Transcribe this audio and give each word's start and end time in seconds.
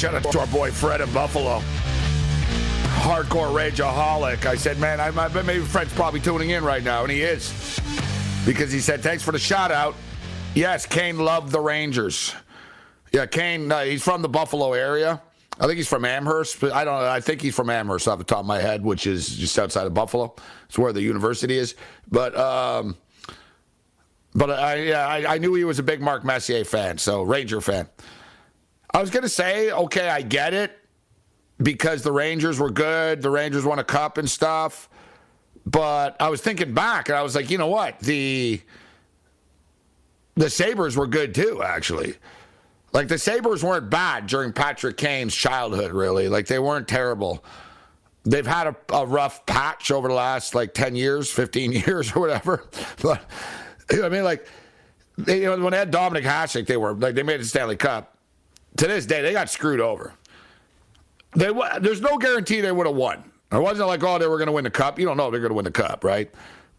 Shout 0.00 0.14
out 0.14 0.32
to 0.32 0.40
our 0.40 0.46
boy 0.46 0.70
Fred 0.70 1.02
in 1.02 1.12
Buffalo. 1.12 1.58
Hardcore 3.02 3.52
rageaholic. 3.52 4.46
I 4.46 4.54
said, 4.54 4.78
man, 4.78 4.98
I, 4.98 5.08
I 5.08 5.42
maybe 5.42 5.62
Fred's 5.62 5.92
probably 5.92 6.20
tuning 6.20 6.48
in 6.48 6.64
right 6.64 6.82
now, 6.82 7.02
and 7.02 7.12
he 7.12 7.20
is. 7.20 7.78
Because 8.46 8.72
he 8.72 8.80
said, 8.80 9.02
thanks 9.02 9.22
for 9.22 9.32
the 9.32 9.38
shout 9.38 9.70
out. 9.70 9.94
Yes, 10.54 10.86
Kane 10.86 11.18
loved 11.18 11.52
the 11.52 11.60
Rangers. 11.60 12.34
Yeah, 13.12 13.26
Kane, 13.26 13.70
uh, 13.70 13.82
he's 13.82 14.02
from 14.02 14.22
the 14.22 14.28
Buffalo 14.30 14.72
area. 14.72 15.20
I 15.58 15.66
think 15.66 15.76
he's 15.76 15.88
from 15.88 16.06
Amherst, 16.06 16.60
but 16.60 16.72
I 16.72 16.82
don't 16.82 16.98
know. 16.98 17.06
I 17.06 17.20
think 17.20 17.42
he's 17.42 17.54
from 17.54 17.68
Amherst 17.68 18.08
off 18.08 18.16
the 18.16 18.24
top 18.24 18.40
of 18.40 18.46
my 18.46 18.58
head, 18.58 18.82
which 18.82 19.06
is 19.06 19.28
just 19.28 19.58
outside 19.58 19.86
of 19.86 19.92
Buffalo. 19.92 20.34
It's 20.64 20.78
where 20.78 20.94
the 20.94 21.02
university 21.02 21.58
is. 21.58 21.74
But 22.10 22.34
um, 22.38 22.96
but 24.34 24.48
I 24.48 24.76
yeah, 24.76 25.06
I, 25.06 25.34
I 25.34 25.36
knew 25.36 25.52
he 25.52 25.64
was 25.64 25.78
a 25.78 25.82
big 25.82 26.00
Mark 26.00 26.24
Messier 26.24 26.64
fan, 26.64 26.96
so 26.96 27.20
Ranger 27.20 27.60
fan. 27.60 27.86
I 28.92 29.00
was 29.00 29.10
gonna 29.10 29.28
say, 29.28 29.70
okay, 29.70 30.08
I 30.08 30.22
get 30.22 30.54
it 30.54 30.78
because 31.62 32.02
the 32.02 32.12
Rangers 32.12 32.58
were 32.58 32.70
good. 32.70 33.22
The 33.22 33.30
Rangers 33.30 33.64
won 33.64 33.78
a 33.78 33.84
cup 33.84 34.18
and 34.18 34.28
stuff. 34.28 34.88
But 35.66 36.16
I 36.20 36.28
was 36.28 36.40
thinking 36.40 36.74
back, 36.74 37.08
and 37.08 37.16
I 37.16 37.22
was 37.22 37.34
like, 37.34 37.50
you 37.50 37.58
know 37.58 37.66
what? 37.68 38.00
The 38.00 38.60
the 40.34 40.50
Sabres 40.50 40.96
were 40.96 41.06
good 41.06 41.34
too, 41.34 41.62
actually. 41.62 42.14
Like 42.92 43.08
the 43.08 43.18
Sabres 43.18 43.62
weren't 43.62 43.90
bad 43.90 44.26
during 44.26 44.52
Patrick 44.52 44.96
Kane's 44.96 45.34
childhood, 45.34 45.92
really. 45.92 46.28
Like 46.28 46.46
they 46.46 46.58
weren't 46.58 46.88
terrible. 46.88 47.44
They've 48.24 48.46
had 48.46 48.66
a, 48.66 48.76
a 48.92 49.06
rough 49.06 49.46
patch 49.46 49.90
over 49.90 50.08
the 50.08 50.14
last 50.14 50.54
like 50.54 50.74
10 50.74 50.96
years, 50.96 51.30
15 51.30 51.72
years, 51.86 52.14
or 52.14 52.20
whatever. 52.20 52.68
But 53.02 53.22
you 53.90 53.98
know 53.98 54.02
what 54.02 54.12
I 54.12 54.14
mean, 54.14 54.24
like 54.24 54.46
they, 55.18 55.42
you 55.42 55.44
know, 55.44 55.62
when 55.62 55.72
they 55.72 55.78
had 55.78 55.92
Dominik 55.92 56.24
Hasek, 56.24 56.66
they 56.66 56.76
were 56.76 56.94
like 56.94 57.14
they 57.14 57.22
made 57.22 57.40
the 57.40 57.44
Stanley 57.44 57.76
Cup. 57.76 58.16
To 58.76 58.86
this 58.86 59.06
day, 59.06 59.22
they 59.22 59.32
got 59.32 59.50
screwed 59.50 59.80
over. 59.80 60.14
They 61.32 61.50
there's 61.80 62.00
no 62.00 62.18
guarantee 62.18 62.60
they 62.60 62.72
would 62.72 62.86
have 62.86 62.96
won. 62.96 63.30
It 63.52 63.60
wasn't 63.60 63.88
like 63.88 64.02
oh 64.02 64.18
they 64.18 64.26
were 64.26 64.38
going 64.38 64.46
to 64.46 64.52
win 64.52 64.64
the 64.64 64.70
cup. 64.70 64.98
You 64.98 65.06
don't 65.06 65.16
know 65.16 65.30
they're 65.30 65.40
going 65.40 65.50
to 65.50 65.54
win 65.54 65.64
the 65.64 65.70
cup, 65.70 66.04
right? 66.04 66.30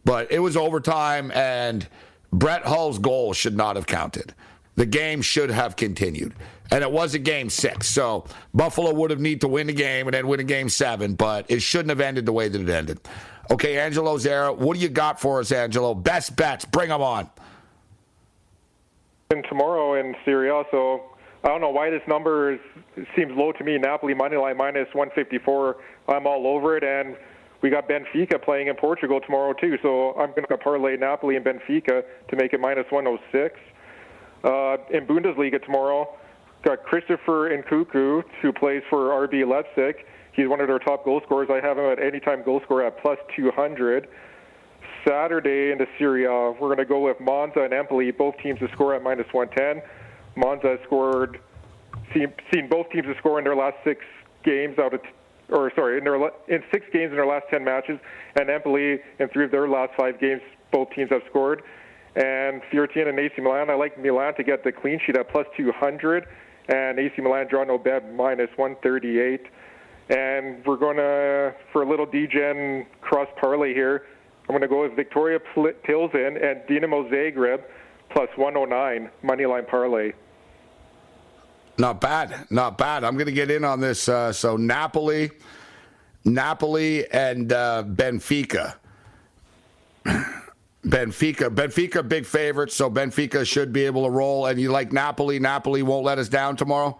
But 0.03 0.31
it 0.31 0.39
was 0.39 0.57
overtime, 0.57 1.31
and 1.31 1.87
Brett 2.33 2.63
Hull's 2.63 2.97
goal 2.97 3.33
should 3.33 3.55
not 3.55 3.75
have 3.75 3.85
counted. 3.85 4.33
The 4.75 4.85
game 4.85 5.21
should 5.21 5.51
have 5.51 5.75
continued. 5.75 6.33
And 6.71 6.83
it 6.83 6.91
was 6.91 7.13
a 7.13 7.19
game 7.19 7.49
six. 7.49 7.87
So 7.87 8.25
Buffalo 8.53 8.93
would 8.93 9.11
have 9.11 9.19
need 9.19 9.41
to 9.41 9.47
win 9.47 9.67
the 9.67 9.73
game 9.73 10.07
and 10.07 10.13
then 10.13 10.27
win 10.27 10.39
a 10.39 10.43
game 10.43 10.69
seven, 10.69 11.15
but 11.15 11.45
it 11.49 11.61
shouldn't 11.61 11.89
have 11.89 11.99
ended 11.99 12.25
the 12.25 12.31
way 12.31 12.47
that 12.47 12.61
it 12.61 12.69
ended. 12.69 12.99
Okay, 13.51 13.77
Angelo 13.77 14.17
Zara, 14.17 14.53
what 14.53 14.75
do 14.75 14.79
you 14.79 14.87
got 14.87 15.19
for 15.19 15.41
us, 15.41 15.51
Angelo? 15.51 15.93
Best 15.93 16.37
bets, 16.37 16.63
bring 16.63 16.87
them 16.87 17.01
on. 17.01 17.29
And 19.31 19.45
tomorrow 19.49 19.95
in 19.99 20.15
Serie 20.23 20.49
A, 20.49 20.63
so 20.71 21.10
I 21.43 21.47
don't 21.47 21.61
know 21.61 21.69
why 21.69 21.89
this 21.89 22.01
number 22.07 22.53
is, 22.53 22.59
seems 23.15 23.31
low 23.35 23.51
to 23.51 23.63
me. 23.63 23.77
Napoli 23.77 24.13
money 24.13 24.37
line 24.37 24.57
minus 24.57 24.87
154. 24.93 25.77
I'm 26.07 26.27
all 26.27 26.45
over 26.45 26.77
it, 26.77 26.83
and 26.83 27.17
we 27.61 27.69
got 27.69 27.89
Benfica 27.89 28.41
playing 28.43 28.67
in 28.67 28.75
Portugal 28.75 29.19
tomorrow 29.19 29.53
too. 29.53 29.77
So 29.81 30.11
I'm 30.13 30.29
going 30.31 30.45
to 30.47 30.57
parlay 30.57 30.97
Napoli 30.97 31.35
and 31.35 31.45
Benfica 31.45 32.03
to 32.29 32.35
make 32.35 32.53
it 32.53 32.59
minus 32.59 32.85
106. 32.89 33.59
Uh, 34.43 34.77
in 34.91 35.05
Bundesliga 35.05 35.63
tomorrow, 35.63 36.15
got 36.63 36.83
Christopher 36.83 37.49
Nkunku, 37.49 38.23
who 38.41 38.53
plays 38.53 38.83
for 38.89 39.27
RB 39.27 39.47
Leipzig. 39.47 40.05
He's 40.33 40.47
one 40.47 40.61
of 40.61 40.67
their 40.67 40.79
top 40.79 41.05
goal 41.05 41.21
scorers. 41.25 41.49
I 41.51 41.65
have 41.65 41.77
him 41.77 41.85
at 41.85 42.01
anytime 42.01 42.43
goal 42.43 42.61
scorer 42.63 42.85
at 42.85 43.01
plus 43.01 43.17
200. 43.35 44.07
Saturday 45.07 45.71
in 45.71 45.79
the 45.79 45.87
Serie 45.97 46.25
A, 46.25 46.51
we're 46.51 46.67
going 46.67 46.77
to 46.77 46.85
go 46.85 46.99
with 46.99 47.19
Monza 47.19 47.61
and 47.61 47.73
Empoli. 47.73 48.11
Both 48.11 48.37
teams 48.37 48.59
to 48.59 48.67
score 48.73 48.95
at 48.95 49.01
minus 49.01 49.25
110. 49.31 49.81
Monza 50.35 50.77
scored, 50.85 51.39
seen, 52.13 52.33
seen 52.53 52.69
both 52.69 52.89
teams 52.91 53.05
to 53.05 53.15
score 53.17 53.37
in 53.39 53.43
their 53.43 53.55
last 53.55 53.77
six 53.83 54.03
games 54.43 54.77
out 54.79 54.93
of, 54.93 55.01
or 55.49 55.71
sorry, 55.75 55.97
in 55.97 56.03
their 56.03 56.15
in 56.47 56.63
six 56.71 56.85
games 56.93 57.11
in 57.11 57.17
their 57.17 57.25
last 57.25 57.45
10 57.49 57.63
matches, 57.63 57.99
and 58.39 58.49
Empoli 58.49 58.99
in 59.19 59.27
three 59.29 59.45
of 59.45 59.51
their 59.51 59.67
last 59.67 59.91
five 59.97 60.19
games, 60.19 60.41
both 60.71 60.89
teams 60.91 61.09
have 61.11 61.21
scored. 61.29 61.63
And 62.15 62.61
Fiorentina 62.71 63.09
and 63.09 63.19
AC 63.19 63.33
Milan, 63.41 63.69
I 63.69 63.75
like 63.75 63.97
Milan 63.97 64.35
to 64.35 64.43
get 64.43 64.63
the 64.63 64.71
clean 64.71 64.99
sheet 65.05 65.17
at 65.17 65.29
plus 65.29 65.45
200, 65.55 66.27
and 66.67 66.99
AC 66.99 67.21
Milan 67.21 67.47
draw 67.49 67.63
no 67.63 67.77
bet 67.77 68.13
minus 68.13 68.49
138. 68.57 69.45
And 70.09 70.65
we're 70.65 70.77
going 70.77 70.97
to, 70.97 71.55
for 71.71 71.83
a 71.83 71.89
little 71.89 72.05
DGen 72.05 72.85
cross 72.99 73.29
parlay 73.39 73.73
here, 73.73 74.03
I'm 74.49 74.53
going 74.53 74.61
to 74.61 74.67
go 74.67 74.81
with 74.81 74.95
Victoria 74.95 75.39
Pilsen 75.39 76.37
and 76.37 76.61
Dinamo 76.67 77.09
Zagreb 77.09 77.61
plus 78.13 78.29
109 78.35 79.09
money 79.23 79.45
line 79.45 79.65
parlay. 79.65 80.11
Not 81.77 82.01
bad, 82.01 82.45
not 82.49 82.77
bad. 82.77 83.03
I'm 83.03 83.13
going 83.15 83.25
to 83.25 83.31
get 83.31 83.49
in 83.49 83.63
on 83.63 83.79
this. 83.79 84.07
Uh, 84.07 84.31
so 84.31 84.57
Napoli, 84.57 85.31
Napoli, 86.25 87.09
and 87.11 87.51
uh, 87.51 87.83
Benfica. 87.87 88.75
Benfica, 90.85 91.49
Benfica, 91.49 92.07
big 92.07 92.25
favorites, 92.25 92.75
so 92.75 92.89
Benfica 92.89 93.45
should 93.45 93.71
be 93.71 93.85
able 93.85 94.03
to 94.05 94.09
roll. 94.09 94.47
And 94.47 94.59
you 94.59 94.71
like 94.71 94.91
Napoli? 94.91 95.39
Napoli 95.39 95.83
won't 95.83 96.05
let 96.05 96.17
us 96.17 96.27
down 96.27 96.55
tomorrow. 96.55 96.99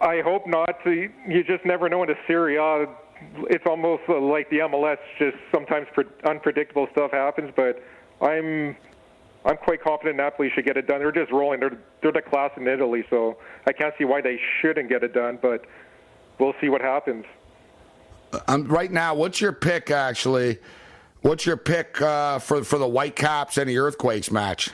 I 0.00 0.20
hope 0.20 0.46
not. 0.46 0.78
You 0.84 1.44
just 1.46 1.64
never 1.64 1.88
know 1.88 2.02
in 2.02 2.08
the 2.08 2.16
Serie 2.26 2.56
A. 2.56 2.86
It's 3.48 3.64
almost 3.66 4.02
like 4.08 4.48
the 4.50 4.58
MLS. 4.58 4.98
Just 5.18 5.36
sometimes 5.52 5.86
unpredictable 6.24 6.86
stuff 6.92 7.12
happens, 7.12 7.50
but 7.56 7.82
I'm 8.20 8.76
I'm 9.46 9.56
quite 9.56 9.80
confident 9.80 10.16
Napoli 10.16 10.50
should 10.54 10.64
get 10.64 10.76
it 10.76 10.88
done. 10.88 10.98
They're 10.98 11.12
just 11.12 11.30
rolling. 11.30 11.60
They're 11.60 11.78
they're 12.02 12.12
the 12.12 12.20
class 12.20 12.50
in 12.56 12.66
Italy, 12.66 13.04
so 13.08 13.38
I 13.66 13.72
can't 13.72 13.94
see 13.96 14.04
why 14.04 14.20
they 14.20 14.40
shouldn't 14.60 14.88
get 14.88 15.04
it 15.04 15.14
done. 15.14 15.38
But 15.40 15.64
we'll 16.40 16.54
see 16.60 16.68
what 16.68 16.80
happens. 16.80 17.24
Um, 18.48 18.64
right 18.64 18.90
now, 18.90 19.14
what's 19.14 19.40
your 19.40 19.52
pick? 19.52 19.90
Actually, 19.90 20.58
what's 21.20 21.46
your 21.46 21.56
pick 21.56 22.02
uh, 22.02 22.40
for 22.40 22.64
for 22.64 22.76
the 22.78 22.88
Whitecaps 22.88 23.56
and 23.56 23.70
the 23.70 23.78
Earthquakes 23.78 24.32
match? 24.32 24.70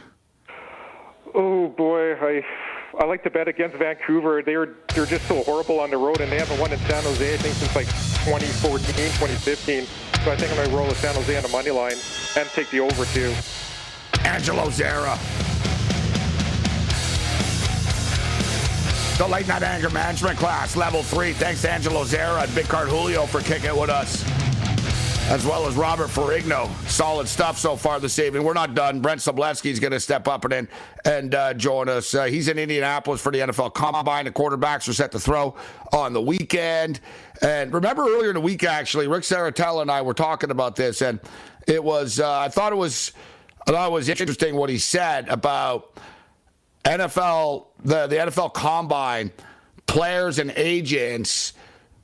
Oh 1.34 1.68
boy, 1.68 2.14
I 2.14 2.42
I 2.98 3.04
like 3.04 3.22
to 3.24 3.30
bet 3.30 3.48
against 3.48 3.76
Vancouver. 3.76 4.42
They're 4.42 4.74
they're 4.94 5.04
just 5.04 5.28
so 5.28 5.42
horrible 5.42 5.80
on 5.80 5.90
the 5.90 5.98
road, 5.98 6.22
and 6.22 6.32
they 6.32 6.38
haven't 6.38 6.58
won 6.58 6.72
in 6.72 6.78
San 6.80 7.02
Jose 7.02 7.34
I 7.34 7.36
think 7.36 7.54
since 7.56 7.76
like 7.76 7.88
2014, 8.24 8.80
2015. 8.80 9.84
So 10.24 10.30
I 10.30 10.36
think 10.36 10.50
I'm 10.50 10.64
gonna 10.64 10.74
roll 10.74 10.86
with 10.86 10.96
San 10.96 11.14
Jose 11.14 11.36
on 11.36 11.42
the 11.42 11.48
money 11.50 11.70
line 11.70 11.96
and 12.38 12.48
take 12.50 12.70
the 12.70 12.80
over 12.80 13.04
too. 13.04 13.34
Angelo 14.24 14.70
Zara. 14.70 15.18
The 19.18 19.28
late 19.28 19.46
night 19.46 19.62
anger 19.62 19.90
management 19.90 20.38
class, 20.38 20.74
level 20.74 21.02
three. 21.02 21.32
Thanks 21.32 21.62
to 21.62 21.70
Angelo 21.70 22.04
Zara 22.04 22.42
and 22.42 22.54
Big 22.54 22.66
Card 22.66 22.88
Julio 22.88 23.26
for 23.26 23.40
kicking 23.40 23.70
it 23.70 23.76
with 23.76 23.90
us. 23.90 24.24
as 25.30 25.46
well 25.46 25.66
as 25.66 25.76
Robert 25.76 26.08
Ferrigno. 26.08 26.68
Solid 26.88 27.28
stuff 27.28 27.56
so 27.56 27.76
far 27.76 28.00
this 28.00 28.18
evening. 28.18 28.42
We're 28.42 28.52
not 28.54 28.74
done. 28.74 29.00
Brent 29.00 29.20
Sobleski 29.20 29.70
is 29.70 29.78
going 29.78 29.92
to 29.92 30.00
step 30.00 30.26
up 30.26 30.44
and 30.44 30.66
and 31.04 31.34
uh, 31.34 31.54
join 31.54 31.88
us. 31.88 32.14
Uh, 32.14 32.24
he's 32.24 32.48
in 32.48 32.58
Indianapolis 32.58 33.20
for 33.20 33.30
the 33.30 33.38
NFL 33.38 33.72
Combine. 33.74 34.24
The 34.24 34.32
quarterbacks 34.32 34.88
are 34.88 34.92
set 34.92 35.12
to 35.12 35.20
throw 35.20 35.54
on 35.92 36.12
the 36.12 36.20
weekend. 36.20 37.00
And 37.40 37.72
remember 37.72 38.02
earlier 38.02 38.30
in 38.30 38.34
the 38.34 38.40
week, 38.40 38.64
actually, 38.64 39.06
Rick 39.06 39.22
Saratella 39.22 39.82
and 39.82 39.90
I 39.90 40.02
were 40.02 40.14
talking 40.14 40.50
about 40.50 40.74
this, 40.76 41.00
and 41.02 41.20
it 41.68 41.82
was 41.82 42.18
uh, 42.18 42.40
I 42.40 42.48
thought 42.48 42.72
it 42.72 42.76
was 42.76 43.12
I 43.66 43.70
thought 43.70 43.88
it 43.88 43.92
was 43.92 44.08
interesting 44.08 44.56
what 44.56 44.70
he 44.70 44.78
said 44.78 45.28
about 45.28 45.96
NFL 46.84 47.66
the 47.84 48.06
the 48.06 48.16
NFL 48.16 48.54
Combine 48.54 49.30
players 49.86 50.38
and 50.38 50.52
agents 50.56 51.52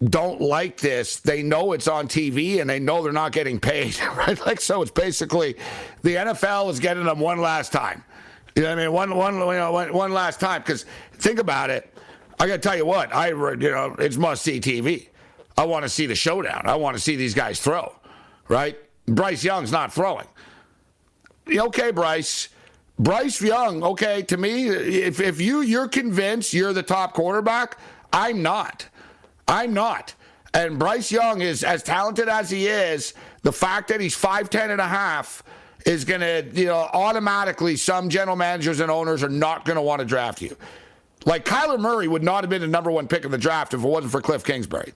don't 0.05 0.41
like 0.41 0.79
this. 0.79 1.19
They 1.21 1.43
know 1.43 1.73
it's 1.73 1.89
on 1.89 2.07
TV 2.07 2.61
and 2.61 2.71
they 2.71 2.79
know 2.79 3.03
they're 3.03 3.13
not 3.13 3.33
getting 3.33 3.59
paid, 3.59 3.99
right? 4.17 4.39
Like 4.47 4.61
so, 4.61 4.83
it's 4.83 4.91
basically 4.91 5.57
the 6.03 6.15
NFL 6.15 6.71
is 6.71 6.79
getting 6.79 7.05
them 7.05 7.19
one 7.19 7.41
last 7.41 7.73
time. 7.73 8.05
You 8.55 8.63
know 8.63 8.71
what 8.71 8.79
I 8.79 8.83
mean? 8.83 8.93
One 8.93 9.17
one 9.17 9.35
you 9.35 9.41
know 9.41 9.73
one, 9.73 9.93
one 9.93 10.13
last 10.13 10.41
time. 10.41 10.63
Because 10.63 10.85
think 11.15 11.39
about 11.39 11.71
it. 11.71 11.93
I 12.41 12.47
got 12.47 12.55
to 12.55 12.59
tell 12.59 12.77
you 12.77 12.87
what. 12.87 13.15
I 13.15 13.29
you 13.31 13.57
know 13.57 13.97
it's 13.99 14.17
must 14.17 14.43
see 14.43 14.61
TV. 14.61 15.09
I 15.57 15.65
want 15.65 15.85
to 15.85 15.89
see 15.89 16.07
the 16.07 16.15
showdown. 16.15 16.63
I 16.67 16.77
want 16.77 16.97
to 16.97 17.03
see 17.03 17.17
these 17.17 17.35
guys 17.35 17.61
throw, 17.61 17.93
right? 18.47 18.79
Bryce 19.07 19.43
Young's 19.43 19.73
not 19.73 19.93
throwing. 19.93 20.27
Okay, 21.51 21.91
Bryce. 21.91 22.49
Bryce 22.99 23.41
Young, 23.41 23.83
okay, 23.85 24.23
to 24.23 24.37
me, 24.37 24.69
if, 24.69 25.21
if 25.21 25.41
you 25.41 25.61
you're 25.61 25.87
convinced 25.87 26.53
you're 26.53 26.73
the 26.73 26.83
top 26.83 27.15
quarterback, 27.15 27.79
I'm 28.13 28.43
not. 28.43 28.89
I'm 29.47 29.73
not. 29.73 30.15
And 30.53 30.79
Bryce 30.79 31.13
Young 31.13 31.41
is 31.41 31.63
as 31.63 31.83
talented 31.83 32.29
as 32.29 32.51
he 32.51 32.67
is, 32.67 33.15
the 33.43 33.53
fact 33.53 33.89
that 33.89 34.01
he's 34.01 34.17
5'10 34.17 34.71
and 34.71 34.81
a 34.81 34.89
half 34.89 35.45
is 35.87 36.05
going 36.05 36.21
to, 36.21 36.45
you 36.53 36.67
know, 36.67 36.89
automatically 36.93 37.77
some 37.77 38.09
general 38.09 38.37
managers 38.37 38.81
and 38.81 38.91
owners 38.91 39.23
are 39.23 39.29
not 39.29 39.65
going 39.65 39.77
to 39.77 39.83
want 39.83 40.01
to 40.01 40.05
draft 40.05 40.43
you. 40.43 40.57
Like 41.25 41.45
Kyler 41.45 41.79
Murray 41.79 42.09
would 42.09 42.23
not 42.23 42.43
have 42.43 42.51
been 42.51 42.63
the 42.63 42.67
number 42.67 42.91
one 42.91 43.07
pick 43.07 43.25
in 43.25 43.31
the 43.31 43.39
draft 43.39 43.75
if 43.75 43.85
it 43.85 43.87
wasn't 43.87 44.13
for 44.13 44.21
Cliff 44.21 44.45
Kingsbury. 44.45 44.93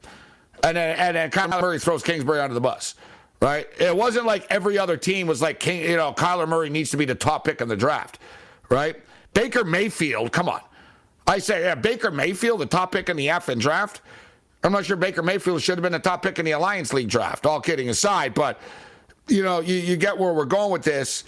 And 0.65 0.77
then, 0.77 0.99
and 0.99 1.17
then 1.17 1.31
Kyler 1.31 1.61
Murray 1.61 1.79
throws 1.79 2.03
Kingsbury 2.03 2.41
under 2.41 2.55
the 2.55 2.61
bus, 2.61 2.95
right? 3.43 3.67
It 3.77 3.95
wasn't 3.95 4.25
like 4.25 4.47
every 4.51 4.79
other 4.79 4.97
team 4.97 5.27
was 5.27 5.43
like, 5.43 5.59
King, 5.59 5.83
you 5.83 5.97
know, 5.97 6.13
Kyler 6.13 6.47
Murray 6.49 6.71
needs 6.71 6.93
to 6.93 6.97
be 6.97 7.05
the 7.05 7.17
top 7.17 7.45
pick 7.45 7.61
in 7.61 7.67
the 7.67 7.77
draft, 7.77 8.21
right? 8.69 8.95
Baker 9.35 9.65
Mayfield, 9.65 10.31
come 10.31 10.49
on. 10.49 10.61
I 11.27 11.39
say, 11.39 11.63
yeah, 11.63 11.75
Baker 11.75 12.13
Mayfield, 12.13 12.61
the 12.61 12.67
top 12.67 12.93
pick 12.93 13.09
in 13.09 13.17
the 13.17 13.29
and 13.29 13.61
draft. 13.61 14.01
I'm 14.63 14.71
not 14.71 14.85
sure 14.85 14.97
Baker 14.97 15.25
Mayfield 15.25 15.61
should 15.61 15.77
have 15.77 15.83
been 15.83 15.93
the 15.93 15.99
top 15.99 16.23
pick 16.23 16.39
in 16.39 16.45
the 16.45 16.53
Alliance 16.53 16.93
League 16.93 17.09
draft, 17.09 17.45
all 17.45 17.61
kidding 17.61 17.89
aside. 17.89 18.33
But, 18.33 18.61
you 19.27 19.43
know, 19.43 19.59
you, 19.59 19.75
you 19.75 19.97
get 19.97 20.17
where 20.17 20.33
we're 20.33 20.45
going 20.45 20.71
with 20.71 20.85
this. 20.85 21.25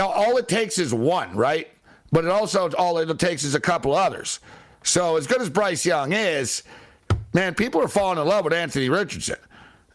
All 0.00 0.36
it 0.38 0.48
takes 0.48 0.78
is 0.78 0.92
one, 0.92 1.32
right? 1.36 1.68
But 2.10 2.24
it 2.24 2.30
also, 2.32 2.68
all 2.72 2.98
it 2.98 3.18
takes 3.20 3.44
is 3.44 3.54
a 3.54 3.60
couple 3.60 3.94
others. 3.94 4.40
So, 4.82 5.16
as 5.16 5.28
good 5.28 5.40
as 5.40 5.48
Bryce 5.48 5.86
Young 5.86 6.12
is, 6.12 6.64
man, 7.32 7.54
people 7.54 7.80
are 7.80 7.88
falling 7.88 8.18
in 8.18 8.26
love 8.26 8.44
with 8.44 8.52
Anthony 8.52 8.88
Richardson. 8.88 9.36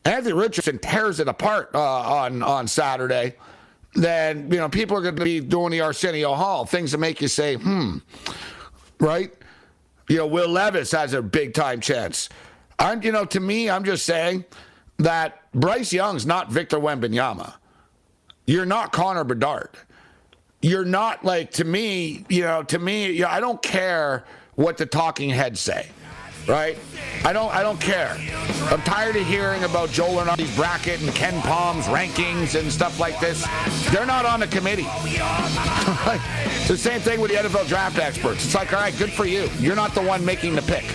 Anthony 0.05 0.33
Richardson 0.33 0.79
tears 0.79 1.19
it 1.19 1.27
apart 1.27 1.71
uh, 1.73 1.79
on, 1.79 2.41
on 2.41 2.67
Saturday. 2.67 3.35
Then, 3.93 4.51
you 4.51 4.57
know, 4.57 4.69
people 4.69 4.97
are 4.97 5.01
going 5.01 5.15
to 5.15 5.23
be 5.23 5.39
doing 5.39 5.71
the 5.71 5.81
Arsenio 5.81 6.33
Hall, 6.33 6.65
things 6.65 6.91
that 6.91 6.97
make 6.97 7.21
you 7.21 7.27
say, 7.27 7.55
hmm, 7.55 7.97
right? 8.99 9.33
You 10.07 10.17
know, 10.17 10.27
Will 10.27 10.49
Levis 10.49 10.91
has 10.91 11.13
a 11.13 11.21
big 11.21 11.53
time 11.53 11.81
chance. 11.81 12.29
I'm, 12.79 13.03
you 13.03 13.11
know, 13.11 13.25
to 13.25 13.39
me, 13.39 13.69
I'm 13.69 13.83
just 13.83 14.05
saying 14.05 14.45
that 14.97 15.41
Bryce 15.53 15.93
Young's 15.93 16.25
not 16.25 16.49
Victor 16.49 16.77
Wembanyama. 16.79 17.53
You're 18.47 18.65
not 18.65 18.91
Connor 18.91 19.23
Bedard. 19.23 19.69
You're 20.61 20.85
not 20.85 21.23
like 21.23 21.51
to 21.51 21.63
me, 21.63 22.25
you 22.29 22.43
know, 22.43 22.63
to 22.63 22.79
me, 22.79 23.11
you 23.11 23.21
know, 23.21 23.29
I 23.29 23.39
don't 23.39 23.61
care 23.61 24.25
what 24.55 24.77
the 24.77 24.85
talking 24.85 25.29
heads 25.29 25.59
say. 25.59 25.89
Right? 26.47 26.77
I 27.23 27.33
don't 27.33 27.53
I 27.53 27.61
don't 27.61 27.79
care. 27.79 28.17
I'm 28.71 28.81
tired 28.81 29.15
of 29.15 29.25
hearing 29.27 29.63
about 29.63 29.89
Joe 29.89 30.07
Lunardi's 30.07 30.55
bracket 30.55 31.01
and 31.01 31.09
KenPom's 31.11 31.85
rankings 31.85 32.59
and 32.59 32.71
stuff 32.71 32.99
like 32.99 33.19
this. 33.19 33.45
They're 33.91 34.05
not 34.05 34.25
on 34.25 34.39
the 34.39 34.47
committee. 34.47 34.87
it's 34.87 36.67
the 36.67 36.77
same 36.77 36.99
thing 37.01 37.21
with 37.21 37.31
the 37.31 37.37
NFL 37.37 37.67
draft 37.67 37.99
experts. 37.99 38.45
It's 38.45 38.55
like, 38.55 38.73
all 38.73 38.79
right, 38.79 38.97
good 38.97 39.11
for 39.11 39.25
you. 39.25 39.49
You're 39.59 39.75
not 39.75 39.93
the 39.93 40.01
one 40.01 40.25
making 40.25 40.55
the 40.55 40.61
pick. 40.63 40.85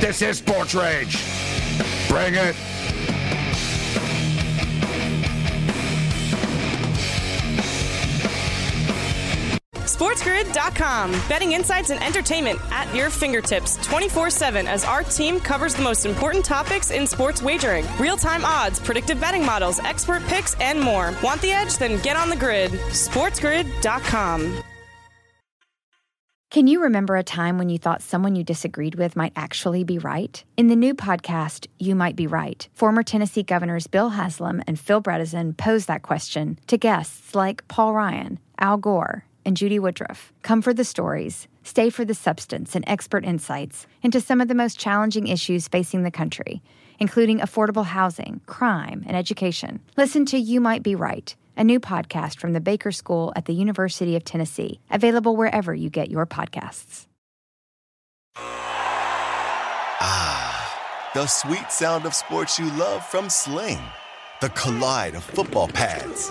This 0.00 0.20
is 0.20 0.38
Sports 0.38 0.74
Rage. 0.74 1.24
Bring 2.08 2.34
it. 2.34 2.54
SportsGrid.com. 10.04 11.12
Betting 11.30 11.52
insights 11.52 11.88
and 11.88 12.02
entertainment 12.02 12.60
at 12.70 12.94
your 12.94 13.08
fingertips 13.08 13.78
24 13.86 14.28
7 14.28 14.66
as 14.66 14.84
our 14.84 15.02
team 15.02 15.40
covers 15.40 15.74
the 15.74 15.82
most 15.82 16.04
important 16.04 16.44
topics 16.44 16.90
in 16.90 17.06
sports 17.06 17.40
wagering 17.40 17.86
real 17.98 18.16
time 18.16 18.44
odds, 18.44 18.78
predictive 18.78 19.18
betting 19.18 19.46
models, 19.46 19.80
expert 19.80 20.22
picks, 20.24 20.54
and 20.60 20.78
more. 20.78 21.14
Want 21.22 21.40
the 21.40 21.52
edge? 21.52 21.78
Then 21.78 22.02
get 22.02 22.16
on 22.16 22.28
the 22.28 22.36
grid. 22.36 22.72
SportsGrid.com. 22.72 24.62
Can 26.50 26.66
you 26.68 26.82
remember 26.82 27.16
a 27.16 27.24
time 27.24 27.56
when 27.56 27.70
you 27.70 27.78
thought 27.78 28.02
someone 28.02 28.36
you 28.36 28.44
disagreed 28.44 28.96
with 28.96 29.16
might 29.16 29.32
actually 29.34 29.84
be 29.84 29.98
right? 29.98 30.44
In 30.56 30.68
the 30.68 30.76
new 30.76 30.94
podcast, 30.94 31.66
You 31.78 31.94
Might 31.96 32.14
Be 32.14 32.26
Right, 32.28 32.68
former 32.74 33.02
Tennessee 33.02 33.42
governors 33.42 33.86
Bill 33.88 34.10
Haslam 34.10 34.62
and 34.66 34.78
Phil 34.78 35.02
Bredesen 35.02 35.56
pose 35.56 35.86
that 35.86 36.02
question 36.02 36.58
to 36.68 36.78
guests 36.78 37.34
like 37.34 37.66
Paul 37.66 37.94
Ryan, 37.94 38.38
Al 38.60 38.76
Gore, 38.76 39.24
and 39.44 39.56
Judy 39.56 39.78
Woodruff. 39.78 40.32
Come 40.42 40.62
for 40.62 40.74
the 40.74 40.84
stories, 40.84 41.48
stay 41.62 41.90
for 41.90 42.04
the 42.04 42.14
substance 42.14 42.74
and 42.74 42.84
expert 42.86 43.24
insights 43.24 43.86
into 44.02 44.20
some 44.20 44.40
of 44.40 44.48
the 44.48 44.54
most 44.54 44.78
challenging 44.78 45.26
issues 45.26 45.68
facing 45.68 46.02
the 46.02 46.10
country, 46.10 46.62
including 46.98 47.38
affordable 47.38 47.84
housing, 47.84 48.40
crime, 48.46 49.04
and 49.06 49.16
education. 49.16 49.80
Listen 49.96 50.24
to 50.26 50.38
You 50.38 50.60
Might 50.60 50.82
Be 50.82 50.94
Right 50.94 51.34
a 51.56 51.64
new 51.64 51.80
podcast 51.80 52.38
from 52.38 52.52
the 52.52 52.60
Baker 52.60 52.92
School 52.92 53.32
at 53.36 53.44
the 53.44 53.52
University 53.52 54.16
of 54.16 54.24
Tennessee, 54.24 54.80
available 54.90 55.36
wherever 55.36 55.72
you 55.74 55.88
get 55.90 56.10
your 56.10 56.26
podcasts. 56.26 57.06
Ah, 60.06 61.10
the 61.14 61.26
sweet 61.26 61.70
sound 61.70 62.06
of 62.06 62.14
sports 62.14 62.58
you 62.58 62.66
love 62.72 63.06
from 63.06 63.30
Sling. 63.30 63.78
The 64.40 64.48
collide 64.50 65.14
of 65.14 65.22
football 65.22 65.68
pads, 65.68 66.30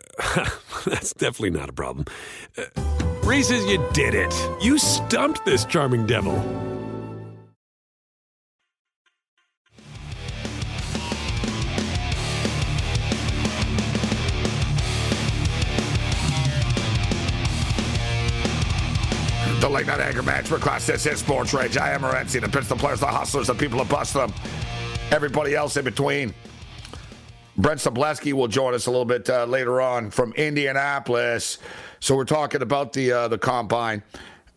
that's 0.85 1.13
definitely 1.13 1.51
not 1.51 1.69
a 1.69 1.73
problem. 1.73 2.05
Uh, 2.57 2.63
Reese's, 3.23 3.65
you 3.65 3.83
did 3.93 4.13
it. 4.13 4.33
You 4.61 4.77
stumped 4.77 5.45
this 5.45 5.65
charming 5.65 6.05
devil. 6.05 6.35
The 19.59 19.69
late 19.69 19.85
night 19.85 19.99
anger 19.99 20.23
management 20.23 20.63
class. 20.63 20.87
This 20.87 21.05
is 21.05 21.19
Sports 21.19 21.53
Rage. 21.53 21.77
I 21.77 21.91
am 21.91 22.01
Morency. 22.01 22.41
The 22.41 22.49
Princeton 22.49 22.79
players, 22.79 22.99
the 22.99 23.05
hustlers, 23.05 23.47
the 23.47 23.53
people 23.53 23.77
who 23.77 23.85
bust 23.85 24.15
them. 24.15 24.33
Everybody 25.11 25.55
else 25.55 25.77
in 25.77 25.85
between. 25.85 26.33
Brent 27.61 27.79
Sobleski 27.79 28.33
will 28.33 28.47
join 28.47 28.73
us 28.73 28.87
a 28.87 28.89
little 28.89 29.05
bit 29.05 29.29
uh, 29.29 29.45
later 29.45 29.81
on 29.81 30.09
from 30.09 30.33
Indianapolis. 30.33 31.59
So 31.99 32.15
we're 32.15 32.25
talking 32.25 32.63
about 32.63 32.91
the 32.91 33.11
uh, 33.11 33.27
the 33.27 33.37
combine 33.37 34.01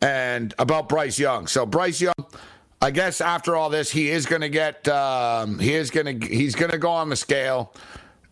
and 0.00 0.54
about 0.58 0.88
Bryce 0.88 1.18
Young. 1.18 1.46
So 1.46 1.66
Bryce 1.66 2.00
Young, 2.00 2.14
I 2.80 2.90
guess 2.90 3.20
after 3.20 3.56
all 3.56 3.68
this, 3.68 3.90
he 3.90 4.08
is 4.08 4.24
going 4.24 4.40
to 4.40 4.48
get 4.48 4.88
um, 4.88 5.58
he 5.58 5.74
is 5.74 5.90
going 5.90 6.18
to 6.18 6.26
he's 6.26 6.54
going 6.54 6.70
to 6.70 6.78
go 6.78 6.88
on 6.88 7.10
the 7.10 7.16
scale 7.16 7.74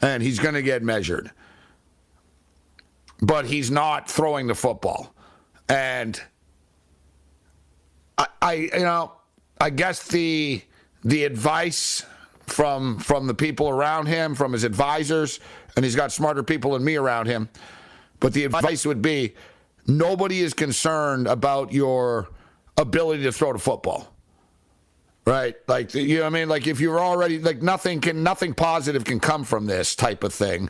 and 0.01 0.23
he's 0.23 0.39
going 0.39 0.55
to 0.55 0.63
get 0.63 0.83
measured. 0.83 1.31
But 3.21 3.45
he's 3.45 3.71
not 3.71 4.11
throwing 4.11 4.47
the 4.47 4.55
football, 4.55 5.15
and 5.69 6.21
I, 8.17 8.27
I 8.41 8.53
you 8.55 8.71
know 8.81 9.13
I 9.61 9.69
guess 9.69 10.09
the 10.09 10.63
the 11.05 11.25
advice 11.25 12.07
from 12.53 12.99
from 12.99 13.27
the 13.27 13.35
people 13.35 13.69
around 13.69 14.07
him, 14.07 14.35
from 14.35 14.53
his 14.53 14.65
advisors, 14.65 15.41
and 15.75 15.85
he's 15.85 15.97
got 15.97 16.13
smarter 16.13 16.43
people 16.43 16.73
than 16.73 16.85
me 16.85 16.97
around 16.97 17.27
him. 17.27 17.49
But 18.21 18.33
the 18.33 18.45
advice 18.45 18.87
would 18.87 19.03
be 19.03 19.35
nobody 19.87 20.41
is 20.41 20.55
concerned 20.55 21.27
about 21.27 21.73
your 21.73 22.29
ability 22.77 23.25
to 23.25 23.33
throw 23.33 23.53
the 23.53 23.59
football. 23.59 24.09
Right? 25.27 25.55
Like 25.67 25.95
you 25.95 26.17
know 26.17 26.23
what 26.23 26.27
I 26.27 26.31
mean? 26.31 26.49
Like 26.49 26.67
if 26.67 26.81
you're 26.81 27.01
already 27.01 27.39
like 27.39 27.63
nothing 27.63 28.01
can 28.01 28.23
nothing 28.23 28.55
positive 28.55 29.05
can 29.05 29.21
come 29.21 29.45
from 29.45 29.67
this 29.67 29.95
type 29.95 30.25
of 30.25 30.35
thing 30.35 30.69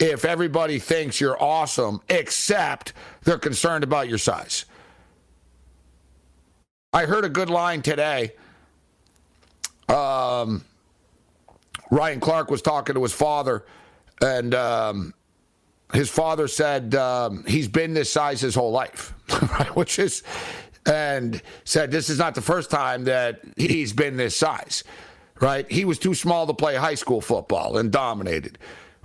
if 0.00 0.24
everybody 0.24 0.78
thinks 0.78 1.20
you're 1.20 1.40
awesome 1.40 2.00
except 2.08 2.92
they're 3.22 3.38
concerned 3.38 3.84
about 3.84 4.08
your 4.08 4.18
size. 4.18 4.64
I 6.92 7.06
heard 7.06 7.24
a 7.24 7.28
good 7.28 7.50
line 7.50 7.82
today. 7.82 8.32
Um, 9.88 10.64
Ryan 11.90 12.20
Clark 12.20 12.50
was 12.50 12.62
talking 12.62 12.94
to 12.94 13.02
his 13.02 13.12
father, 13.12 13.64
and 14.20 14.54
um, 14.54 15.14
his 15.92 16.10
father 16.10 16.48
said 16.48 16.94
um, 16.94 17.44
he's 17.46 17.68
been 17.68 17.94
this 17.94 18.12
size 18.12 18.40
his 18.40 18.54
whole 18.54 18.72
life, 18.72 19.14
right? 19.58 19.74
Which 19.76 19.98
is, 19.98 20.22
and 20.86 21.40
said 21.64 21.90
this 21.90 22.10
is 22.10 22.18
not 22.18 22.34
the 22.34 22.42
first 22.42 22.70
time 22.70 23.04
that 23.04 23.40
he's 23.56 23.92
been 23.92 24.16
this 24.16 24.36
size, 24.36 24.84
right? 25.40 25.70
He 25.70 25.84
was 25.84 25.98
too 25.98 26.14
small 26.14 26.46
to 26.46 26.54
play 26.54 26.76
high 26.76 26.94
school 26.94 27.20
football 27.20 27.78
and 27.78 27.90
dominated. 27.90 28.58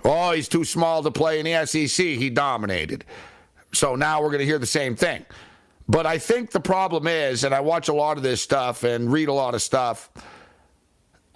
Oh, 0.04 0.32
he's 0.32 0.48
too 0.48 0.64
small 0.64 1.02
to 1.02 1.10
play 1.10 1.40
in 1.40 1.44
the 1.44 1.66
SEC. 1.66 2.04
He 2.04 2.30
dominated. 2.30 3.04
So 3.72 3.94
now 3.96 4.20
we're 4.20 4.28
going 4.28 4.40
to 4.40 4.46
hear 4.46 4.58
the 4.58 4.66
same 4.66 4.96
thing. 4.96 5.24
But 5.88 6.06
I 6.06 6.18
think 6.18 6.50
the 6.52 6.60
problem 6.60 7.06
is, 7.06 7.44
and 7.44 7.54
I 7.54 7.60
watch 7.60 7.88
a 7.88 7.92
lot 7.92 8.16
of 8.16 8.22
this 8.22 8.40
stuff 8.40 8.84
and 8.84 9.12
read 9.12 9.28
a 9.28 9.32
lot 9.32 9.54
of 9.54 9.62
stuff, 9.62 10.10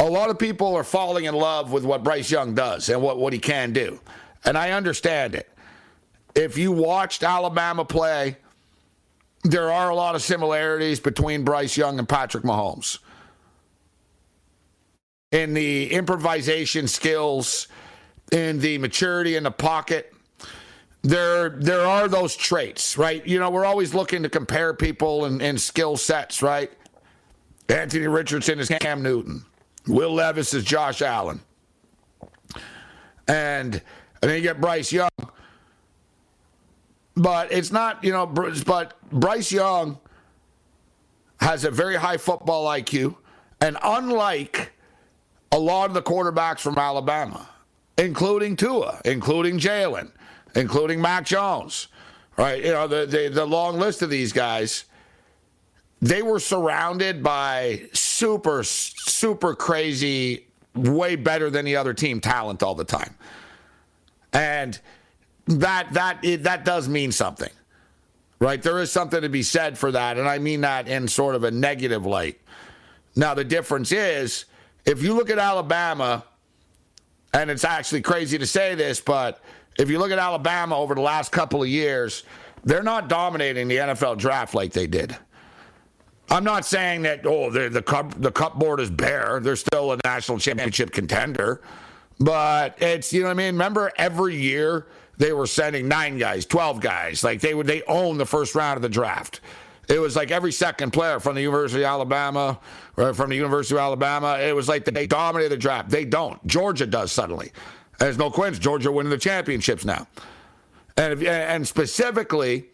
a 0.05 0.11
lot 0.11 0.29
of 0.29 0.39
people 0.39 0.77
are 0.77 0.85
falling 0.85 1.25
in 1.25 1.35
love 1.35 1.73
with 1.73 1.83
what 1.83 2.05
Bryce 2.05 2.31
Young 2.31 2.55
does 2.55 2.91
and 2.91 3.01
what, 3.01 3.17
what 3.19 3.33
he 3.33 3.39
can 3.39 3.73
do. 3.73 3.99
And 4.45 4.59
I 4.59 4.73
understand 4.73 5.35
it. 5.35 5.49
If 6.35 6.59
you 6.59 6.73
watched 6.73 7.23
Alabama 7.23 7.87
play, 7.87 8.37
there 9.45 9.73
are 9.73 9.89
a 9.89 9.95
lot 9.95 10.15
of 10.15 10.21
similarities 10.21 11.01
between 11.01 11.43
Bryce 11.43 11.75
Young 11.77 11.99
and 11.99 12.07
Patrick 12.07 12.45
Mahomes. 12.45 12.99
In 15.33 15.55
the 15.55 15.91
improvisation 15.91 16.87
skills, 16.87 17.69
in 18.31 18.61
the 18.61 18.77
maturity 18.77 19.37
in 19.37 19.45
the 19.45 19.51
pocket, 19.51 20.13
there 21.03 21.49
there 21.49 21.87
are 21.87 22.09
those 22.09 22.37
traits, 22.37 22.99
right? 22.99 23.27
You 23.27 23.39
know, 23.39 23.51
we're 23.51 23.65
always 23.65 23.95
looking 23.95 24.23
to 24.23 24.29
compare 24.29 24.75
people 24.75 25.25
and, 25.25 25.41
and 25.41 25.59
skill 25.59 25.97
sets, 25.97 26.43
right? 26.43 26.71
Anthony 27.71 28.07
Richardson 28.07 28.59
is 28.59 28.69
Cam 28.69 29.03
Newton. 29.03 29.45
Will 29.87 30.15
Levis 30.15 30.55
is 30.55 30.65
Josh 30.65 31.03
Allen. 31.03 31.41
And 33.29 33.83
and 34.25 34.31
then 34.31 34.37
you 34.37 34.43
get 34.43 34.61
Bryce 34.61 34.91
Young. 34.91 35.11
But 37.17 37.53
it's 37.53 37.71
not, 37.71 38.03
you 38.03 38.11
know, 38.11 38.27
but 38.27 38.95
Bryce 39.11 39.53
Young 39.53 39.99
has 41.41 41.65
a 41.65 41.71
very 41.71 41.97
high 41.97 42.17
football 42.17 42.67
IQ. 42.67 43.17
And 43.61 43.77
unlike 43.83 44.73
a 45.53 45.59
lot 45.59 45.91
of 45.91 45.95
the 45.95 46.03
quarterbacks 46.03 46.61
from 46.61 46.79
Alabama, 46.79 47.49
including 47.99 48.57
Tua, 48.57 49.01
including 49.05 49.59
Jalen, 49.59 50.11
including 50.55 51.01
Mac 51.01 51.27
Jones, 51.27 51.89
right? 52.37 52.65
You 52.65 52.73
know, 52.73 52.89
the, 52.89 53.07
the, 53.07 53.29
the 53.29 53.45
long 53.45 53.79
list 53.79 54.03
of 54.03 54.11
these 54.11 54.33
guys, 54.33 54.87
they 56.05 56.21
were 56.21 56.39
surrounded 56.39 57.23
by 57.23 57.81
super, 57.95 58.63
super 58.63 59.55
crazy, 59.55 60.47
way 60.75 61.17
better 61.17 61.49
than 61.49 61.65
the 61.65 61.77
other 61.77 61.95
team 61.95 62.21
talent 62.21 62.63
all 62.63 62.75
the 62.75 62.85
time. 62.85 63.15
And 64.35 64.79
that 65.47 65.95
that 65.95 66.21
that 66.43 66.67
does 66.67 66.91
mean 66.91 67.11
something. 67.11 67.51
Right? 68.39 68.61
There 68.61 68.81
is 68.81 68.93
something 68.93 69.23
to 69.23 69.31
be 69.31 69.43
said 69.43 69.79
for 69.79 69.93
that, 69.93 70.19
and 70.19 70.29
I 70.29 70.39
mean 70.39 70.61
that 70.61 70.89
in 70.89 71.09
sort 71.09 71.37
of 71.37 71.45
a 71.45 71.51
negative 71.51 72.05
light. 72.05 72.39
Now 73.17 73.33
the 73.33 73.45
difference 73.45 73.91
is 73.91 74.45
if 74.85 75.03
you 75.03 75.15
look 75.15 75.31
at 75.31 75.39
Alabama, 75.39 76.23
and 77.33 77.51
it's 77.51 77.65
actually 77.65 78.03
crazy 78.03 78.37
to 78.37 78.47
say 78.47 78.75
this, 78.75 79.01
but 79.01 79.41
if 79.79 79.89
you 79.89 79.99
look 79.99 80.11
at 80.11 80.19
Alabama 80.19 80.77
over 80.77 80.95
the 80.95 81.01
last 81.01 81.33
couple 81.33 81.63
of 81.63 81.69
years, 81.69 82.25
they're 82.63 82.83
not 82.83 83.09
dominating 83.09 83.69
the 83.69 83.77
NFL 83.77 84.19
draft 84.19 84.55
like 84.55 84.75
they 84.75 84.87
did. 84.87 85.17
I'm 86.35 86.43
not 86.43 86.65
saying 86.65 87.03
that 87.03 87.25
oh 87.25 87.49
the 87.49 87.69
the 87.69 87.81
cup 87.81 88.21
the 88.21 88.33
cup 88.33 88.59
board 88.59 88.81
is 88.81 88.91
bare. 88.91 89.39
They're 89.41 89.55
still 89.55 89.93
a 89.93 89.99
national 90.05 90.41
championship 90.41 90.91
contender, 90.91 91.61
but 92.19 92.77
it's 92.83 93.13
you 93.13 93.21
know 93.21 93.27
what 93.27 93.33
I 93.33 93.35
mean. 93.35 93.55
Remember 93.55 93.93
every 93.97 94.35
year 94.35 94.89
they 95.17 95.33
were 95.33 95.47
sending 95.47 95.87
nine 95.87 96.19
guys, 96.19 96.45
twelve 96.45 96.81
guys. 96.81 97.23
Like 97.23 97.41
they 97.41 97.55
would 97.55 97.69
they 97.69 97.85
own 97.85 98.19
the 98.19 98.27
first 98.27 98.57
round 98.57 98.77
of 98.77 98.83
the 98.83 98.89
draft. 98.89 99.43
It 99.89 100.01
was 100.01 100.17
like 100.17 100.33
every 100.33 100.51
second 100.51 100.93
player 100.93 101.21
from 101.21 101.37
the 101.37 101.43
University 101.43 101.85
of 101.85 101.89
Alabama, 101.89 102.59
from 102.97 103.31
the 103.31 103.37
University 103.37 103.77
of 103.77 103.83
Alabama. 103.83 104.37
It 104.41 104.57
was 104.57 104.69
like 104.69 104.85
they 104.87 105.07
dominated 105.07 105.51
the 105.51 105.57
draft. 105.57 105.89
They 105.89 106.05
don't. 106.05 106.45
Georgia 106.49 106.87
does 106.87 107.13
suddenly. 107.13 107.53
There's 108.01 108.19
no 108.19 108.29
coincidence. 108.29 108.65
Georgia 108.65 108.91
winning 108.91 109.11
the 109.11 109.19
championships 109.19 109.85
now, 109.85 110.09
and 110.97 111.13
if, 111.13 111.29
and 111.29 111.69
specifically 111.69 112.65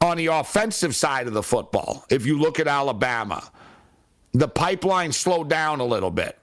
on 0.00 0.16
the 0.16 0.26
offensive 0.26 0.94
side 0.94 1.26
of 1.26 1.32
the 1.32 1.42
football, 1.42 2.04
if 2.10 2.26
you 2.26 2.38
look 2.38 2.60
at 2.60 2.68
Alabama, 2.68 3.50
the 4.32 4.48
pipeline 4.48 5.12
slowed 5.12 5.48
down 5.48 5.80
a 5.80 5.84
little 5.84 6.10
bit 6.10 6.38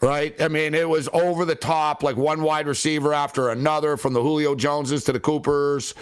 right? 0.00 0.40
I 0.40 0.48
mean, 0.48 0.74
it 0.74 0.88
was 0.88 1.08
over 1.12 1.44
the 1.44 1.54
top, 1.54 2.02
like 2.02 2.16
one 2.16 2.42
wide 2.42 2.66
receiver 2.66 3.12
after 3.12 3.50
another, 3.50 3.96
from 3.96 4.12
the 4.12 4.22
Julio 4.22 4.54
Joneses 4.54 5.04
to 5.04 5.12
the 5.12 5.20
Coopers, 5.20 5.94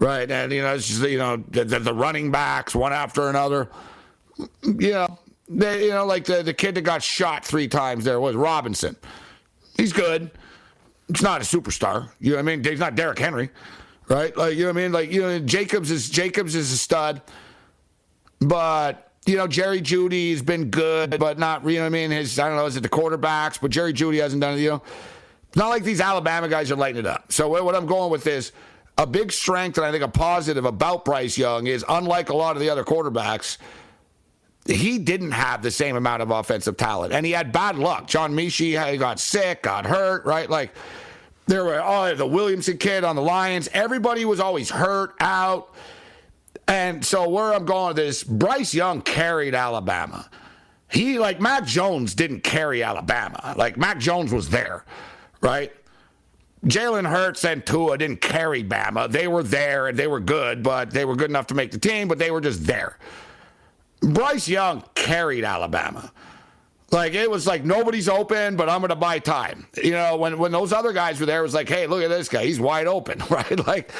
right? 0.00 0.30
And 0.30 0.52
you 0.52 0.62
know, 0.62 0.74
it's 0.74 0.88
just, 0.88 1.02
you 1.02 1.18
know, 1.18 1.36
the, 1.36 1.64
the 1.64 1.94
running 1.94 2.30
backs 2.30 2.74
one 2.74 2.92
after 2.92 3.28
another. 3.28 3.68
You 4.62 4.92
know, 4.92 5.18
they, 5.48 5.84
you 5.86 5.90
know, 5.90 6.06
like 6.06 6.24
the 6.24 6.42
the 6.42 6.54
kid 6.54 6.74
that 6.74 6.82
got 6.82 7.02
shot 7.02 7.44
three 7.44 7.68
times 7.68 8.04
there 8.04 8.20
was 8.20 8.34
Robinson. 8.34 8.96
He's 9.76 9.92
good. 9.92 10.30
He's 11.08 11.22
not 11.22 11.40
a 11.40 11.44
superstar. 11.44 12.10
You 12.18 12.32
know 12.32 12.38
I 12.38 12.42
mean? 12.42 12.64
He's 12.64 12.80
not 12.80 12.94
Derrick 12.94 13.18
Henry, 13.18 13.50
right? 14.08 14.36
Like 14.36 14.54
you 14.54 14.62
know 14.62 14.68
what 14.68 14.78
I 14.78 14.82
mean? 14.82 14.92
Like 14.92 15.12
you 15.12 15.22
know, 15.22 15.38
Jacobs 15.38 15.90
is 15.90 16.08
Jacobs 16.10 16.54
is 16.54 16.72
a 16.72 16.76
stud, 16.78 17.22
but 18.40 19.04
you 19.26 19.36
know, 19.36 19.46
Jerry 19.46 19.80
Jeudy's 19.80 20.42
been 20.42 20.70
good, 20.70 21.18
but 21.18 21.38
not, 21.38 21.64
you 21.64 21.76
know 21.76 21.82
what 21.82 21.86
I 21.86 21.90
mean? 21.90 22.10
His, 22.10 22.38
I 22.38 22.48
don't 22.48 22.56
know, 22.56 22.66
is 22.66 22.76
it 22.76 22.82
the 22.82 22.88
quarterbacks? 22.88 23.58
But 23.60 23.70
Jerry 23.70 23.92
Jeudy 23.92 24.20
hasn't 24.20 24.42
done 24.42 24.58
it, 24.58 24.60
you 24.60 24.70
know? 24.70 24.82
Not 25.56 25.68
like 25.68 25.84
these 25.84 26.00
Alabama 26.00 26.48
guys 26.48 26.70
are 26.70 26.76
lighting 26.76 27.00
it 27.00 27.06
up. 27.06 27.32
So 27.32 27.48
what 27.48 27.74
I'm 27.74 27.86
going 27.86 28.10
with 28.10 28.26
is 28.26 28.52
a 28.98 29.06
big 29.06 29.32
strength 29.32 29.78
and 29.78 29.86
I 29.86 29.92
think 29.92 30.02
a 30.02 30.08
positive 30.08 30.64
about 30.64 31.04
Bryce 31.04 31.38
Young 31.38 31.66
is 31.66 31.84
unlike 31.88 32.28
a 32.30 32.36
lot 32.36 32.56
of 32.56 32.60
the 32.60 32.70
other 32.70 32.84
quarterbacks, 32.84 33.58
he 34.66 34.98
didn't 34.98 35.32
have 35.32 35.62
the 35.62 35.70
same 35.70 35.94
amount 35.94 36.22
of 36.22 36.30
offensive 36.30 36.76
talent. 36.76 37.12
And 37.12 37.24
he 37.24 37.32
had 37.32 37.52
bad 37.52 37.76
luck. 37.76 38.08
John 38.08 38.34
Metchie 38.34 38.98
got 38.98 39.20
sick, 39.20 39.62
got 39.62 39.86
hurt, 39.86 40.24
right? 40.24 40.50
Like 40.50 40.74
there 41.46 41.64
were 41.64 41.82
oh 41.82 42.14
the 42.14 42.26
Williamson 42.26 42.78
kid 42.78 43.04
on 43.04 43.16
the 43.16 43.22
Lions. 43.22 43.68
Everybody 43.72 44.24
was 44.24 44.40
always 44.40 44.70
hurt, 44.70 45.14
out. 45.20 45.74
And 46.66 47.04
so 47.04 47.28
where 47.28 47.52
I'm 47.52 47.66
going 47.66 47.88
with 47.88 47.96
this, 47.96 48.24
Bryce 48.24 48.72
Young 48.72 49.02
carried 49.02 49.54
Alabama. 49.54 50.28
He 50.88 51.18
like 51.18 51.40
Mac 51.40 51.66
Jones 51.66 52.14
didn't 52.14 52.40
carry 52.40 52.82
Alabama. 52.82 53.54
Like 53.56 53.76
Mac 53.76 53.98
Jones 53.98 54.32
was 54.32 54.48
there, 54.48 54.84
right? 55.40 55.72
Jalen 56.64 57.08
Hurts 57.08 57.44
and 57.44 57.64
Tua 57.66 57.98
didn't 57.98 58.22
carry 58.22 58.64
Bama. 58.64 59.10
They 59.10 59.28
were 59.28 59.42
there 59.42 59.88
and 59.88 59.98
they 59.98 60.06
were 60.06 60.20
good, 60.20 60.62
but 60.62 60.90
they 60.90 61.04
were 61.04 61.16
good 61.16 61.28
enough 61.28 61.48
to 61.48 61.54
make 61.54 61.72
the 61.72 61.78
team, 61.78 62.08
but 62.08 62.18
they 62.18 62.30
were 62.30 62.40
just 62.40 62.64
there. 62.66 62.98
Bryce 64.00 64.48
Young 64.48 64.82
carried 64.94 65.44
Alabama. 65.44 66.10
Like 66.90 67.14
it 67.14 67.30
was 67.30 67.46
like 67.46 67.64
nobody's 67.64 68.08
open, 68.08 68.56
but 68.56 68.68
I'm 68.68 68.80
going 68.80 68.90
to 68.90 68.96
buy 68.96 69.18
time. 69.18 69.66
You 69.82 69.92
know, 69.92 70.16
when 70.16 70.38
when 70.38 70.52
those 70.52 70.72
other 70.72 70.92
guys 70.92 71.18
were 71.18 71.26
there, 71.26 71.40
it 71.40 71.42
was 71.42 71.54
like, 71.54 71.68
hey, 71.68 71.86
look 71.86 72.02
at 72.02 72.08
this 72.08 72.28
guy, 72.28 72.44
he's 72.44 72.60
wide 72.60 72.86
open, 72.86 73.22
right? 73.30 73.66
Like 73.66 73.90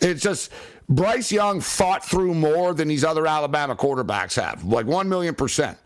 it's 0.00 0.22
just 0.22 0.52
Bryce 0.88 1.32
Young 1.32 1.60
fought 1.60 2.04
through 2.04 2.34
more 2.34 2.74
than 2.74 2.88
these 2.88 3.04
other 3.04 3.26
Alabama 3.26 3.74
quarterbacks 3.74 4.40
have, 4.40 4.64
like 4.64 4.86
1 4.86 5.08
million 5.08 5.34
percent. 5.34 5.78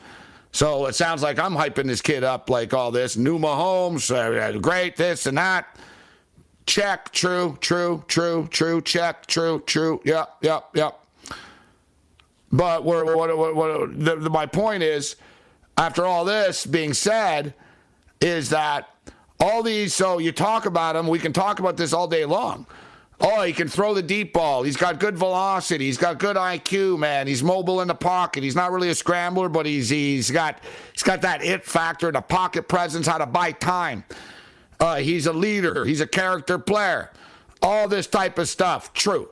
So 0.52 0.86
it 0.86 0.94
sounds 0.94 1.22
like 1.22 1.38
I'm 1.38 1.54
hyping 1.54 1.86
this 1.86 2.00
kid 2.00 2.24
up 2.24 2.48
like 2.48 2.72
all 2.72 2.90
this. 2.90 3.16
New 3.16 3.38
Mahomes, 3.38 4.10
uh, 4.10 4.58
great, 4.58 4.96
this 4.96 5.26
and 5.26 5.36
that. 5.36 5.76
Check, 6.64 7.12
true, 7.12 7.58
true, 7.60 8.02
true, 8.08 8.48
true, 8.50 8.80
check, 8.80 9.26
true, 9.26 9.62
true. 9.66 10.00
Yep, 10.04 10.36
yep, 10.40 10.64
yep. 10.74 10.98
But 12.50 12.84
what, 12.84 13.04
what, 13.04 13.36
what, 13.36 13.54
what 13.54 13.98
the, 14.04 14.16
the, 14.16 14.30
my 14.30 14.46
point 14.46 14.82
is, 14.82 15.16
after 15.76 16.06
all 16.06 16.24
this 16.24 16.66
being 16.66 16.94
said, 16.94 17.54
is 18.20 18.50
that 18.50 18.88
all 19.38 19.62
these, 19.62 19.94
so 19.94 20.18
you 20.18 20.32
talk 20.32 20.66
about 20.66 20.96
him, 20.96 21.06
we 21.06 21.18
can 21.18 21.32
talk 21.32 21.58
about 21.58 21.76
this 21.76 21.92
all 21.92 22.08
day 22.08 22.24
long. 22.24 22.66
Oh, 23.18 23.42
he 23.42 23.52
can 23.52 23.68
throw 23.68 23.94
the 23.94 24.02
deep 24.02 24.34
ball. 24.34 24.62
He's 24.62 24.76
got 24.76 25.00
good 25.00 25.16
velocity. 25.16 25.86
He's 25.86 25.96
got 25.96 26.18
good 26.18 26.36
IQ, 26.36 26.98
man. 26.98 27.26
He's 27.26 27.42
mobile 27.42 27.80
in 27.80 27.88
the 27.88 27.94
pocket. 27.94 28.42
He's 28.42 28.54
not 28.54 28.72
really 28.72 28.90
a 28.90 28.94
scrambler, 28.94 29.48
but 29.48 29.64
he's 29.64 29.88
he's 29.88 30.30
got 30.30 30.60
he's 30.92 31.02
got 31.02 31.22
that 31.22 31.42
it 31.42 31.64
factor, 31.64 32.12
the 32.12 32.20
pocket 32.20 32.68
presence, 32.68 33.06
how 33.06 33.16
to 33.16 33.24
buy 33.24 33.52
time. 33.52 34.04
Uh, 34.78 34.96
he's 34.96 35.26
a 35.26 35.32
leader. 35.32 35.86
He's 35.86 36.02
a 36.02 36.06
character 36.06 36.58
player. 36.58 37.10
All 37.62 37.88
this 37.88 38.06
type 38.06 38.38
of 38.38 38.48
stuff. 38.48 38.92
True. 38.92 39.30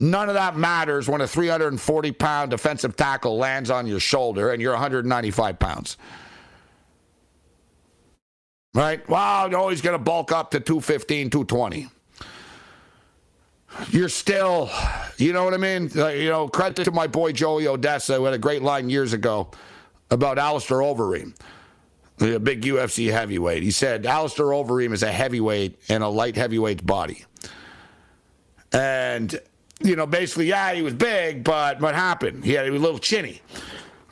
None 0.00 0.28
of 0.28 0.34
that 0.34 0.56
matters 0.56 1.08
when 1.08 1.20
a 1.20 1.26
340 1.26 2.12
pound 2.12 2.50
defensive 2.50 2.96
tackle 2.96 3.36
lands 3.36 3.70
on 3.70 3.86
your 3.86 3.98
shoulder 3.98 4.50
and 4.50 4.62
you're 4.62 4.72
195 4.72 5.58
pounds. 5.58 5.96
Right? 8.74 9.06
Wow, 9.08 9.48
no, 9.48 9.70
he's 9.70 9.80
going 9.80 9.98
to 9.98 10.02
bulk 10.02 10.30
up 10.30 10.52
to 10.52 10.60
215, 10.60 11.30
220. 11.30 11.88
You're 13.90 14.08
still, 14.08 14.70
you 15.16 15.32
know 15.32 15.44
what 15.44 15.54
I 15.54 15.56
mean? 15.56 15.90
Uh, 15.96 16.08
you 16.08 16.28
know, 16.28 16.48
credit 16.48 16.84
to 16.84 16.90
my 16.92 17.06
boy 17.06 17.32
Joey 17.32 17.66
Odessa, 17.66 18.16
who 18.16 18.24
had 18.24 18.34
a 18.34 18.38
great 18.38 18.62
line 18.62 18.88
years 18.88 19.12
ago 19.12 19.50
about 20.10 20.38
Alistair 20.38 20.78
Overeem, 20.78 21.34
a 22.20 22.38
big 22.38 22.62
UFC 22.62 23.10
heavyweight. 23.10 23.62
He 23.62 23.70
said 23.70 24.06
Alistair 24.06 24.46
Overeem 24.46 24.92
is 24.92 25.02
a 25.02 25.10
heavyweight 25.10 25.80
in 25.88 26.02
a 26.02 26.08
light 26.08 26.36
heavyweight's 26.36 26.82
body. 26.82 27.24
And, 28.72 29.38
you 29.80 29.96
know, 29.96 30.06
basically, 30.06 30.46
yeah, 30.46 30.72
he 30.72 30.82
was 30.82 30.94
big, 30.94 31.44
but 31.44 31.80
what 31.80 31.94
happened? 31.94 32.44
He 32.44 32.52
had 32.52 32.66
a 32.66 32.72
little 32.72 32.98
chinny, 32.98 33.40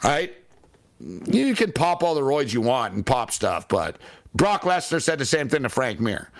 right? 0.05 0.35
You 0.99 1.55
can 1.55 1.73
pop 1.73 2.03
all 2.03 2.15
the 2.15 2.23
roids 2.23 2.53
you 2.53 2.61
want 2.61 2.95
and 2.95 3.05
pop 3.05 3.31
stuff, 3.31 3.69
but 3.69 3.97
Brock 4.35 4.63
Lesnar 4.63 5.03
said 5.03 5.19
the 5.19 5.27
same 5.27 5.49
thing 5.49 5.63
to 5.63 5.69
Frank 5.69 6.01
Mir. 6.01 6.31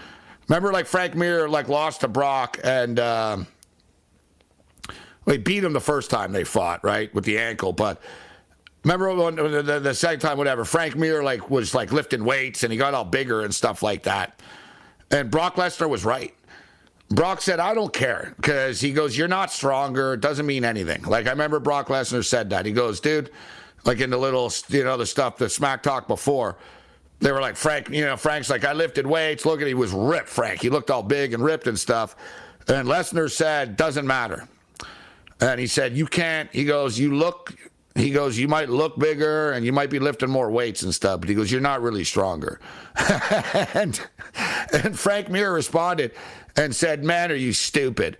Remember, 0.49 0.73
like 0.73 0.87
Frank 0.87 1.14
Mir, 1.14 1.49
like 1.49 1.68
lost 1.68 2.02
to 2.02 2.09
Brock, 2.09 2.59
and 2.62 3.00
uh, 3.00 3.38
they 5.25 5.38
beat 5.38 5.64
him 5.64 5.73
the 5.73 5.80
first 5.80 6.09
time 6.11 6.33
they 6.33 6.45
fought, 6.45 6.85
right, 6.85 7.12
with 7.14 7.25
the 7.25 7.38
ankle. 7.38 7.73
But 7.73 8.00
remember 8.85 9.12
when, 9.12 9.35
the, 9.35 9.80
the 9.80 9.95
second 9.95 10.21
time, 10.21 10.38
whatever, 10.38 10.64
Frank 10.64 10.95
Mir 10.95 11.25
like 11.25 11.50
was 11.50 11.75
like 11.75 11.92
lifting 11.92 12.25
weights, 12.25 12.62
and 12.62 12.73
he 12.73 12.78
got 12.78 12.95
all 12.95 13.04
bigger 13.04 13.42
and 13.42 13.52
stuff 13.54 13.83
like 13.83 14.04
that. 14.04 14.40
And 15.11 15.30
Brock 15.30 15.56
Lesnar 15.56 15.88
was 15.88 16.04
right. 16.04 16.35
Brock 17.08 17.40
said, 17.40 17.60
I 17.60 17.75
don't 17.75 17.92
care 17.92 18.34
because 18.36 18.80
he 18.80 18.92
goes, 18.92 19.16
You're 19.16 19.28
not 19.28 19.52
stronger. 19.52 20.14
It 20.14 20.20
doesn't 20.20 20.46
mean 20.46 20.64
anything. 20.64 21.02
Like, 21.02 21.26
I 21.26 21.30
remember 21.30 21.60
Brock 21.60 21.88
Lesnar 21.88 22.25
said 22.25 22.50
that. 22.50 22.66
He 22.66 22.72
goes, 22.72 23.00
Dude, 23.00 23.30
like 23.84 24.00
in 24.00 24.10
the 24.10 24.16
little, 24.16 24.52
you 24.68 24.84
know, 24.84 24.96
the 24.96 25.06
stuff, 25.06 25.36
the 25.36 25.48
smack 25.48 25.82
talk 25.82 26.08
before, 26.08 26.56
they 27.20 27.32
were 27.32 27.40
like, 27.40 27.56
Frank, 27.56 27.88
you 27.88 28.04
know, 28.04 28.16
Frank's 28.16 28.50
like, 28.50 28.64
I 28.64 28.72
lifted 28.72 29.06
weights. 29.06 29.46
Look 29.46 29.60
at, 29.60 29.66
he 29.66 29.75
was 29.75 29.92
ripped, 29.92 30.28
Frank. 30.28 30.60
He 30.60 30.68
looked 30.68 30.90
all 30.90 31.02
big 31.02 31.32
and 31.32 31.42
ripped 31.42 31.66
and 31.66 31.78
stuff. 31.78 32.16
And 32.68 32.88
Lesnar 32.88 33.30
said, 33.30 33.76
Doesn't 33.76 34.06
matter. 34.06 34.48
And 35.40 35.60
he 35.60 35.66
said, 35.66 35.96
You 35.96 36.06
can't, 36.06 36.50
he 36.52 36.64
goes, 36.64 36.98
You 36.98 37.14
look, 37.14 37.54
he 37.94 38.10
goes, 38.10 38.36
You 38.36 38.48
might 38.48 38.68
look 38.68 38.98
bigger 38.98 39.52
and 39.52 39.64
you 39.64 39.72
might 39.72 39.90
be 39.90 40.00
lifting 40.00 40.28
more 40.28 40.50
weights 40.50 40.82
and 40.82 40.94
stuff, 40.94 41.20
but 41.20 41.28
he 41.28 41.34
goes, 41.34 41.52
You're 41.52 41.60
not 41.60 41.82
really 41.82 42.04
stronger. 42.04 42.60
and, 43.75 44.00
and 44.72 44.98
Frank 44.98 45.30
Mir 45.30 45.52
responded 45.52 46.12
and 46.56 46.75
said, 46.75 47.04
Man, 47.04 47.30
are 47.30 47.36
you 47.36 47.52
stupid? 47.52 48.16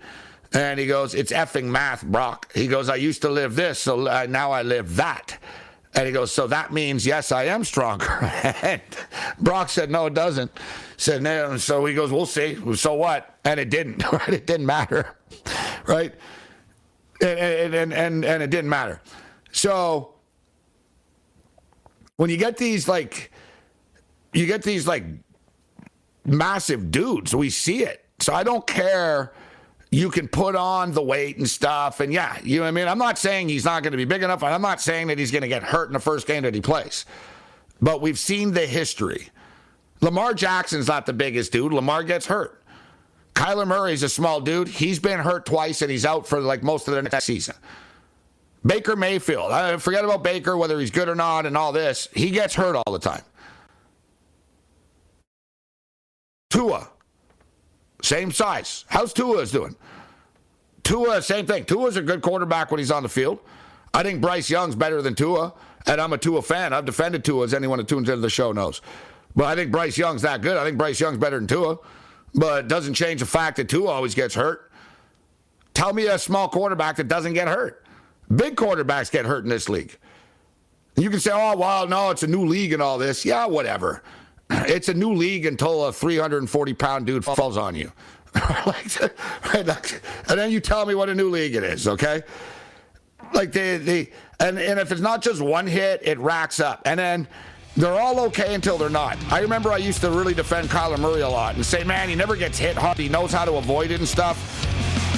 And 0.53 0.79
he 0.79 0.87
goes, 0.87 1.15
It's 1.15 1.33
effing 1.33 1.65
math, 1.65 2.05
Brock. 2.05 2.53
He 2.55 2.67
goes, 2.67 2.89
I 2.89 2.97
used 2.97 3.23
to 3.23 3.29
live 3.29 3.57
this, 3.57 3.79
so 3.79 4.27
now 4.27 4.53
I 4.53 4.63
live 4.63 4.97
that. 4.97 5.39
And 5.95 6.07
he 6.07 6.13
goes, 6.13 6.31
So 6.31 6.47
that 6.49 6.73
means, 6.73 7.07
yes, 7.07 7.33
I 7.33 7.45
am 7.45 7.65
stronger. 7.65 8.07
and 8.63 8.83
Brock 9.41 9.71
said, 9.71 9.91
No, 9.91 10.07
it 10.07 10.15
doesn't. 10.15 10.51
Said, 10.97 11.23
No. 11.23 11.57
So 11.57 11.85
he 11.87 11.95
goes, 11.95 12.13
We'll 12.13 12.27
see. 12.27 12.59
So 12.77 12.95
what? 12.95 13.39
And 13.45 13.59
it 13.59 13.71
didn't, 13.71 14.05
right? 14.13 14.29
It 14.29 14.47
didn't 14.47 14.67
matter, 14.67 15.17
right? 15.87 16.15
And, 17.21 17.75
and, 17.75 17.93
and, 17.95 18.25
and 18.25 18.43
it 18.43 18.51
didn't 18.51 18.69
matter. 18.69 19.01
So 19.53 20.15
when 22.17 22.29
you 22.29 22.37
get 22.37 22.59
these, 22.59 22.87
like, 22.89 23.33
you 24.35 24.45
get 24.45 24.63
these, 24.63 24.87
like, 24.87 25.05
massive 26.27 26.91
dudes, 26.91 27.35
we 27.35 27.49
see 27.49 27.83
it. 27.83 28.06
So 28.27 28.35
I 28.35 28.43
don't 28.43 28.67
care 28.67 29.33
you 29.93 30.11
can 30.11 30.27
put 30.27 30.57
on 30.57 30.91
the 30.91 31.01
weight 31.01 31.37
and 31.37 31.49
stuff. 31.49 32.01
And 32.01 32.13
yeah, 32.13 32.37
you 32.43 32.57
know 32.57 32.63
what 32.63 32.69
I 32.69 32.71
mean? 32.73 32.89
I'm 32.89 32.99
not 32.99 33.19
saying 33.19 33.49
he's 33.49 33.65
not 33.65 33.85
going 33.85 33.93
to 33.93 33.97
be 33.97 34.05
big 34.05 34.25
enough. 34.25 34.43
I'm 34.43 34.61
not 34.61 34.81
saying 34.81 35.07
that 35.07 35.19
he's 35.21 35.31
going 35.31 35.43
to 35.43 35.49
get 35.49 35.63
hurt 35.63 35.87
in 35.87 35.93
the 35.93 36.01
first 36.01 36.27
game 36.27 36.43
that 36.43 36.53
he 36.53 36.61
plays. 36.61 37.07
But 37.81 38.01
we've 38.01 38.19
seen 38.19 38.53
the 38.53 38.67
history. 38.67 39.29
Lamar 40.01 40.35
Jackson's 40.35 40.89
not 40.89 41.07
the 41.07 41.13
biggest 41.13 41.53
dude. 41.53 41.73
Lamar 41.73 42.03
gets 42.03 42.27
hurt. 42.27 42.65
Kyler 43.35 43.65
Murray's 43.65 44.03
a 44.03 44.09
small 44.09 44.41
dude. 44.41 44.67
He's 44.67 44.99
been 44.99 45.21
hurt 45.21 45.47
twice 45.47 45.81
and 45.81 45.89
he's 45.89 46.05
out 46.05 46.27
for 46.27 46.41
like 46.41 46.65
most 46.65 46.89
of 46.89 46.95
the 46.95 47.03
next 47.03 47.27
season. 47.27 47.55
Baker 48.67 48.97
Mayfield, 48.97 49.53
I 49.53 49.77
forget 49.77 50.05
about 50.05 50.25
Baker, 50.25 50.57
whether 50.57 50.81
he's 50.81 50.91
good 50.91 51.09
or 51.09 51.15
not, 51.15 51.47
and 51.47 51.57
all 51.57 51.71
this. 51.71 52.09
He 52.13 52.31
gets 52.31 52.57
hurt 52.57 52.75
all 52.75 52.93
the 52.93 52.99
time. 52.99 53.23
Tua, 56.51 56.91
same 58.03 58.33
size. 58.33 58.85
How's 58.89 59.13
Tua's 59.13 59.51
doing? 59.51 59.77
Tua, 60.85 61.21
same 61.21 61.47
thing. 61.47 61.65
Tua's 61.65 61.97
a 61.97 62.03
good 62.03 62.23
quarterback 62.23 62.71
when 62.71 62.79
he's 62.79 62.91
on 62.91 63.03
the 63.03 63.09
field. 63.09 63.41
I 63.93 64.03
think 64.03 64.21
Bryce 64.21 64.49
Young's 64.49 64.77
better 64.77 65.03
than 65.03 65.15
Tua, 65.15 65.53
and 65.87 66.01
I'm 66.01 66.13
a 66.13 66.19
Tua 66.19 66.43
fan. 66.43 66.73
I've 66.73 66.85
defended 66.85 67.25
Tua, 67.25 67.45
as 67.45 67.55
anyone 67.55 67.79
who 67.79 67.85
tunes 67.85 68.09
into 68.09 68.21
the 68.21 68.31
show 68.31 68.53
knows. 68.53 68.83
But 69.35 69.47
I 69.47 69.55
think 69.55 69.73
Bryce 69.73 69.99
Young's 69.99 70.23
that 70.23 70.43
good. 70.43 70.57
I 70.57 70.65
think 70.65 70.79
Bryce 70.79 71.01
Young's 71.01 71.19
better 71.19 71.39
than 71.39 71.47
Tua, 71.47 71.79
but 72.35 72.65
it 72.65 72.69
doesn't 72.69 72.95
change 72.95 73.21
the 73.21 73.27
fact 73.27 73.57
that 73.57 73.69
Tua 73.69 73.89
always 73.89 74.15
gets 74.15 74.35
hurt. 74.35 74.71
Tell 75.75 75.93
me 75.93 76.07
a 76.07 76.19
small 76.19 76.49
quarterback 76.49 76.97
that 76.97 77.09
doesn't 77.09 77.35
get 77.35 77.49
hurt. 77.49 77.85
Big 78.35 78.57
quarterbacks 78.57 79.11
get 79.11 79.27
hurt 79.27 79.45
in 79.45 79.51
this 79.51 79.69
league. 79.69 79.97
You 80.97 81.11
can 81.11 81.21
say, 81.21 81.31
oh, 81.35 81.57
well, 81.57 81.87
no, 81.87 82.11
it's 82.11 82.23
a 82.23 82.27
new 82.27 82.47
league 82.47 82.73
and 82.73 82.81
all 82.81 82.97
this. 82.97 83.25
Yeah, 83.25 83.47
whatever. 83.47 84.03
It's 84.69 84.89
a 84.89 84.95
new 84.95 85.13
league 85.13 85.47
until 85.47 85.87
a 85.87 85.93
340 85.93 86.75
pound 86.75 87.07
dude 87.07 87.25
falls 87.25 87.57
on 87.57 87.75
you. 87.75 87.93
and 89.55 89.69
then 90.29 90.51
you 90.51 90.61
tell 90.61 90.85
me 90.87 90.95
what 90.95 91.09
a 91.09 91.15
new 91.15 91.31
league 91.31 91.55
it 91.55 91.63
is, 91.63 91.89
okay? 91.89 92.23
Like 93.33 93.53
the 93.53 93.79
the 93.79 94.11
and, 94.41 94.59
and 94.59 94.79
if 94.79 94.93
it's 94.93 95.01
not 95.01 95.23
just 95.23 95.41
one 95.41 95.67
hit, 95.67 96.01
it 96.05 96.19
racks 96.19 96.61
up. 96.61 96.83
And 96.85 96.99
then 96.99 97.29
they're 97.77 97.99
all 97.99 98.21
okay 98.21 98.55
until 98.55 98.79
they're 98.79 98.89
not. 98.89 99.19
I 99.31 99.41
remember 99.41 99.71
I 99.71 99.79
used 99.79 100.01
to 100.01 100.11
really 100.11 100.35
defend 100.35 100.69
Kyler 100.69 100.99
Murray 100.99 101.21
a 101.21 101.29
lot 101.29 101.55
and 101.57 101.65
say, 101.65 101.85
man, 101.85 102.09
he 102.09 102.15
never 102.15 102.37
gets 102.37 102.59
hit 102.59 102.77
hard. 102.77 102.97
He 102.99 103.09
knows 103.09 103.33
how 103.33 103.45
to 103.45 103.55
avoid 103.55 103.91
it 103.91 103.99
and 104.01 104.09
stuff. 104.09 104.65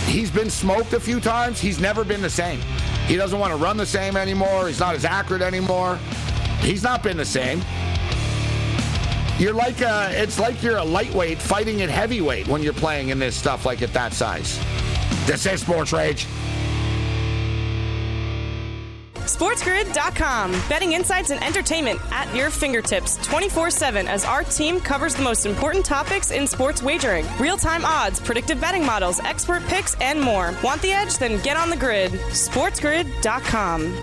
He's 0.06 0.30
been 0.30 0.50
smoked 0.50 0.92
a 0.92 1.00
few 1.00 1.20
times. 1.20 1.60
He's 1.60 1.78
never 1.80 2.02
been 2.02 2.22
the 2.22 2.30
same. 2.30 2.60
He 3.06 3.16
doesn't 3.16 3.38
want 3.38 3.52
to 3.52 3.56
run 3.56 3.76
the 3.76 3.86
same 3.86 4.16
anymore. 4.16 4.66
He's 4.66 4.80
not 4.80 4.94
as 4.94 5.04
accurate 5.04 5.42
anymore. 5.42 5.98
He's 6.60 6.82
not 6.82 7.02
been 7.02 7.16
the 7.16 7.24
same. 7.24 7.60
You're 9.38 9.54
like 9.54 9.80
a, 9.82 10.10
it's 10.20 10.40
like 10.40 10.62
you're 10.64 10.78
a 10.78 10.84
lightweight 10.84 11.38
fighting 11.38 11.82
at 11.82 11.88
heavyweight 11.88 12.48
when 12.48 12.60
you're 12.62 12.72
playing 12.72 13.10
in 13.10 13.20
this 13.20 13.36
stuff 13.36 13.64
like 13.64 13.82
at 13.82 13.92
that 13.92 14.12
size. 14.12 14.58
This 15.26 15.46
is 15.46 15.60
Sports 15.60 15.92
Rage. 15.92 16.26
SportsGrid.com. 19.14 20.52
Betting 20.68 20.94
insights 20.94 21.30
and 21.30 21.42
entertainment 21.44 22.00
at 22.10 22.34
your 22.34 22.50
fingertips 22.50 23.16
24 23.26 23.70
7 23.70 24.08
as 24.08 24.24
our 24.24 24.42
team 24.42 24.80
covers 24.80 25.14
the 25.14 25.22
most 25.22 25.46
important 25.46 25.84
topics 25.84 26.30
in 26.30 26.46
sports 26.46 26.82
wagering 26.82 27.26
real 27.38 27.58
time 27.58 27.84
odds, 27.84 28.18
predictive 28.18 28.60
betting 28.60 28.84
models, 28.84 29.20
expert 29.20 29.62
picks, 29.64 29.94
and 30.00 30.20
more. 30.20 30.54
Want 30.64 30.82
the 30.82 30.90
edge? 30.90 31.18
Then 31.18 31.40
get 31.42 31.56
on 31.56 31.70
the 31.70 31.76
grid. 31.76 32.10
SportsGrid.com. 32.10 34.02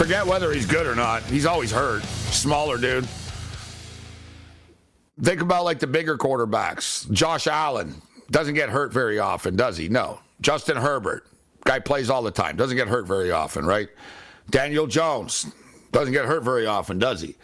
Forget 0.00 0.26
whether 0.26 0.50
he's 0.50 0.64
good 0.64 0.86
or 0.86 0.94
not. 0.94 1.22
He's 1.24 1.44
always 1.44 1.70
hurt. 1.70 2.02
Smaller 2.04 2.78
dude. 2.78 3.06
Think 5.20 5.42
about 5.42 5.64
like 5.64 5.78
the 5.78 5.86
bigger 5.86 6.16
quarterbacks. 6.16 7.08
Josh 7.12 7.46
Allen 7.46 8.00
doesn't 8.30 8.54
get 8.54 8.70
hurt 8.70 8.94
very 8.94 9.18
often, 9.18 9.56
does 9.56 9.76
he? 9.76 9.90
No. 9.90 10.18
Justin 10.40 10.78
Herbert, 10.78 11.26
guy 11.64 11.80
plays 11.80 12.08
all 12.08 12.22
the 12.22 12.30
time, 12.30 12.56
doesn't 12.56 12.78
get 12.78 12.88
hurt 12.88 13.06
very 13.06 13.30
often, 13.30 13.66
right? 13.66 13.90
Daniel 14.48 14.86
Jones 14.86 15.48
doesn't 15.92 16.14
get 16.14 16.24
hurt 16.24 16.44
very 16.44 16.64
often, 16.64 16.98
does 16.98 17.20
he? 17.20 17.36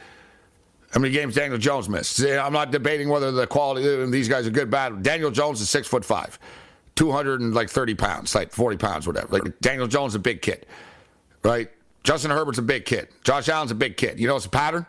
How 0.93 1.01
many 1.01 1.13
games 1.13 1.35
Daniel 1.35 1.59
Jones 1.59 1.91
missed? 1.91 2.19
I'm 2.23 2.55
not 2.55 2.71
debating 2.71 3.11
whether 3.11 3.33
the 3.33 3.47
quality 3.47 3.87
of 3.87 4.11
these 4.11 4.31
guys 4.31 4.47
are 4.47 4.51
good, 4.51 4.71
bad. 4.71 5.03
Daniel 5.03 5.31
Jones 5.31 5.61
is 5.61 5.69
six 5.69 5.87
foot 5.87 6.07
five. 6.07 6.39
230 6.95 7.95
pounds, 7.97 8.35
like 8.35 8.51
40 8.51 8.79
pounds, 8.79 9.07
whatever. 9.07 9.41
Like 9.41 9.61
Daniel 9.61 9.87
Jones 9.87 10.13
is 10.13 10.15
a 10.15 10.21
big 10.21 10.41
kid, 10.41 10.65
right? 11.43 11.69
Justin 12.07 12.31
Herbert's 12.31 12.59
a 12.59 12.63
big 12.63 12.85
kid. 12.85 13.09
Josh 13.25 13.49
Allen's 13.49 13.73
a 13.73 13.75
big 13.75 13.97
kid. 13.97 14.21
You 14.21 14.29
know 14.29 14.37
it's 14.37 14.47
a 14.47 14.49
pattern? 14.49 14.87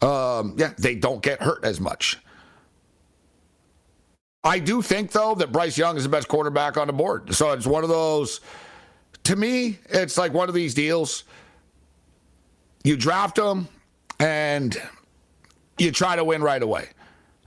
Um, 0.00 0.54
yeah, 0.56 0.72
they 0.78 0.94
don't 0.94 1.22
get 1.22 1.42
hurt 1.42 1.62
as 1.64 1.80
much. 1.80 2.18
I 4.42 4.58
do 4.58 4.80
think, 4.80 5.12
though, 5.12 5.34
that 5.34 5.52
Bryce 5.52 5.76
Young 5.76 5.98
is 5.98 6.04
the 6.04 6.08
best 6.08 6.26
quarterback 6.26 6.78
on 6.78 6.86
the 6.86 6.94
board. 6.94 7.34
So 7.34 7.52
it's 7.52 7.66
one 7.66 7.82
of 7.82 7.90
those, 7.90 8.40
to 9.24 9.36
me, 9.36 9.80
it's 9.90 10.16
like 10.16 10.32
one 10.32 10.48
of 10.48 10.54
these 10.54 10.72
deals. 10.72 11.24
You 12.84 12.96
draft 12.96 13.38
him 13.38 13.68
and 14.18 14.80
you 15.76 15.92
try 15.92 16.16
to 16.16 16.24
win 16.24 16.42
right 16.42 16.62
away. 16.62 16.88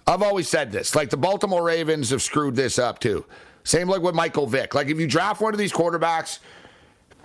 I've 0.06 0.22
always 0.22 0.48
said 0.48 0.72
this. 0.72 0.94
Like 0.96 1.10
the 1.10 1.18
Baltimore 1.18 1.64
Ravens 1.64 2.12
have 2.12 2.22
screwed 2.22 2.56
this 2.56 2.78
up 2.78 3.00
too. 3.00 3.26
Same 3.64 3.88
like 3.88 4.04
with 4.04 4.14
Michael 4.14 4.46
Vick. 4.46 4.76
Like 4.76 4.88
if 4.88 5.00
you 5.00 5.08
draft 5.08 5.42
one 5.42 5.54
of 5.54 5.58
these 5.58 5.74
quarterbacks, 5.74 6.40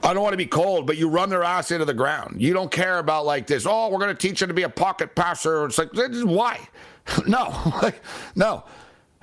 I 0.02 0.12
don't 0.12 0.22
want 0.22 0.34
to 0.34 0.38
be 0.38 0.46
cold, 0.46 0.86
but 0.86 0.96
you 0.96 1.08
run 1.08 1.30
their 1.30 1.42
ass 1.42 1.70
into 1.70 1.84
the 1.84 1.94
ground. 1.94 2.40
You 2.40 2.52
don't 2.52 2.70
care 2.70 2.98
about 2.98 3.26
like 3.26 3.46
this. 3.46 3.66
Oh, 3.66 3.88
we're 3.88 3.98
going 3.98 4.14
to 4.14 4.28
teach 4.28 4.40
them 4.40 4.48
to 4.48 4.54
be 4.54 4.62
a 4.62 4.68
pocket 4.68 5.14
passer. 5.14 5.64
It's 5.66 5.78
like 5.78 5.90
why? 5.92 6.60
no, 7.26 7.82
no. 8.34 8.64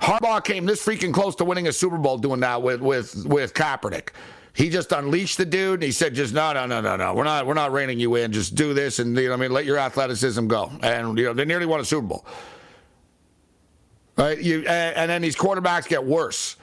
Harbaugh 0.00 0.44
came 0.44 0.66
this 0.66 0.84
freaking 0.84 1.14
close 1.14 1.34
to 1.36 1.44
winning 1.44 1.68
a 1.68 1.72
Super 1.72 1.96
Bowl 1.96 2.18
doing 2.18 2.40
that 2.40 2.60
with 2.62 2.80
with 2.80 3.24
with 3.26 3.54
Kaepernick. 3.54 4.10
He 4.52 4.70
just 4.70 4.92
unleashed 4.92 5.38
the 5.38 5.44
dude 5.44 5.74
and 5.74 5.82
he 5.82 5.90
said, 5.90 6.14
just 6.14 6.32
no, 6.32 6.52
no, 6.52 6.64
no, 6.66 6.80
no, 6.80 6.94
no. 6.96 7.14
We're 7.14 7.24
not 7.24 7.46
we're 7.46 7.54
not 7.54 7.72
reining 7.72 7.98
you 7.98 8.14
in. 8.16 8.32
Just 8.32 8.54
do 8.54 8.74
this 8.74 8.98
and 8.98 9.16
you 9.16 9.28
know, 9.28 9.34
I 9.34 9.36
mean, 9.36 9.50
let 9.50 9.64
your 9.64 9.78
athleticism 9.78 10.46
go. 10.46 10.70
And 10.82 11.18
you 11.18 11.24
know, 11.24 11.32
they 11.32 11.44
nearly 11.44 11.66
won 11.66 11.80
a 11.80 11.84
Super 11.84 12.06
Bowl. 12.06 12.26
Right? 14.16 14.38
You 14.38 14.58
and, 14.60 14.96
and 14.96 15.10
then 15.10 15.22
these 15.22 15.36
quarterbacks 15.36 15.88
get 15.88 16.04
worse. 16.04 16.56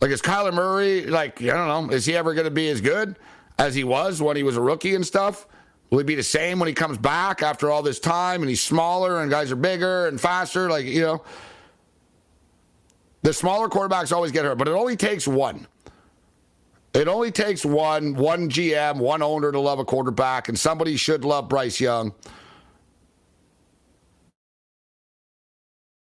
Like 0.00 0.10
is 0.10 0.22
Kyler 0.22 0.52
Murray 0.52 1.06
like 1.06 1.42
I 1.42 1.46
don't 1.46 1.88
know, 1.88 1.94
is 1.94 2.06
he 2.06 2.16
ever 2.16 2.34
going 2.34 2.44
to 2.44 2.50
be 2.50 2.68
as 2.68 2.80
good 2.80 3.16
as 3.58 3.74
he 3.74 3.84
was 3.84 4.22
when 4.22 4.36
he 4.36 4.42
was 4.42 4.56
a 4.56 4.60
rookie 4.60 4.94
and 4.94 5.04
stuff? 5.04 5.46
Will 5.90 5.98
he 5.98 6.04
be 6.04 6.14
the 6.14 6.22
same 6.22 6.58
when 6.58 6.68
he 6.68 6.74
comes 6.74 6.98
back 6.98 7.42
after 7.42 7.70
all 7.70 7.82
this 7.82 7.98
time 7.98 8.42
and 8.42 8.48
he's 8.48 8.62
smaller 8.62 9.20
and 9.20 9.30
guys 9.30 9.50
are 9.50 9.56
bigger 9.56 10.06
and 10.06 10.20
faster? 10.20 10.68
Like, 10.68 10.84
you 10.84 11.00
know, 11.00 11.24
the 13.22 13.32
smaller 13.32 13.68
quarterbacks 13.68 14.12
always 14.12 14.30
get 14.30 14.44
hurt, 14.44 14.58
but 14.58 14.68
it 14.68 14.72
only 14.72 14.96
takes 14.96 15.26
one. 15.26 15.66
It 16.94 17.08
only 17.08 17.30
takes 17.30 17.64
one, 17.64 18.14
one 18.14 18.50
GM, 18.50 18.96
one 18.96 19.22
owner 19.22 19.52
to 19.52 19.60
love 19.60 19.78
a 19.78 19.84
quarterback, 19.84 20.48
and 20.48 20.58
somebody 20.58 20.96
should 20.96 21.24
love 21.24 21.48
Bryce 21.48 21.80
Young. 21.80 22.14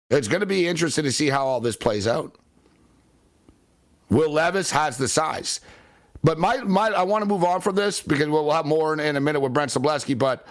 It's 0.10 0.27
going 0.27 0.41
to 0.41 0.47
be 0.47 0.67
interesting 0.67 1.06
to 1.06 1.12
see 1.12 1.30
how 1.30 1.45
all 1.45 1.62
this 1.62 1.75
plays 1.75 2.08
out. 2.08 2.36
Will 4.12 4.32
Levis 4.32 4.69
has 4.69 4.97
the 4.97 5.08
size. 5.08 5.60
But 6.24 6.38
my, 6.38 6.58
my 6.58 6.89
I 6.89 7.02
want 7.02 7.24
to 7.24 7.26
move 7.26 7.43
on 7.43 7.62
from 7.62 7.76
this 7.76 8.00
because 8.00 8.28
we'll 8.28 8.52
have 8.52 8.67
more 8.67 8.93
in, 8.93 9.00
in 9.00 9.15
a 9.15 9.19
minute 9.19 9.39
with 9.39 9.54
Brent 9.54 9.71
Sobleski. 9.71 10.15
But 10.15 10.45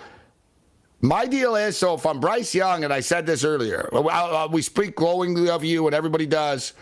my 1.00 1.26
deal 1.26 1.54
is 1.54 1.76
so 1.76 1.94
if 1.94 2.04
I'm 2.04 2.18
Bryce 2.18 2.52
Young, 2.54 2.82
and 2.82 2.92
I 2.92 2.98
said 2.98 3.24
this 3.24 3.44
earlier, 3.44 3.88
we 4.50 4.62
speak 4.62 4.96
glowingly 4.96 5.48
of 5.48 5.62
you, 5.62 5.86
and 5.86 5.94
everybody 5.94 6.26
does, 6.26 6.72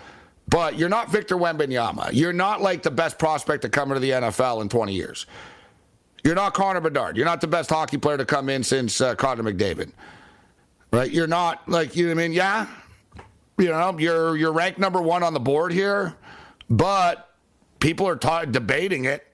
but 0.49 0.79
you're 0.79 0.89
not 0.89 1.11
Victor 1.11 1.37
Wembanyama. 1.37 2.11
You're 2.15 2.33
not 2.33 2.63
like 2.63 2.83
the 2.83 2.91
best 2.91 3.19
prospect 3.19 3.63
to 3.63 3.69
come 3.69 3.91
into 3.91 4.01
the 4.01 4.11
NFL 4.13 4.63
in 4.63 4.71
20 4.71 4.95
years. 4.95 5.27
You're 6.25 6.35
not 6.35 6.55
Connor 6.55 6.81
Bedard. 6.81 7.17
You're 7.17 7.27
not 7.27 7.43
the 7.43 7.47
best 7.47 7.69
hockey 7.69 7.99
player 7.99 8.17
to 8.17 8.25
come 8.25 8.49
in 8.49 8.65
since 8.65 9.03
uh, 9.03 9.15
Connor 9.15 9.43
McDavid 9.43 9.93
right? 10.93 11.11
You're 11.11 11.27
not 11.27 11.69
like 11.69 11.97
you. 11.97 12.07
Know 12.07 12.13
I 12.13 12.15
mean, 12.15 12.33
yeah, 12.33 12.67
you 13.59 13.69
know, 13.69 13.97
you're 13.99 14.37
you're 14.37 14.53
ranked 14.53 14.79
number 14.79 15.01
one 15.01 15.23
on 15.23 15.35
the 15.35 15.41
board 15.41 15.73
here, 15.73 16.15
but 16.69 17.35
people 17.81 18.07
are 18.07 18.17
ta- 18.17 18.45
debating 18.45 19.05
it 19.05 19.27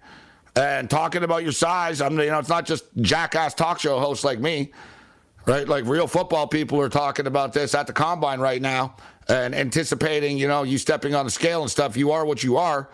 and 0.57 0.89
talking 0.89 1.25
about 1.25 1.43
your 1.43 1.53
size. 1.53 2.01
I'm, 2.01 2.19
you 2.19 2.27
know, 2.27 2.39
it's 2.39 2.49
not 2.49 2.67
just 2.67 2.85
jackass 3.01 3.55
talk 3.55 3.81
show 3.81 3.99
hosts 3.99 4.25
like 4.25 4.39
me, 4.39 4.73
right? 5.47 5.67
Like 5.67 5.85
real 5.87 6.07
football 6.07 6.47
people 6.47 6.81
are 6.81 6.89
talking 6.89 7.27
about 7.27 7.53
this 7.53 7.75
at 7.75 7.87
the 7.87 7.93
combine 7.93 8.41
right 8.41 8.63
now 8.63 8.97
and 9.29 9.55
anticipating, 9.55 10.39
you 10.39 10.49
know, 10.49 10.63
you 10.63 10.79
stepping 10.79 11.15
on 11.15 11.25
the 11.25 11.31
scale 11.31 11.63
and 11.63 11.71
stuff. 11.71 11.97
You 11.97 12.13
are 12.13 12.25
what 12.25 12.43
you 12.43 12.57
are. 12.57 12.89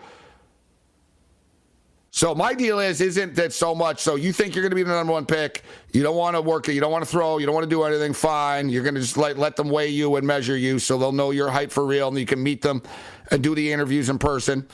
So 2.21 2.35
my 2.35 2.53
deal 2.53 2.77
is, 2.77 3.01
isn't 3.01 3.33
that 3.33 3.51
so 3.51 3.73
much? 3.73 3.99
So 3.99 4.13
you 4.13 4.31
think 4.31 4.53
you're 4.53 4.61
going 4.61 4.69
to 4.69 4.75
be 4.75 4.83
the 4.83 4.91
number 4.91 5.11
one 5.11 5.25
pick? 5.25 5.63
You 5.91 6.03
don't 6.03 6.15
want 6.15 6.35
to 6.35 6.41
work 6.43 6.69
it. 6.69 6.73
You 6.73 6.79
don't 6.79 6.91
want 6.91 7.03
to 7.03 7.09
throw. 7.09 7.39
You 7.39 7.47
don't 7.47 7.55
want 7.55 7.63
to 7.63 7.69
do 7.69 7.81
anything. 7.81 8.13
Fine. 8.13 8.69
You're 8.69 8.83
going 8.83 8.93
to 8.93 9.01
just 9.01 9.17
let 9.17 9.39
let 9.39 9.55
them 9.55 9.69
weigh 9.69 9.87
you 9.87 10.15
and 10.17 10.27
measure 10.27 10.55
you, 10.55 10.77
so 10.77 10.99
they'll 10.99 11.11
know 11.11 11.31
your 11.31 11.49
height 11.49 11.71
for 11.71 11.83
real, 11.83 12.09
and 12.09 12.19
you 12.19 12.27
can 12.27 12.43
meet 12.43 12.61
them 12.61 12.83
and 13.31 13.41
do 13.41 13.55
the 13.55 13.71
interviews 13.71 14.07
in 14.07 14.19
person 14.19 14.67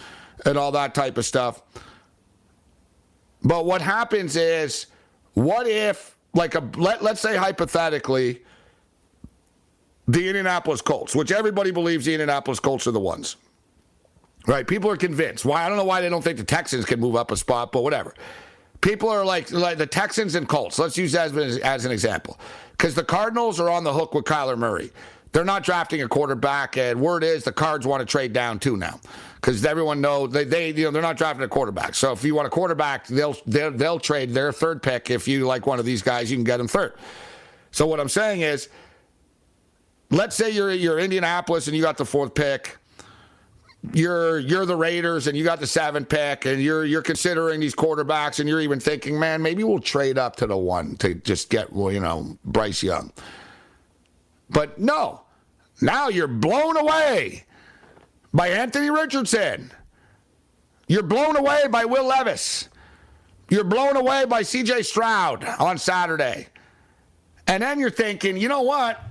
and 0.46 0.58
all 0.58 0.74
that 0.74 0.94
type 0.94 1.18
of 1.18 1.26
stuff. 1.26 1.62
But 3.44 3.64
what 3.64 3.82
happens 3.82 4.36
is, 4.36 4.88
what 5.34 5.68
if, 5.68 6.18
like 6.34 6.56
a 6.56 6.70
let 6.76 7.02
let's 7.02 7.22
say 7.22 7.38
hypothetically, 7.38 8.42
the 10.06 10.28
Indianapolis 10.28 10.82
Colts, 10.82 11.16
which 11.16 11.32
everybody 11.32 11.72
believes 11.72 12.04
the 12.04 12.14
Indianapolis 12.14 12.60
Colts 12.60 12.88
are 12.88 12.92
the 12.92 13.00
ones 13.00 13.38
Right. 14.48 14.66
People 14.66 14.90
are 14.90 14.98
convinced. 14.98 15.46
Why? 15.46 15.66
I 15.66 15.68
don't 15.68 15.78
know 15.78 15.84
why 15.84 16.00
they 16.02 16.10
don't 16.10 16.24
think 16.24 16.38
the 16.38 16.44
Texans 16.44 16.86
can 16.86 17.00
move 17.02 17.16
up 17.18 17.32
a 17.32 17.38
spot, 17.38 17.74
but 17.74 17.84
whatever. 17.84 18.16
People 18.80 19.10
are 19.10 19.26
like, 19.26 19.52
like 19.52 19.78
the 19.78 19.86
Texans 19.86 20.36
and 20.36 20.48
Colts. 20.48 20.80
Let's 20.80 20.98
use 20.98 21.12
that 21.12 21.36
as, 21.36 21.58
as 21.58 21.84
an 21.84 21.92
example. 21.92 22.40
Because 22.72 22.96
the 22.96 23.04
Cardinals 23.04 23.60
are 23.60 23.70
on 23.70 23.84
the 23.84 23.92
hook 23.92 24.14
with 24.14 24.24
Kyler 24.24 24.58
Murray. 24.58 24.92
They're 25.34 25.44
not 25.44 25.64
drafting 25.64 26.02
a 26.02 26.08
quarterback, 26.08 26.78
and 26.78 27.02
word 27.02 27.24
is 27.24 27.44
the 27.44 27.52
Cards 27.52 27.86
want 27.86 28.00
to 28.00 28.06
trade 28.06 28.34
down 28.34 28.60
too 28.60 28.78
now, 28.78 29.00
because 29.36 29.64
everyone 29.66 30.00
knows 30.00 30.32
they, 30.32 30.46
they 30.46 30.72
you 30.72 30.86
know 30.86 30.92
they're 30.92 31.02
not 31.02 31.18
drafting 31.18 31.44
a 31.44 31.48
quarterback. 31.50 31.96
So 31.96 32.14
if 32.14 32.24
you 32.24 32.34
want 32.34 32.48
a 32.48 32.50
quarterback, 32.50 33.06
they'll 33.08 33.36
they'll, 33.46 33.72
they'll 33.72 34.00
trade 34.00 34.34
their 34.34 34.52
third 34.52 34.82
pick. 34.82 35.12
If 35.12 35.28
you 35.28 35.46
like 35.46 35.68
one 35.68 35.80
of 35.80 35.86
these 35.86 36.02
guys, 36.02 36.32
you 36.32 36.38
can 36.38 36.46
get 36.46 36.58
them 36.58 36.68
third. 36.68 36.94
So 37.72 37.86
what 37.86 38.00
I'm 38.00 38.10
saying 38.10 38.42
is, 38.42 38.70
let's 40.10 40.36
say 40.36 40.50
you're 40.50 40.72
you're 40.72 40.98
Indianapolis 40.98 41.68
and 41.68 41.76
you 41.76 41.84
got 41.84 41.98
the 41.98 42.06
fourth 42.06 42.34
pick 42.34 42.78
you're 43.94 44.40
you're 44.40 44.66
the 44.66 44.76
Raiders 44.76 45.28
and 45.28 45.38
you 45.38 45.44
got 45.44 45.60
the 45.60 45.68
seven 45.68 46.06
pick 46.06 46.46
and 46.46 46.62
you're 46.62 46.86
you're 46.86 47.02
considering 47.02 47.60
these 47.60 47.76
quarterbacks 47.76 48.40
and 48.40 48.50
you're 48.50 48.62
even 48.62 48.80
thinking, 48.80 49.20
man, 49.20 49.42
maybe 49.42 49.64
we'll 49.64 49.80
trade 49.80 50.18
up 50.18 50.36
to 50.38 50.48
the 50.48 50.58
one 50.58 50.96
to 50.98 51.14
just 51.16 51.50
get 51.50 51.72
well, 51.72 51.92
you 51.92 52.00
know, 52.00 52.38
Bryce 52.44 52.84
Young. 52.84 53.12
But 54.50 54.80
no, 54.80 55.22
now 55.82 56.10
you're 56.10 56.28
blown 56.28 56.78
away 56.78 57.46
by 58.34 58.50
Anthony 58.50 58.90
Richardson. 58.90 59.72
You're 60.88 61.04
blown 61.04 61.36
away 61.36 61.64
by 61.70 61.86
Will 61.86 62.06
Levis. 62.06 62.70
You're 63.50 63.64
blown 63.64 63.96
away 63.96 64.26
by 64.26 64.44
CJ 64.44 64.86
Stroud 64.86 65.44
on 65.60 65.78
Saturday. 65.78 66.48
And 67.48 67.64
then 67.64 67.80
you're 67.80 67.90
thinking, 67.90 68.38
you 68.38 68.48
know 68.48 68.62
what? 68.62 69.02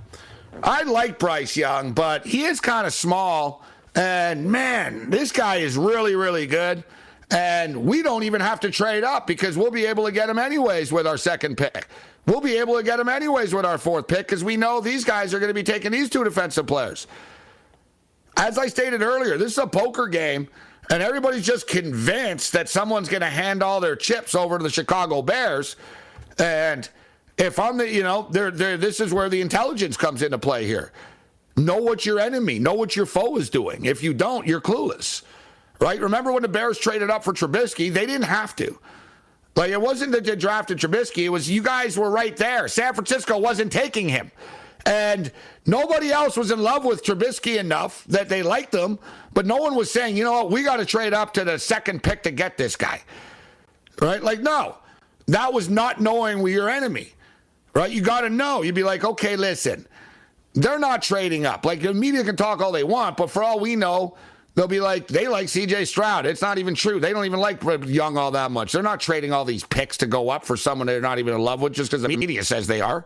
I 0.63 0.83
like 0.83 1.19
Bryce 1.19 1.55
Young, 1.55 1.93
but 1.93 2.25
he 2.25 2.43
is 2.45 2.59
kind 2.59 2.87
of 2.87 2.93
small 2.93 3.63
and 3.97 4.45
man, 4.45 5.09
this 5.09 5.31
guy 5.31 5.57
is 5.57 5.75
really, 5.75 6.15
really 6.15 6.45
good. 6.45 6.83
And 7.29 7.85
we 7.85 8.03
don't 8.03 8.23
even 8.23 8.39
have 8.39 8.59
to 8.61 8.71
trade 8.71 9.03
up 9.03 9.27
because 9.27 9.57
we'll 9.57 9.71
be 9.71 9.85
able 9.85 10.05
to 10.05 10.11
get 10.11 10.29
him 10.29 10.39
anyways 10.39 10.93
with 10.93 11.05
our 11.05 11.17
second 11.17 11.57
pick. 11.57 11.87
We'll 12.25 12.39
be 12.39 12.57
able 12.57 12.77
to 12.77 12.83
get 12.83 12.99
him 12.99 13.09
anyways 13.09 13.53
with 13.53 13.65
our 13.65 13.77
fourth 13.77 14.07
pick 14.07 14.27
because 14.27 14.43
we 14.43 14.55
know 14.55 14.79
these 14.79 15.03
guys 15.03 15.33
are 15.33 15.39
going 15.39 15.49
to 15.49 15.53
be 15.53 15.63
taking 15.63 15.91
these 15.91 16.09
two 16.09 16.23
defensive 16.23 16.67
players. 16.67 17.07
As 18.37 18.57
I 18.57 18.67
stated 18.67 19.01
earlier, 19.01 19.37
this 19.37 19.53
is 19.53 19.57
a 19.57 19.67
poker 19.67 20.07
game, 20.07 20.47
and 20.91 21.01
everybody's 21.01 21.45
just 21.45 21.67
convinced 21.67 22.53
that 22.53 22.69
someone's 22.69 23.09
going 23.09 23.21
to 23.21 23.29
hand 23.29 23.63
all 23.63 23.79
their 23.79 23.95
chips 23.95 24.35
over 24.35 24.57
to 24.57 24.63
the 24.63 24.69
Chicago 24.69 25.21
Bears. 25.21 25.75
And 26.37 26.87
if 27.37 27.59
I'm 27.59 27.77
the, 27.77 27.89
you 27.89 28.03
know, 28.03 28.27
they're, 28.29 28.51
they're, 28.51 28.77
this 28.77 28.99
is 28.99 29.13
where 29.13 29.27
the 29.27 29.41
intelligence 29.41 29.97
comes 29.97 30.21
into 30.21 30.37
play 30.37 30.65
here. 30.65 30.91
Know 31.57 31.77
what 31.77 32.05
your 32.05 32.19
enemy, 32.19 32.59
know 32.59 32.75
what 32.75 32.95
your 32.95 33.07
foe 33.07 33.35
is 33.37 33.49
doing. 33.49 33.85
If 33.85 34.03
you 34.03 34.13
don't, 34.13 34.45
you're 34.45 34.61
clueless, 34.61 35.23
right? 35.81 35.99
Remember 35.99 36.31
when 36.31 36.43
the 36.43 36.47
Bears 36.47 36.77
traded 36.77 37.09
up 37.09 37.23
for 37.23 37.33
Trubisky? 37.33 37.91
They 37.91 38.05
didn't 38.05 38.27
have 38.27 38.55
to. 38.57 38.77
Like 39.55 39.71
it 39.71 39.81
wasn't 39.81 40.11
that 40.11 40.23
they 40.23 40.35
drafted 40.35 40.77
Trubisky. 40.77 41.23
It 41.23 41.29
was 41.29 41.49
you 41.49 41.63
guys 41.63 41.97
were 41.97 42.11
right 42.11 42.37
there. 42.37 42.67
San 42.67 42.93
Francisco 42.93 43.39
wasn't 43.39 43.71
taking 43.71 44.07
him. 44.07 44.31
And 44.85 45.31
nobody 45.65 46.11
else 46.11 46.37
was 46.37 46.51
in 46.51 46.61
love 46.61 46.85
with 46.85 47.03
Trubisky 47.03 47.57
enough 47.59 48.05
that 48.05 48.29
they 48.29 48.43
liked 48.43 48.73
him, 48.73 48.99
but 49.33 49.45
no 49.45 49.57
one 49.57 49.75
was 49.75 49.91
saying, 49.91 50.15
you 50.15 50.23
know 50.23 50.31
what, 50.31 50.51
we 50.51 50.63
got 50.63 50.77
to 50.77 50.85
trade 50.85 51.13
up 51.13 51.33
to 51.33 51.43
the 51.43 51.57
second 51.57 52.03
pick 52.03 52.23
to 52.23 52.31
get 52.31 52.55
this 52.55 52.75
guy. 52.75 53.01
Right? 53.99 54.23
Like, 54.23 54.41
no. 54.41 54.77
That 55.25 55.51
was 55.51 55.69
not 55.69 55.99
knowing 55.99 56.45
your 56.47 56.69
enemy. 56.69 57.13
Right? 57.73 57.91
You 57.91 58.01
got 58.01 58.21
to 58.21 58.29
know. 58.29 58.61
You'd 58.61 58.75
be 58.75 58.83
like, 58.83 59.03
okay, 59.03 59.35
listen, 59.35 59.87
they're 60.57 60.79
not 60.79 61.01
trading 61.01 61.45
up. 61.45 61.65
Like 61.65 61.81
the 61.81 61.93
media 61.93 62.23
can 62.23 62.35
talk 62.35 62.61
all 62.61 62.71
they 62.71 62.83
want, 62.83 63.17
but 63.17 63.31
for 63.31 63.43
all 63.43 63.59
we 63.59 63.75
know, 63.75 64.17
They'll 64.57 64.67
be 64.67 64.79
like, 64.79 65.07
they 65.07 65.27
like 65.27 65.45
CJ 65.45 65.85
Stroud. 65.85 66.25
It's 66.25 66.41
not 66.41 66.57
even 66.57 66.73
true. 66.73 66.99
They 66.99 67.13
don't 67.13 67.25
even 67.25 67.39
like 67.39 67.61
Young 67.61 68.17
all 68.17 68.31
that 68.31 68.49
much. 68.49 68.71
They're 68.71 68.81
not 68.81 68.99
trading 68.99 69.31
all 69.31 69.45
these 69.45 69.63
picks 69.63 69.97
to 69.97 70.07
go 70.07 70.31
up 70.31 70.43
for 70.43 70.57
someone 70.57 70.87
they're 70.87 70.99
not 70.99 71.19
even 71.19 71.35
in 71.35 71.41
love 71.41 71.61
with 71.61 71.73
just 71.73 71.91
because 71.91 72.01
the 72.01 72.17
media 72.17 72.43
says 72.43 72.65
they 72.65 72.81
are. 72.81 73.05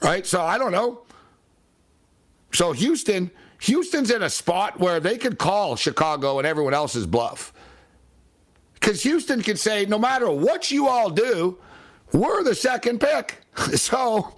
Right? 0.00 0.24
So 0.24 0.40
I 0.40 0.56
don't 0.56 0.72
know. 0.72 1.02
So 2.54 2.72
Houston, 2.72 3.30
Houston's 3.60 4.10
in 4.10 4.22
a 4.22 4.30
spot 4.30 4.80
where 4.80 5.00
they 5.00 5.18
could 5.18 5.36
call 5.36 5.76
Chicago 5.76 6.38
and 6.38 6.46
everyone 6.46 6.72
else's 6.72 7.04
bluff. 7.04 7.52
Because 8.72 9.02
Houston 9.02 9.42
could 9.42 9.58
say, 9.58 9.84
no 9.84 9.98
matter 9.98 10.30
what 10.30 10.70
you 10.70 10.88
all 10.88 11.10
do, 11.10 11.58
we're 12.14 12.42
the 12.42 12.54
second 12.54 13.00
pick. 13.00 13.42
so, 13.74 14.34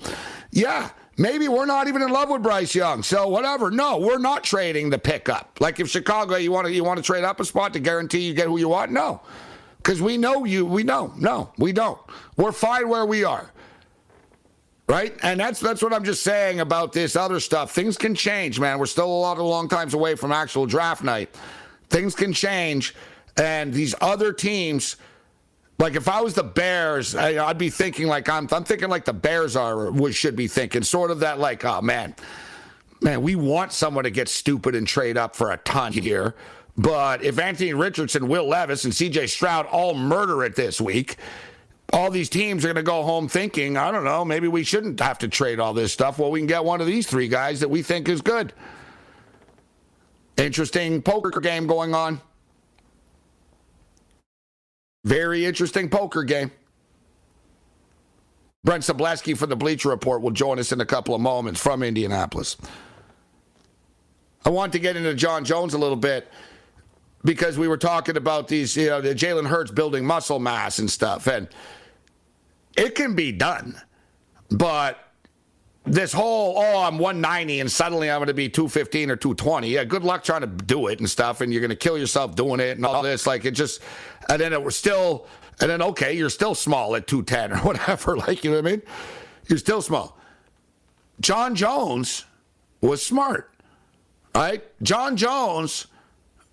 yeah, 0.50 0.90
Maybe 1.18 1.48
we're 1.48 1.66
not 1.66 1.88
even 1.88 2.02
in 2.02 2.10
love 2.10 2.28
with 2.28 2.42
Bryce 2.42 2.74
Young. 2.74 3.02
So 3.02 3.28
whatever. 3.28 3.70
No, 3.70 3.96
we're 3.98 4.18
not 4.18 4.44
trading 4.44 4.90
the 4.90 4.98
pickup. 4.98 5.58
Like 5.60 5.80
if 5.80 5.88
Chicago, 5.88 6.36
you 6.36 6.52
want 6.52 6.66
to 6.66 6.72
you 6.72 6.84
want 6.84 6.98
to 6.98 7.02
trade 7.02 7.24
up 7.24 7.40
a 7.40 7.44
spot 7.44 7.72
to 7.72 7.80
guarantee 7.80 8.20
you 8.20 8.34
get 8.34 8.46
who 8.46 8.58
you 8.58 8.68
want? 8.68 8.92
No, 8.92 9.22
because 9.78 10.02
we 10.02 10.18
know 10.18 10.44
you. 10.44 10.66
We 10.66 10.82
know. 10.82 11.12
No, 11.16 11.52
we 11.56 11.72
don't. 11.72 11.98
We're 12.36 12.52
fine 12.52 12.88
where 12.88 13.06
we 13.06 13.24
are. 13.24 13.50
Right, 14.88 15.16
and 15.22 15.40
that's 15.40 15.58
that's 15.58 15.82
what 15.82 15.92
I'm 15.92 16.04
just 16.04 16.22
saying 16.22 16.60
about 16.60 16.92
this 16.92 17.16
other 17.16 17.40
stuff. 17.40 17.72
Things 17.72 17.96
can 17.96 18.14
change, 18.14 18.60
man. 18.60 18.78
We're 18.78 18.86
still 18.86 19.06
a 19.06 19.20
lot 19.20 19.38
of 19.38 19.44
long 19.44 19.68
times 19.68 19.94
away 19.94 20.14
from 20.14 20.30
actual 20.30 20.66
draft 20.66 21.02
night. 21.02 21.34
Things 21.88 22.14
can 22.14 22.32
change, 22.32 22.94
and 23.36 23.72
these 23.72 23.94
other 24.00 24.32
teams 24.32 24.96
like 25.78 25.94
if 25.94 26.08
I 26.08 26.20
was 26.22 26.34
the 26.34 26.42
Bears, 26.42 27.14
I, 27.14 27.46
would 27.46 27.58
be 27.58 27.70
thinking 27.70 28.06
like 28.06 28.28
I'm. 28.28 28.48
I'm 28.50 28.64
thinking 28.64 28.88
like 28.88 29.04
the 29.04 29.12
Bears 29.12 29.56
are. 29.56 29.92
Should 30.12 30.36
be 30.36 30.48
thinking 30.48 30.82
sort 30.82 31.10
of 31.10 31.20
that 31.20 31.38
like, 31.38 31.64
oh 31.64 31.82
man, 31.82 32.14
man, 33.00 33.22
we 33.22 33.36
want 33.36 33.72
someone 33.72 34.04
to 34.04 34.10
get 34.10 34.28
stupid 34.28 34.74
and 34.74 34.86
trade 34.86 35.16
up 35.16 35.36
for 35.36 35.50
a 35.50 35.58
ton 35.58 35.92
here. 35.92 36.34
But 36.78 37.24
if 37.24 37.38
Anthony 37.38 37.74
Richardson, 37.74 38.28
Will 38.28 38.48
Levis, 38.48 38.84
and 38.84 38.94
C.J. 38.94 39.28
Stroud 39.28 39.66
all 39.66 39.94
murder 39.94 40.44
it 40.44 40.56
this 40.56 40.80
week, 40.80 41.16
all 41.92 42.10
these 42.10 42.28
teams 42.28 42.64
are 42.64 42.68
going 42.68 42.76
to 42.76 42.82
go 42.82 43.02
home 43.02 43.28
thinking, 43.28 43.76
I 43.76 43.90
don't 43.90 44.04
know, 44.04 44.24
maybe 44.24 44.48
we 44.48 44.64
shouldn't 44.64 45.00
have 45.00 45.18
to 45.20 45.28
trade 45.28 45.58
all 45.58 45.72
this 45.72 45.92
stuff. 45.92 46.18
Well, 46.18 46.30
we 46.30 46.40
can 46.40 46.46
get 46.46 46.64
one 46.64 46.80
of 46.80 46.86
these 46.86 47.06
three 47.06 47.28
guys 47.28 47.60
that 47.60 47.68
we 47.68 47.82
think 47.82 48.08
is 48.08 48.20
good. 48.20 48.52
Interesting 50.36 51.00
poker 51.00 51.40
game 51.40 51.66
going 51.66 51.94
on. 51.94 52.20
Very 55.06 55.46
interesting 55.46 55.88
poker 55.88 56.24
game. 56.24 56.50
Brent 58.64 58.82
Sobleski 58.82 59.38
from 59.38 59.50
the 59.50 59.56
Bleacher 59.56 59.90
Report 59.90 60.20
will 60.20 60.32
join 60.32 60.58
us 60.58 60.72
in 60.72 60.80
a 60.80 60.84
couple 60.84 61.14
of 61.14 61.20
moments 61.20 61.60
from 61.60 61.84
Indianapolis. 61.84 62.56
I 64.44 64.50
want 64.50 64.72
to 64.72 64.80
get 64.80 64.96
into 64.96 65.14
Jon 65.14 65.44
Jones 65.44 65.74
a 65.74 65.78
little 65.78 65.96
bit 65.96 66.28
because 67.24 67.56
we 67.56 67.68
were 67.68 67.76
talking 67.76 68.16
about 68.16 68.48
these, 68.48 68.76
you 68.76 68.88
know, 68.88 69.00
the 69.00 69.14
Jalen 69.14 69.46
Hurts 69.46 69.70
building 69.70 70.04
muscle 70.04 70.40
mass 70.40 70.80
and 70.80 70.90
stuff, 70.90 71.28
and 71.28 71.46
it 72.76 72.96
can 72.96 73.14
be 73.14 73.30
done, 73.30 73.80
but 74.50 74.98
this 75.86 76.12
whole 76.12 76.54
oh 76.58 76.82
I'm 76.82 76.98
190 76.98 77.60
and 77.60 77.70
suddenly 77.70 78.10
I'm 78.10 78.18
going 78.18 78.28
to 78.28 78.34
be 78.34 78.48
215 78.48 79.10
or 79.10 79.16
220. 79.16 79.68
Yeah, 79.68 79.84
good 79.84 80.04
luck 80.04 80.24
trying 80.24 80.40
to 80.42 80.46
do 80.46 80.88
it 80.88 80.98
and 80.98 81.08
stuff, 81.08 81.40
and 81.40 81.52
you're 81.52 81.60
going 81.60 81.70
to 81.70 81.76
kill 81.76 81.96
yourself 81.96 82.34
doing 82.34 82.60
it 82.60 82.76
and 82.76 82.84
all 82.84 83.02
this. 83.02 83.26
Like 83.26 83.44
it 83.44 83.52
just, 83.52 83.80
and 84.28 84.40
then 84.40 84.52
it 84.52 84.62
was 84.62 84.76
still, 84.76 85.26
and 85.60 85.70
then 85.70 85.80
okay, 85.80 86.12
you're 86.12 86.30
still 86.30 86.54
small 86.54 86.96
at 86.96 87.06
210 87.06 87.52
or 87.52 87.62
whatever. 87.64 88.16
Like 88.16 88.44
you 88.44 88.50
know 88.50 88.60
what 88.60 88.66
I 88.66 88.70
mean? 88.72 88.82
You're 89.48 89.58
still 89.58 89.82
small. 89.82 90.18
Jon 91.20 91.54
Jones 91.54 92.24
was 92.80 93.04
smart, 93.04 93.50
right? 94.34 94.62
Jon 94.82 95.16
Jones 95.16 95.86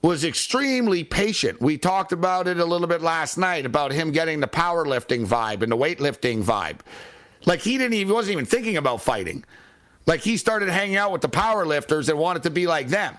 was 0.02 0.26
extremely 0.26 1.04
patient. 1.04 1.62
We 1.62 1.78
talked 1.78 2.12
about 2.12 2.48
it 2.48 2.60
a 2.60 2.66
little 2.66 2.88
bit 2.88 3.02
last 3.02 3.38
night 3.38 3.66
about 3.66 3.92
him 3.92 4.12
getting 4.12 4.42
the 4.42 4.48
powerlifting 4.48 5.26
vibe 5.26 5.64
and 5.64 5.72
the 5.72 5.78
weightlifting 5.78 6.44
vibe. 6.44 6.80
Like 7.46 7.62
he 7.62 7.78
didn't 7.78 7.94
even 7.94 8.14
wasn't 8.14 8.34
even 8.34 8.46
thinking 8.46 8.78
about 8.78 9.02
fighting. 9.02 9.44
Like 10.06 10.22
he 10.22 10.38
started 10.38 10.70
hanging 10.70 10.98
out 10.98 11.12
with 11.12 11.22
the 11.22 11.30
power 11.30 11.66
lifters 11.66 12.10
and 12.10 12.18
wanted 12.18 12.44
to 12.44 12.50
be 12.50 12.68
like 12.68 12.88
them. 12.88 13.18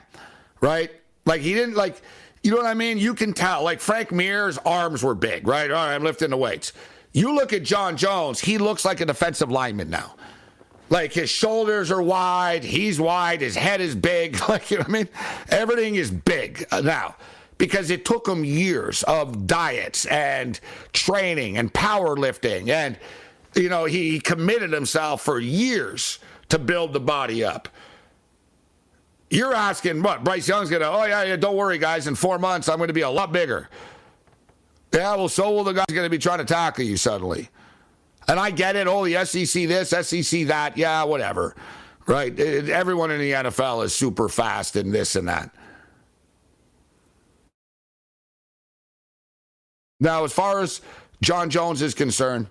Right? 0.60 0.90
Like 1.26 1.40
he 1.40 1.54
didn't 1.54 1.74
like 1.74 2.00
you 2.44 2.50
know 2.50 2.58
what 2.58 2.66
I 2.66 2.74
mean? 2.74 2.98
You 2.98 3.14
can 3.14 3.32
tell. 3.32 3.62
Like 3.64 3.80
Frank 3.80 4.12
Mir's 4.12 4.58
arms 4.58 5.02
were 5.02 5.14
big, 5.14 5.48
right? 5.48 5.70
All 5.70 5.76
right, 5.86 5.94
I'm 5.94 6.04
lifting 6.04 6.28
the 6.28 6.36
weights. 6.36 6.74
You 7.12 7.34
look 7.34 7.54
at 7.54 7.62
Jon 7.62 7.96
Jones, 7.96 8.38
he 8.38 8.58
looks 8.58 8.84
like 8.84 9.00
a 9.00 9.06
defensive 9.06 9.50
lineman 9.50 9.88
now. 9.88 10.14
Like 10.90 11.14
his 11.14 11.30
shoulders 11.30 11.90
are 11.90 12.02
wide, 12.02 12.62
he's 12.62 13.00
wide, 13.00 13.40
his 13.40 13.56
head 13.56 13.80
is 13.80 13.94
big. 13.94 14.38
Like, 14.48 14.70
you 14.70 14.76
know 14.76 14.82
what 14.82 14.90
I 14.90 14.92
mean? 14.92 15.08
Everything 15.48 15.94
is 15.94 16.10
big 16.10 16.66
now 16.82 17.16
because 17.56 17.90
it 17.90 18.04
took 18.04 18.28
him 18.28 18.44
years 18.44 19.02
of 19.04 19.46
diets 19.46 20.04
and 20.06 20.60
training 20.92 21.56
and 21.56 21.72
powerlifting 21.72 22.68
and 22.68 22.98
you 23.54 23.68
know, 23.68 23.84
he 23.84 24.20
committed 24.20 24.72
himself 24.72 25.22
for 25.22 25.38
years 25.38 26.18
to 26.48 26.58
build 26.58 26.92
the 26.92 27.00
body 27.00 27.44
up. 27.44 27.68
You're 29.30 29.54
asking 29.54 30.02
what? 30.02 30.22
Bryce 30.22 30.46
Young's 30.48 30.70
going 30.70 30.82
to, 30.82 30.88
oh, 30.88 31.04
yeah, 31.04 31.24
yeah, 31.24 31.36
don't 31.36 31.56
worry, 31.56 31.78
guys. 31.78 32.06
In 32.06 32.14
four 32.14 32.38
months, 32.38 32.68
I'm 32.68 32.76
going 32.76 32.88
to 32.88 32.94
be 32.94 33.00
a 33.00 33.10
lot 33.10 33.32
bigger. 33.32 33.68
Yeah, 34.92 35.16
well, 35.16 35.28
so 35.28 35.50
will 35.50 35.64
the 35.64 35.72
guys 35.72 35.86
going 35.90 36.06
to 36.06 36.10
be 36.10 36.18
trying 36.18 36.38
to 36.38 36.44
tackle 36.44 36.84
you 36.84 36.96
suddenly. 36.96 37.48
And 38.28 38.38
I 38.38 38.50
get 38.50 38.76
it. 38.76 38.86
Oh, 38.86 39.04
the 39.04 39.24
SEC 39.24 39.66
this, 39.66 39.90
SEC 39.90 40.46
that. 40.46 40.76
Yeah, 40.76 41.02
whatever. 41.04 41.56
Right? 42.06 42.38
It, 42.38 42.68
everyone 42.68 43.10
in 43.10 43.18
the 43.18 43.32
NFL 43.32 43.84
is 43.84 43.94
super 43.94 44.28
fast 44.28 44.76
and 44.76 44.94
this 44.94 45.16
and 45.16 45.26
that. 45.26 45.50
Now, 49.98 50.24
as 50.24 50.32
far 50.32 50.60
as 50.60 50.80
Jon 51.22 51.50
Jones 51.50 51.82
is 51.82 51.94
concerned, 51.94 52.46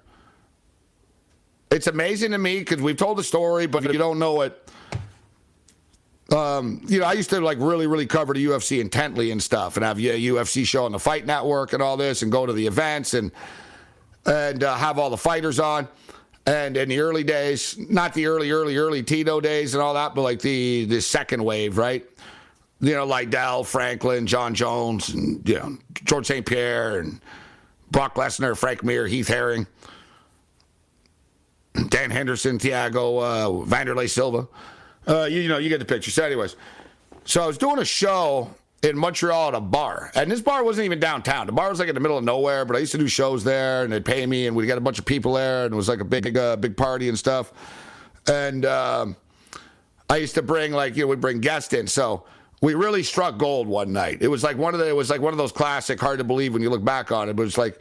it's 1.73 1.87
amazing 1.87 2.31
to 2.31 2.37
me 2.37 2.59
because 2.59 2.81
we've 2.81 2.97
told 2.97 3.17
the 3.17 3.23
story, 3.23 3.65
but 3.65 3.83
you 3.83 3.97
don't 3.97 4.19
know 4.19 4.41
it. 4.41 4.69
Um, 6.31 6.81
you 6.87 6.99
know, 6.99 7.05
I 7.05 7.13
used 7.13 7.31
to 7.31 7.41
like 7.41 7.57
really, 7.59 7.87
really 7.87 8.05
cover 8.05 8.33
the 8.33 8.45
UFC 8.45 8.79
intently 8.79 9.31
and 9.31 9.41
stuff, 9.41 9.75
and 9.75 9.83
have 9.83 9.97
a 9.97 10.01
UFC 10.01 10.65
show 10.65 10.85
on 10.85 10.91
the 10.91 10.99
Fight 10.99 11.25
Network 11.25 11.73
and 11.73 11.81
all 11.81 11.97
this, 11.97 12.21
and 12.21 12.31
go 12.31 12.45
to 12.45 12.53
the 12.53 12.65
events 12.65 13.13
and 13.13 13.31
and 14.25 14.63
uh, 14.63 14.75
have 14.75 14.99
all 14.99 15.09
the 15.09 15.17
fighters 15.17 15.59
on. 15.59 15.87
And 16.45 16.77
in 16.77 16.89
the 16.89 16.99
early 16.99 17.23
days, 17.23 17.77
not 17.77 18.13
the 18.13 18.25
early, 18.27 18.51
early, 18.51 18.77
early 18.77 19.01
Tito 19.01 19.41
days 19.41 19.73
and 19.73 19.81
all 19.81 19.93
that, 19.95 20.13
but 20.13 20.21
like 20.21 20.41
the 20.41 20.85
the 20.85 21.01
second 21.01 21.43
wave, 21.43 21.77
right? 21.77 22.05
You 22.81 22.93
know, 22.93 23.05
Liddell, 23.05 23.63
Franklin, 23.63 24.27
Jon 24.27 24.53
Jones, 24.53 25.09
and 25.09 25.47
you 25.47 25.55
know 25.55 25.77
Georges 26.03 26.27
St. 26.27 26.45
Pierre 26.45 26.99
and 26.99 27.19
Brock 27.91 28.15
Lesnar, 28.15 28.55
Frank 28.57 28.83
Mir, 28.83 29.07
Heath 29.07 29.27
Herring. 29.27 29.67
Dan 31.89 32.11
Henderson, 32.11 32.59
Thiago, 32.59 33.21
uh, 33.21 33.65
Wanderlei 33.65 34.09
Silva. 34.09 34.47
Uh, 35.07 35.23
you, 35.23 35.41
you, 35.41 35.49
know, 35.49 35.57
you 35.57 35.69
get 35.69 35.79
the 35.79 35.85
picture. 35.85 36.11
So, 36.11 36.23
anyways, 36.23 36.55
so 37.25 37.43
I 37.43 37.47
was 37.47 37.57
doing 37.57 37.79
a 37.79 37.85
show 37.85 38.53
in 38.83 38.97
Montreal 38.97 39.49
at 39.49 39.55
a 39.55 39.61
bar, 39.61 40.11
and 40.15 40.29
this 40.29 40.41
bar 40.41 40.63
wasn't 40.63 40.85
even 40.85 40.99
downtown. 40.99 41.47
The 41.47 41.53
bar 41.53 41.69
was 41.69 41.79
like 41.79 41.89
in 41.89 41.95
the 41.95 42.01
middle 42.01 42.17
of 42.17 42.23
nowhere, 42.23 42.65
but 42.65 42.75
I 42.75 42.79
used 42.79 42.91
to 42.91 42.97
do 42.97 43.07
shows 43.07 43.43
there, 43.43 43.83
and 43.83 43.91
they'd 43.91 44.05
pay 44.05 44.25
me, 44.25 44.47
and 44.47 44.55
we'd 44.55 44.67
get 44.67 44.77
a 44.77 44.81
bunch 44.81 44.99
of 44.99 45.05
people 45.05 45.33
there, 45.33 45.65
and 45.65 45.73
it 45.73 45.77
was 45.77 45.89
like 45.89 45.99
a 45.99 46.05
big, 46.05 46.37
uh, 46.37 46.55
big 46.57 46.77
party 46.77 47.09
and 47.09 47.17
stuff. 47.17 47.51
And 48.27 48.65
um, 48.65 49.15
I 50.09 50.17
used 50.17 50.35
to 50.35 50.41
bring 50.41 50.73
like 50.73 50.95
you 50.95 51.03
know, 51.03 51.07
would 51.07 51.21
bring 51.21 51.39
guests 51.39 51.73
in, 51.73 51.87
so 51.87 52.25
we 52.61 52.75
really 52.75 53.03
struck 53.03 53.37
gold 53.37 53.67
one 53.67 53.91
night. 53.91 54.19
It 54.21 54.29
was 54.29 54.43
like 54.43 54.57
one 54.57 54.73
of 54.73 54.79
the, 54.79 54.87
it 54.87 54.95
was 54.95 55.09
like 55.09 55.21
one 55.21 55.33
of 55.33 55.37
those 55.37 55.51
classic, 55.51 55.99
hard 55.99 56.19
to 56.19 56.23
believe 56.23 56.53
when 56.53 56.61
you 56.61 56.69
look 56.69 56.83
back 56.83 57.11
on 57.11 57.29
it, 57.29 57.35
but 57.35 57.43
it's 57.43 57.57
like 57.57 57.79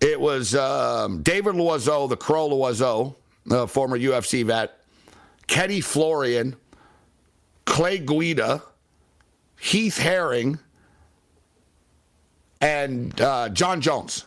It 0.00 0.18
was 0.18 0.54
um, 0.54 1.22
David 1.22 1.54
Loiseau, 1.54 2.08
the 2.08 2.16
Crow 2.16 2.48
Loiseau, 2.48 3.14
uh, 3.50 3.66
former 3.66 3.98
UFC 3.98 4.44
vet, 4.44 4.78
Kenny 5.46 5.80
Florian, 5.80 6.56
Clay 7.66 7.98
Guida, 7.98 8.62
Heath 9.58 9.98
Herring, 9.98 10.58
and 12.60 13.18
uh, 13.20 13.48
Jon 13.50 13.80
Jones. 13.80 14.24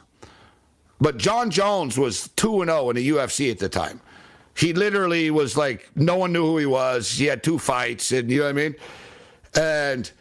But 1.02 1.18
Jon 1.18 1.50
Jones 1.50 1.98
was 1.98 2.30
2 2.36 2.66
0 2.66 2.90
in 2.92 2.96
the 2.96 3.10
UFC 3.10 3.52
at 3.52 3.60
the 3.60 3.68
time. 3.68 4.00
He 4.56 4.74
literally 4.74 5.32
was 5.32 5.58
like, 5.58 5.90
no 5.96 6.16
one 6.16 6.32
knew 6.32 6.46
who 6.46 6.58
he 6.58 6.66
was. 6.66 7.12
He 7.12 7.26
had 7.26 7.44
two 7.44 7.58
fights, 7.58 8.12
and 8.12 8.30
you 8.30 8.40
know 8.40 8.44
what 8.46 8.50
I 8.50 8.54
mean? 8.54 8.76
And 9.56 10.12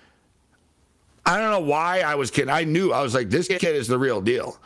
I 1.27 1.38
don't 1.38 1.51
know 1.51 1.61
why 1.61 2.01
I 2.01 2.15
was 2.15 2.31
kidding. 2.31 2.51
I 2.51 2.65
knew, 2.65 2.93
I 2.93 3.03
was 3.03 3.15
like, 3.15 3.29
this 3.29 3.47
kid 3.47 3.62
is 3.62 3.87
the 3.87 3.99
real 3.99 4.21
deal. 4.21 4.59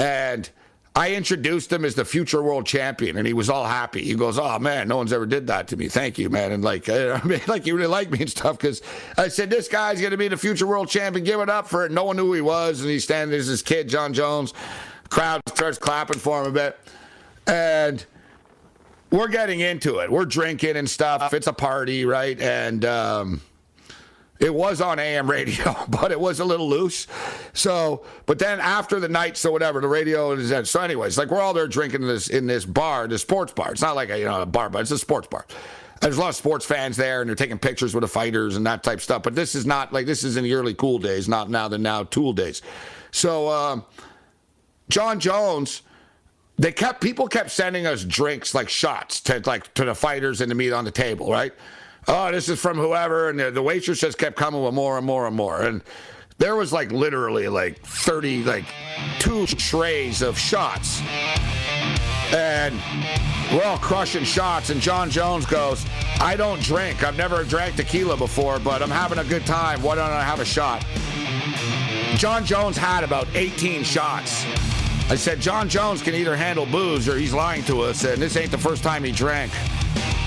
And 0.00 0.48
I 0.96 1.14
introduced 1.14 1.72
him 1.72 1.84
as 1.84 1.94
the 1.94 2.04
future 2.04 2.42
world 2.42 2.66
champion, 2.66 3.16
and 3.16 3.26
he 3.26 3.32
was 3.32 3.50
all 3.50 3.66
happy. 3.66 4.02
He 4.02 4.14
goes, 4.14 4.38
"Oh 4.38 4.58
man, 4.58 4.88
no 4.88 4.96
one's 4.96 5.12
ever 5.12 5.26
did 5.26 5.46
that 5.48 5.68
to 5.68 5.76
me. 5.76 5.88
Thank 5.88 6.18
you, 6.18 6.30
man." 6.30 6.52
And 6.52 6.64
like, 6.64 6.88
I 6.88 7.20
mean, 7.22 7.40
like 7.46 7.64
he 7.64 7.72
really 7.72 7.86
liked 7.86 8.10
me 8.10 8.20
and 8.20 8.30
stuff 8.30 8.56
because 8.56 8.82
I 9.18 9.28
said, 9.28 9.50
"This 9.50 9.68
guy's 9.68 10.00
going 10.00 10.10
to 10.10 10.16
be 10.16 10.28
the 10.28 10.36
future 10.36 10.66
world 10.66 10.88
champion. 10.88 11.24
Give 11.24 11.40
it 11.40 11.50
up 11.50 11.68
for 11.68 11.84
it." 11.84 11.92
No 11.92 12.04
one 12.04 12.16
knew 12.16 12.26
who 12.26 12.32
he 12.32 12.40
was, 12.40 12.80
and 12.80 12.90
he's 12.90 13.04
standing 13.04 13.30
there's 13.30 13.46
this 13.46 13.62
kid, 13.62 13.88
Jon 13.88 14.14
Jones. 14.14 14.54
Crowd 15.10 15.42
starts 15.48 15.78
clapping 15.78 16.18
for 16.18 16.40
him 16.40 16.48
a 16.48 16.52
bit, 16.52 16.78
and 17.46 18.04
we're 19.10 19.28
getting 19.28 19.60
into 19.60 19.98
it. 19.98 20.10
We're 20.10 20.24
drinking 20.24 20.76
and 20.76 20.88
stuff. 20.88 21.34
It's 21.34 21.46
a 21.46 21.52
party, 21.52 22.04
right? 22.04 22.40
And 22.40 22.84
um, 22.84 23.42
it 24.40 24.54
was 24.54 24.80
on 24.80 24.98
AM 24.98 25.30
radio, 25.30 25.76
but 25.88 26.10
it 26.10 26.18
was 26.18 26.40
a 26.40 26.44
little 26.44 26.68
loose. 26.68 27.06
So, 27.52 28.04
but 28.26 28.38
then 28.38 28.58
after 28.58 28.98
the 28.98 29.08
night, 29.08 29.36
so 29.36 29.52
whatever, 29.52 29.80
the 29.80 29.88
radio 29.88 30.32
is 30.32 30.50
in. 30.50 30.64
So, 30.64 30.80
anyways, 30.80 31.18
like 31.18 31.30
we're 31.30 31.40
all 31.40 31.52
there 31.52 31.68
drinking 31.68 32.02
in 32.02 32.08
this 32.08 32.28
in 32.28 32.46
this 32.46 32.64
bar, 32.64 33.06
this 33.06 33.22
sports 33.22 33.52
bar. 33.52 33.70
It's 33.70 33.82
not 33.82 33.94
like 33.94 34.10
a 34.10 34.18
you 34.18 34.24
know 34.24 34.40
a 34.40 34.46
bar, 34.46 34.70
but 34.70 34.80
it's 34.80 34.90
a 34.90 34.98
sports 34.98 35.28
bar. 35.28 35.46
There's 36.00 36.16
a 36.16 36.20
lot 36.20 36.30
of 36.30 36.36
sports 36.36 36.64
fans 36.64 36.96
there, 36.96 37.20
and 37.20 37.28
they're 37.28 37.36
taking 37.36 37.58
pictures 37.58 37.94
with 37.94 38.00
the 38.00 38.08
fighters 38.08 38.56
and 38.56 38.66
that 38.66 38.82
type 38.82 39.02
stuff. 39.02 39.22
But 39.22 39.34
this 39.34 39.54
is 39.54 39.66
not 39.66 39.92
like 39.92 40.06
this 40.06 40.24
is 40.24 40.38
in 40.38 40.44
the 40.44 40.54
early 40.54 40.72
cool 40.72 40.98
days, 40.98 41.28
not 41.28 41.50
now 41.50 41.68
the 41.68 41.76
now 41.78 42.04
tool 42.04 42.32
days. 42.32 42.62
So, 43.10 43.50
um, 43.50 43.84
Jon 44.88 45.20
Jones 45.20 45.82
they 46.60 46.72
kept 46.72 47.00
people 47.00 47.26
kept 47.26 47.50
sending 47.50 47.86
us 47.86 48.04
drinks 48.04 48.54
like 48.54 48.68
shots 48.68 49.22
to 49.22 49.42
like 49.46 49.72
to 49.72 49.86
the 49.86 49.94
fighters 49.94 50.42
and 50.42 50.50
the 50.50 50.54
meat 50.54 50.72
on 50.72 50.84
the 50.84 50.90
table, 50.90 51.30
right? 51.30 51.54
Oh, 52.08 52.30
this 52.32 52.48
is 52.48 52.60
from 52.60 52.76
whoever, 52.76 53.28
and 53.28 53.38
the, 53.38 53.50
the 53.50 53.62
waitress 53.62 54.00
just 54.00 54.18
kept 54.18 54.36
coming 54.36 54.62
with 54.62 54.74
more 54.74 54.96
and 54.96 55.06
more 55.06 55.26
and 55.26 55.36
more, 55.36 55.62
and 55.62 55.82
there 56.38 56.56
was 56.56 56.72
like 56.72 56.90
literally 56.90 57.48
like 57.48 57.78
thirty, 57.80 58.42
like 58.42 58.64
two 59.18 59.46
trays 59.46 60.22
of 60.22 60.38
shots, 60.38 61.02
and 62.32 62.74
we're 63.52 63.64
all 63.64 63.78
crushing 63.78 64.24
shots, 64.24 64.70
and 64.70 64.80
Jon 64.80 65.10
Jones 65.10 65.44
goes, 65.44 65.84
"I 66.20 66.36
don't 66.36 66.60
drink. 66.62 67.04
I've 67.04 67.16
never 67.16 67.44
drank 67.44 67.76
tequila 67.76 68.16
before, 68.16 68.58
but 68.58 68.82
I'm 68.82 68.90
having 68.90 69.18
a 69.18 69.24
good 69.24 69.44
time. 69.44 69.82
Why 69.82 69.94
don't 69.96 70.10
I 70.10 70.22
have 70.22 70.40
a 70.40 70.44
shot?" 70.44 70.84
Jon 72.16 72.44
Jones 72.44 72.76
had 72.76 73.04
about 73.04 73.28
18 73.34 73.84
shots. 73.84 74.44
I 75.10 75.16
said, 75.16 75.40
Jon 75.40 75.68
Jones 75.68 76.02
can 76.02 76.14
either 76.14 76.36
handle 76.36 76.66
booze 76.66 77.08
or 77.08 77.16
he's 77.16 77.32
lying 77.32 77.64
to 77.64 77.80
us, 77.80 78.04
and 78.04 78.20
this 78.20 78.36
ain't 78.36 78.50
the 78.50 78.58
first 78.58 78.82
time 78.82 79.02
he 79.02 79.10
drank. 79.10 79.50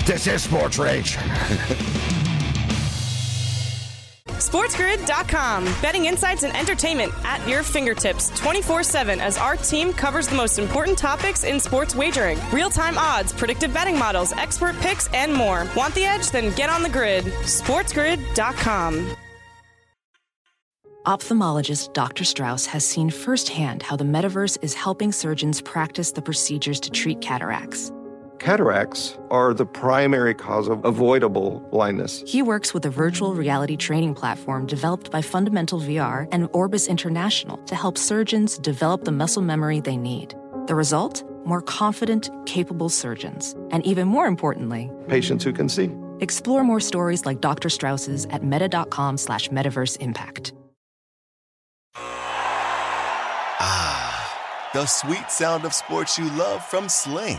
This 0.06 0.26
is 0.26 0.42
Sports 0.42 0.78
Rage. 0.78 1.16
SportsGrid.com. 4.26 5.64
Betting 5.80 6.04
insights 6.04 6.42
and 6.42 6.54
entertainment 6.54 7.10
at 7.24 7.48
your 7.48 7.62
fingertips 7.62 8.28
24 8.38 8.82
7 8.82 9.18
as 9.18 9.38
our 9.38 9.56
team 9.56 9.94
covers 9.94 10.28
the 10.28 10.36
most 10.36 10.58
important 10.58 10.98
topics 10.98 11.44
in 11.44 11.58
sports 11.58 11.94
wagering 11.94 12.38
real 12.52 12.68
time 12.68 12.98
odds, 12.98 13.32
predictive 13.32 13.72
betting 13.72 13.98
models, 13.98 14.32
expert 14.32 14.78
picks, 14.80 15.08
and 15.14 15.32
more. 15.32 15.66
Want 15.74 15.94
the 15.94 16.04
edge? 16.04 16.30
Then 16.30 16.54
get 16.54 16.68
on 16.68 16.82
the 16.82 16.90
grid. 16.90 17.24
SportsGrid.com. 17.24 19.16
Ophthalmologist 21.06 21.94
Dr. 21.94 22.24
Strauss 22.24 22.66
has 22.66 22.84
seen 22.84 23.08
firsthand 23.08 23.82
how 23.82 23.96
the 23.96 24.04
metaverse 24.04 24.58
is 24.60 24.74
helping 24.74 25.12
surgeons 25.12 25.62
practice 25.62 26.12
the 26.12 26.20
procedures 26.20 26.78
to 26.80 26.90
treat 26.90 27.22
cataracts. 27.22 27.90
Cataracts 28.38 29.16
are 29.30 29.54
the 29.54 29.64
primary 29.64 30.34
cause 30.34 30.68
of 30.68 30.84
avoidable 30.84 31.60
blindness. 31.70 32.22
He 32.26 32.42
works 32.42 32.74
with 32.74 32.84
a 32.84 32.90
virtual 32.90 33.34
reality 33.34 33.76
training 33.76 34.14
platform 34.14 34.66
developed 34.66 35.10
by 35.10 35.22
Fundamental 35.22 35.80
VR 35.80 36.28
and 36.32 36.48
Orbis 36.52 36.88
International 36.88 37.56
to 37.58 37.74
help 37.74 37.96
surgeons 37.96 38.58
develop 38.58 39.04
the 39.04 39.12
muscle 39.12 39.42
memory 39.42 39.80
they 39.80 39.96
need. 39.96 40.34
The 40.66 40.74
result? 40.74 41.22
More 41.46 41.62
confident, 41.62 42.30
capable 42.46 42.88
surgeons. 42.88 43.54
And 43.70 43.86
even 43.86 44.08
more 44.08 44.26
importantly, 44.26 44.90
patients 45.08 45.44
who 45.44 45.52
can 45.52 45.68
see. 45.68 45.90
Explore 46.20 46.64
more 46.64 46.80
stories 46.80 47.24
like 47.26 47.40
Dr. 47.40 47.68
Strauss's 47.68 48.26
at 48.26 48.42
meta.com 48.42 49.16
slash 49.16 49.48
metaverse 49.50 49.98
impact. 50.00 50.52
Ah, 53.60 54.70
the 54.72 54.86
sweet 54.86 55.30
sound 55.30 55.64
of 55.64 55.72
sports 55.74 56.18
you 56.18 56.24
love 56.30 56.64
from 56.64 56.88
Sling. 56.88 57.38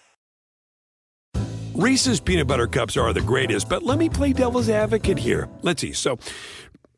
Reese's 1.81 2.19
peanut 2.19 2.45
butter 2.45 2.67
cups 2.67 2.95
are 2.95 3.11
the 3.11 3.21
greatest, 3.21 3.67
but 3.67 3.81
let 3.81 3.97
me 3.97 4.07
play 4.07 4.33
devil's 4.33 4.69
advocate 4.69 5.17
here. 5.17 5.49
Let's 5.63 5.81
see. 5.81 5.93
So, 5.93 6.19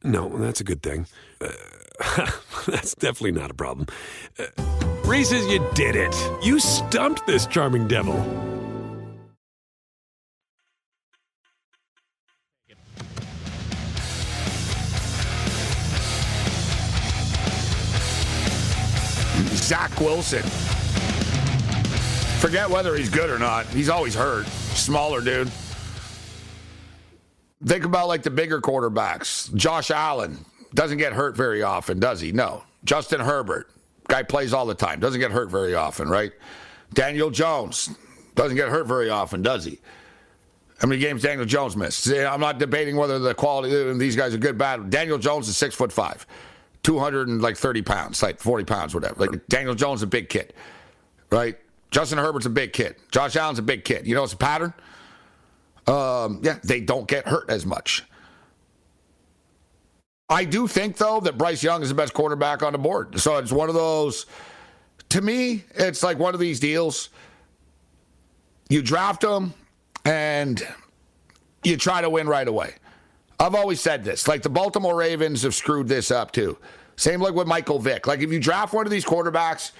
no, 0.03 0.27
that's 0.27 0.59
a 0.59 0.65
good 0.65 0.83
thing. 0.83 1.07
Uh, 1.39 2.29
that's 2.67 2.93
definitely 2.95 3.31
not 3.31 3.49
a 3.49 3.53
problem. 3.53 3.87
Uh, 4.37 4.47
Reese's, 5.05 5.47
you 5.47 5.65
did 5.73 5.95
it. 5.95 6.13
You 6.43 6.59
stumped 6.59 7.25
this 7.25 7.47
charming 7.47 7.87
devil. 7.87 8.17
Zach 19.55 19.97
Wilson. 20.01 20.43
Forget 22.41 22.69
whether 22.69 22.97
he's 22.97 23.07
good 23.07 23.29
or 23.29 23.39
not. 23.39 23.65
He's 23.67 23.87
always 23.87 24.13
hurt. 24.13 24.45
Smaller 24.75 25.21
dude. 25.21 25.51
Think 27.65 27.85
about 27.85 28.07
like 28.07 28.23
the 28.23 28.29
bigger 28.29 28.59
quarterbacks. 28.59 29.53
Josh 29.55 29.91
Allen 29.91 30.43
doesn't 30.73 30.97
get 30.97 31.13
hurt 31.13 31.37
very 31.37 31.63
often, 31.63 31.99
does 31.99 32.19
he? 32.19 32.31
No. 32.31 32.63
Justin 32.83 33.21
Herbert, 33.21 33.69
guy 34.07 34.23
plays 34.23 34.53
all 34.53 34.65
the 34.65 34.75
time, 34.75 34.99
doesn't 34.99 35.19
get 35.19 35.31
hurt 35.31 35.49
very 35.49 35.75
often, 35.75 36.09
right? 36.09 36.33
Daniel 36.93 37.29
Jones 37.29 37.89
doesn't 38.35 38.57
get 38.57 38.69
hurt 38.69 38.87
very 38.87 39.09
often, 39.09 39.41
does 39.41 39.63
he? 39.63 39.79
How 40.79 40.87
many 40.87 40.99
games 40.99 41.21
Daniel 41.21 41.45
Jones 41.45 41.77
missed? 41.77 42.07
I'm 42.11 42.41
not 42.41 42.59
debating 42.59 42.97
whether 42.97 43.19
the 43.19 43.33
quality 43.33 43.73
of 43.73 43.99
these 43.99 44.17
guys 44.17 44.33
are 44.33 44.37
good, 44.37 44.57
bad. 44.57 44.89
Daniel 44.89 45.17
Jones 45.17 45.47
is 45.47 45.55
six 45.55 45.73
foot 45.73 45.93
five, 45.93 46.27
230 46.83 47.81
pounds, 47.83 48.21
like 48.21 48.39
40 48.39 48.65
pounds, 48.65 48.93
whatever. 48.93 49.27
Like 49.27 49.47
Daniel 49.47 49.75
Jones 49.75 49.99
is 49.99 50.03
a 50.03 50.07
big 50.07 50.27
kid, 50.27 50.53
right? 51.29 51.57
Justin 51.93 52.17
Herbert's 52.17 52.47
a 52.47 52.49
big 52.49 52.73
kid. 52.73 52.95
Josh 53.11 53.35
Allen's 53.35 53.59
a 53.59 53.61
big 53.61 53.85
kid. 53.85 54.07
You 54.07 54.15
know 54.15 54.23
it's 54.23 54.33
a 54.33 54.37
pattern? 54.37 54.73
Um, 55.85 56.41
yeah, 56.43 56.57
they 56.63 56.81
don't 56.81 57.07
get 57.07 57.27
hurt 57.27 57.49
as 57.49 57.67
much. 57.67 58.03
I 60.27 60.43
do 60.43 60.67
think, 60.67 60.97
though, 60.97 61.19
that 61.19 61.37
Bryce 61.37 61.61
Young 61.61 61.83
is 61.83 61.89
the 61.89 61.95
best 61.95 62.13
quarterback 62.13 62.63
on 62.63 62.71
the 62.71 62.79
board. 62.79 63.19
So 63.19 63.37
it's 63.37 63.51
one 63.51 63.69
of 63.69 63.75
those, 63.75 64.25
to 65.09 65.21
me, 65.21 65.65
it's 65.75 66.01
like 66.01 66.17
one 66.17 66.33
of 66.33 66.39
these 66.39 66.59
deals. 66.59 67.09
You 68.69 68.81
draft 68.81 69.23
him 69.23 69.53
and 70.03 70.65
you 71.63 71.77
try 71.77 72.01
to 72.01 72.09
win 72.09 72.27
right 72.27 72.47
away. 72.47 72.73
I've 73.39 73.53
always 73.53 73.79
said 73.79 74.03
this. 74.03 74.27
Like 74.27 74.41
the 74.41 74.49
Baltimore 74.49 74.95
Ravens 74.95 75.43
have 75.43 75.53
screwed 75.53 75.87
this 75.87 76.09
up, 76.09 76.31
too. 76.31 76.57
Same 76.95 77.21
like 77.21 77.35
with 77.35 77.47
Michael 77.47 77.77
Vick. 77.77 78.07
Like 78.07 78.21
if 78.21 78.31
you 78.31 78.39
draft 78.39 78.73
one 78.73 78.87
of 78.87 78.91
these 78.91 79.05
quarterbacks, 79.05 79.73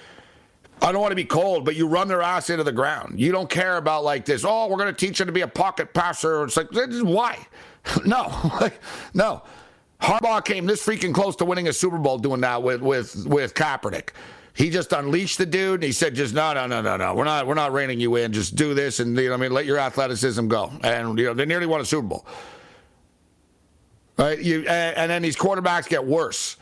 I 0.82 0.92
don't 0.92 1.00
want 1.00 1.12
to 1.12 1.16
be 1.16 1.24
cold, 1.24 1.64
but 1.64 1.76
you 1.76 1.86
run 1.86 2.08
their 2.08 2.22
ass 2.22 2.50
into 2.50 2.64
the 2.64 2.72
ground. 2.72 3.18
You 3.18 3.32
don't 3.32 3.48
care 3.48 3.76
about 3.76 4.04
like 4.04 4.24
this. 4.24 4.44
Oh, 4.46 4.68
we're 4.68 4.76
going 4.76 4.94
to 4.94 5.06
teach 5.06 5.20
him 5.20 5.26
to 5.26 5.32
be 5.32 5.40
a 5.40 5.48
pocket 5.48 5.94
passer. 5.94 6.44
It's 6.44 6.56
like 6.56 6.68
why? 6.72 7.38
no, 8.04 8.50
like 8.60 8.78
no. 9.14 9.42
Harbaugh 10.00 10.44
came 10.44 10.66
this 10.66 10.84
freaking 10.84 11.14
close 11.14 11.36
to 11.36 11.44
winning 11.44 11.68
a 11.68 11.72
Super 11.72 11.98
Bowl 11.98 12.18
doing 12.18 12.40
that 12.42 12.62
with 12.62 12.82
with 12.82 13.26
with 13.26 13.54
Kaepernick. 13.54 14.10
he 14.52 14.68
just 14.68 14.92
unleashed 14.92 15.38
the 15.38 15.46
dude 15.46 15.74
and 15.74 15.84
he 15.84 15.92
said 15.92 16.14
just 16.14 16.34
no 16.34 16.52
no 16.52 16.66
no 16.66 16.82
no 16.82 16.96
no 16.96 17.14
we're 17.14 17.24
not 17.24 17.46
we're 17.46 17.54
not 17.54 17.72
reining 17.72 17.98
you 18.00 18.16
in 18.16 18.32
just 18.32 18.54
do 18.54 18.74
this 18.74 19.00
and 19.00 19.16
you 19.16 19.28
know 19.28 19.34
I 19.34 19.38
mean 19.38 19.52
let 19.52 19.64
your 19.64 19.78
athleticism 19.78 20.46
go 20.48 20.70
and 20.82 21.18
you 21.18 21.26
know 21.26 21.34
they 21.34 21.46
nearly 21.46 21.66
won 21.66 21.80
a 21.80 21.84
Super 21.86 22.06
Bowl 22.06 22.26
right 24.18 24.38
you 24.38 24.60
and, 24.60 24.96
and 24.96 25.10
then 25.10 25.22
these 25.22 25.36
quarterbacks 25.36 25.88
get 25.88 26.04
worse 26.04 26.56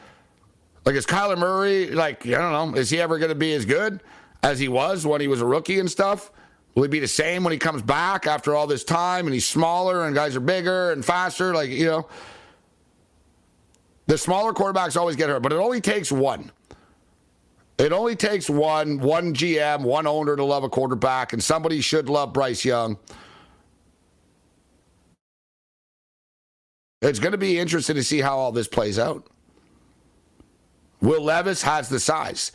like 0.85 0.95
is 0.95 1.07
Kyler 1.07 1.39
Murray 1.39 1.91
like 1.91 2.27
I 2.27 2.31
don't 2.31 2.75
know 2.75 2.79
is 2.79 2.91
he 2.91 3.01
ever 3.01 3.19
going 3.19 3.31
to 3.31 3.35
be 3.35 3.55
as 3.55 3.65
good 3.65 4.03
as 4.43 4.59
he 4.59 4.69
was 4.69 5.07
when 5.07 5.21
he 5.21 5.29
was 5.29 5.41
a 5.41 5.47
rookie 5.47 5.79
and 5.79 5.91
stuff 5.91 6.31
will 6.75 6.83
he 6.85 6.89
be 6.89 7.01
the 7.01 7.09
same 7.09 7.45
when 7.45 7.53
he 7.53 7.59
comes 7.59 7.83
back 7.83 8.27
after 8.27 8.55
all 8.55 8.67
this 8.67 8.85
time 8.85 9.27
and 9.27 9.35
he's 9.35 9.47
smaller 9.47 10.07
and 10.07 10.15
guys 10.15 10.35
are 10.37 10.41
bigger 10.41 10.93
and 10.93 11.05
faster 11.05 11.55
like 11.55 11.71
you 11.71 11.87
know 11.87 12.09
the 14.07 14.19
smaller 14.19 14.53
quarterbacks 14.53 14.97
always 14.97 15.17
get 15.17 15.29
hurt 15.29 15.43
but 15.43 15.53
it 15.53 15.57
only 15.57 15.81
takes 15.81 16.11
one 16.11 16.51
it 17.83 17.93
only 17.93 18.15
takes 18.15 18.49
one, 18.49 19.01
one 19.01 19.35
GM, 19.35 19.81
one 19.81 20.07
owner 20.07 20.37
to 20.37 20.45
love 20.45 20.63
a 20.63 20.69
quarterback, 20.69 21.33
and 21.33 21.43
somebody 21.43 21.81
should 21.81 22.09
love 22.09 22.33
Bryce 22.33 22.65
Young. 22.65 22.97
It's 27.01 27.19
going 27.19 27.33
to 27.33 27.39
be 27.39 27.59
interesting 27.59 27.97
to 27.97 28.05
see 28.05 28.21
how 28.21 28.39
all 28.39 28.53
this 28.53 28.69
plays 28.69 29.01
out. 29.01 29.27
Will 31.03 31.23
Levis 31.23 31.63
has 31.63 31.89
the 31.89 32.01
size. 32.01 32.53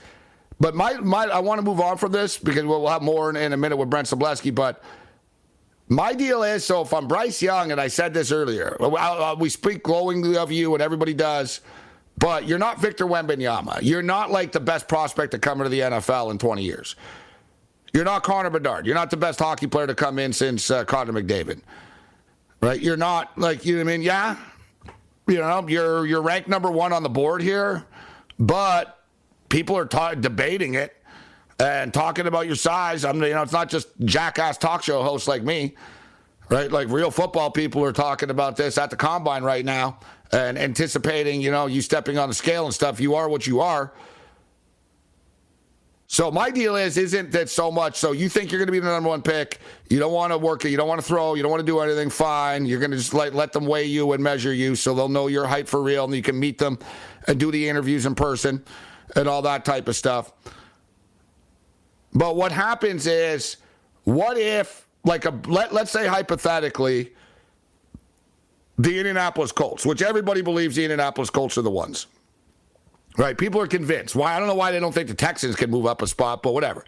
But 0.60 0.74
my, 0.74 0.94
my 0.94 1.26
I 1.26 1.40
want 1.40 1.60
to 1.60 1.62
move 1.64 1.80
on 1.80 1.98
from 1.98 2.12
this 2.12 2.38
because 2.38 2.64
we'll 2.64 2.88
have 2.88 3.04
more 3.04 3.30
in, 3.30 3.36
in 3.36 3.54
a 3.54 3.58
minute 3.58 3.78
with 3.78 3.90
Brent 3.90 4.08
Sobleski. 4.08 4.56
But 4.56 4.82
my 5.88 6.14
deal 6.14 6.42
is 6.42 6.66
so 6.66 6.82
if 6.82 6.94
I'm 6.94 7.08
Bryce 7.08 7.42
Young, 7.42 7.72
and 7.72 7.80
I 7.80 7.88
said 7.88 8.14
this 8.14 8.32
earlier, 8.32 8.76
we 9.38 9.50
speak 9.50 9.84
glowingly 9.84 10.38
of 10.38 10.52
you, 10.52 10.74
and 10.74 10.82
everybody 10.82 11.14
does. 11.14 11.62
But 12.18 12.48
you're 12.48 12.58
not 12.58 12.82
Victor 12.82 13.06
Wembanyama. 13.06 13.80
You're 13.84 14.02
not 14.02 14.32
like 14.32 14.52
the 14.52 14.60
best 14.60 14.88
prospect 14.88 15.32
to 15.34 15.40
come 15.40 15.60
into 15.60 15.70
the 15.70 15.82
NFL 15.82 16.32
in 16.32 16.40
20 16.40 16.64
years. 16.64 16.96
You're 17.94 18.06
not 18.06 18.24
Connor 18.24 18.50
Bedard. 18.50 18.86
You're 18.86 18.96
not 18.96 19.12
the 19.12 19.18
best 19.18 19.40
hockey 19.40 19.68
player 19.68 19.88
to 19.88 19.96
come 19.96 20.18
in 20.18 20.34
since 20.34 20.72
uh, 20.72 20.84
Connor 20.84 21.14
McDavid. 21.14 21.62
Right? 22.60 22.82
You're 22.82 22.98
not 22.98 23.38
like 23.38 23.66
you 23.66 23.78
know 23.78 23.84
what 23.84 23.92
I 23.92 23.98
mean, 23.98 24.02
yeah. 24.02 24.36
You 25.28 25.38
know, 25.38 25.68
you're 25.68 26.06
you're 26.06 26.22
ranked 26.22 26.50
number 26.50 26.72
1 26.72 26.92
on 26.92 27.04
the 27.04 27.10
board 27.10 27.42
here, 27.42 27.86
but 28.40 29.04
people 29.50 29.78
are 29.78 29.86
ta- 29.86 30.16
debating 30.16 30.76
it 30.76 30.96
and 31.60 31.94
talking 31.94 32.28
about 32.28 32.46
your 32.46 32.56
size. 32.56 33.04
I'm 33.04 33.22
you 33.22 33.34
know, 33.34 33.42
it's 33.42 33.52
not 33.52 33.70
just 33.70 33.88
jackass 34.06 34.58
talk 34.58 34.84
show 34.84 35.04
hosts 35.04 35.28
like 35.28 35.44
me. 35.44 35.76
Right? 36.50 36.72
Like 36.72 36.88
real 36.88 37.12
football 37.12 37.52
people 37.52 37.84
are 37.84 37.92
talking 37.92 38.30
about 38.30 38.56
this 38.56 38.78
at 38.78 38.90
the 38.90 38.96
combine 38.96 39.44
right 39.44 39.66
now 39.66 40.00
and 40.32 40.58
anticipating, 40.58 41.42
you 41.42 41.52
know, 41.52 41.66
you 41.66 41.82
stepping 41.82 42.18
on 42.18 42.30
the 42.30 42.36
scale 42.36 42.64
and 42.64 42.74
stuff. 42.74 43.02
You 43.02 43.16
are 43.16 43.28
what 43.28 43.46
you 43.46 43.60
are. 43.60 43.94
So 46.10 46.32
my 46.32 46.50
deal 46.50 46.78
is, 46.78 46.98
isn't 46.98 47.32
that 47.34 47.50
so 47.50 47.70
much? 47.70 47.98
So 47.98 48.14
you 48.14 48.30
think 48.30 48.50
you're 48.50 48.60
going 48.60 48.68
to 48.68 48.72
be 48.72 48.80
the 48.80 48.88
number 48.88 49.10
one 49.10 49.22
pick? 49.22 49.60
You 49.90 50.00
don't 50.00 50.14
want 50.14 50.32
to 50.32 50.38
work 50.38 50.64
it. 50.64 50.70
You 50.70 50.78
don't 50.78 50.88
want 50.88 51.02
to 51.02 51.06
throw. 51.06 51.34
You 51.34 51.44
don't 51.44 51.52
want 51.52 51.60
to 51.60 51.66
do 51.66 51.82
anything. 51.82 52.10
Fine. 52.10 52.66
You're 52.66 52.80
going 52.80 52.92
to 52.92 52.98
just 52.98 53.14
let 53.14 53.36
let 53.36 53.52
them 53.52 53.66
weigh 53.66 53.84
you 53.84 54.14
and 54.14 54.24
measure 54.24 54.54
you, 54.54 54.76
so 54.76 54.96
they'll 54.96 55.10
know 55.10 55.28
your 55.28 55.46
height 55.46 55.68
for 55.68 55.84
real, 55.84 56.06
and 56.06 56.16
you 56.16 56.22
can 56.22 56.40
meet 56.40 56.60
them 56.60 56.80
and 57.28 57.40
do 57.40 57.52
the 57.52 57.68
interviews 57.68 58.06
in 58.06 58.16
person 58.16 58.64
and 59.16 59.28
all 59.28 59.42
that 59.44 59.66
type 59.66 59.88
of 59.88 59.96
stuff. 59.96 60.32
But 62.14 62.36
what 62.36 62.52
happens 62.52 63.06
is, 63.08 63.58
what 64.04 64.38
if, 64.38 64.88
like 65.04 65.26
a 65.26 65.40
let 65.48 65.74
let's 65.74 65.92
say 65.92 66.08
hypothetically, 66.08 67.12
the 68.78 68.98
Indianapolis 68.98 69.52
Colts, 69.52 69.86
which 69.86 70.02
everybody 70.02 70.42
believes 70.42 70.76
the 70.76 70.84
Indianapolis 70.84 71.30
Colts 71.30 71.58
are 71.58 71.64
the 71.64 71.70
ones. 71.70 72.08
Right? 73.18 73.36
People 73.36 73.60
are 73.62 73.68
convinced. 73.68 74.16
Why? 74.16 74.36
I 74.36 74.40
don't 74.40 74.48
know 74.48 74.56
why 74.56 74.72
they 74.72 74.80
don't 74.80 74.94
think 74.94 75.08
the 75.08 75.16
Texans 75.16 75.56
can 75.56 75.72
move 75.72 75.88
up 75.88 76.04
a 76.04 76.08
spot, 76.08 76.44
but 76.44 76.54
whatever. 76.54 76.86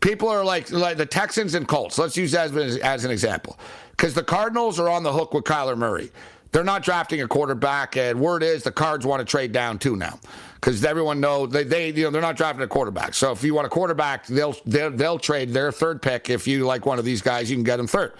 People 0.00 0.28
are 0.28 0.44
like, 0.44 0.70
like 0.70 0.96
the 0.96 1.06
Texans 1.06 1.54
and 1.54 1.66
Colts. 1.66 1.98
Let's 1.98 2.16
use 2.16 2.30
that 2.32 2.54
as, 2.54 2.76
as 2.76 3.04
an 3.04 3.10
example. 3.10 3.58
Because 3.90 4.14
the 4.14 4.22
Cardinals 4.22 4.78
are 4.78 4.88
on 4.88 5.02
the 5.02 5.12
hook 5.12 5.34
with 5.34 5.44
Kyler 5.44 5.76
Murray. 5.76 6.12
They're 6.56 6.64
not 6.64 6.82
drafting 6.82 7.20
a 7.20 7.28
quarterback, 7.28 7.98
and 7.98 8.18
word 8.18 8.42
is 8.42 8.62
the 8.62 8.72
Cards 8.72 9.04
want 9.04 9.20
to 9.20 9.26
trade 9.26 9.52
down 9.52 9.78
too 9.78 9.94
now, 9.94 10.18
because 10.54 10.82
everyone 10.86 11.20
knows 11.20 11.50
they, 11.50 11.64
they 11.64 11.90
you 11.90 12.04
know 12.04 12.10
they're 12.10 12.22
not 12.22 12.38
drafting 12.38 12.62
a 12.62 12.66
quarterback. 12.66 13.12
So 13.12 13.30
if 13.30 13.44
you 13.44 13.52
want 13.52 13.66
a 13.66 13.68
quarterback, 13.68 14.26
they'll 14.26 14.56
they'll, 14.64 14.90
they'll 14.90 15.18
trade 15.18 15.50
their 15.50 15.70
third 15.70 16.00
pick. 16.00 16.30
If 16.30 16.46
you 16.48 16.64
like 16.64 16.86
one 16.86 16.98
of 16.98 17.04
these 17.04 17.20
guys, 17.20 17.50
you 17.50 17.56
can 17.58 17.62
get 17.62 17.76
them 17.76 17.86
third. 17.86 18.14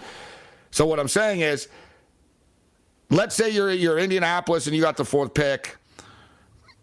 So 0.70 0.84
what 0.84 1.00
I'm 1.00 1.08
saying 1.08 1.40
is 1.40 1.68
let's 3.08 3.34
say 3.34 3.48
you're 3.48 3.72
you're 3.72 3.98
Indianapolis 3.98 4.66
and 4.66 4.76
you 4.76 4.82
got 4.82 4.98
the 4.98 5.04
fourth 5.06 5.32
pick. 5.32 5.78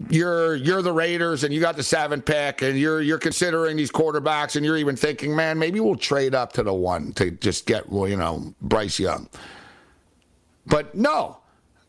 You're 0.09 0.55
you're 0.55 0.81
the 0.81 0.91
Raiders 0.91 1.43
and 1.43 1.53
you 1.53 1.61
got 1.61 1.75
the 1.75 1.83
seventh 1.83 2.25
pick 2.25 2.63
and 2.63 2.79
you're 2.79 2.99
you're 2.99 3.19
considering 3.19 3.77
these 3.77 3.91
quarterbacks 3.91 4.55
and 4.55 4.65
you're 4.65 4.77
even 4.77 4.95
thinking, 4.95 5.35
man, 5.35 5.59
maybe 5.59 5.79
we'll 5.79 5.97
trade 5.97 6.33
up 6.33 6.51
to 6.53 6.63
the 6.63 6.73
one 6.73 7.13
to 7.13 7.29
just 7.29 7.67
get 7.67 7.87
well, 7.89 8.09
you 8.09 8.17
know, 8.17 8.55
Bryce 8.59 8.97
Young. 8.97 9.29
But 10.65 10.95
no, 10.95 11.37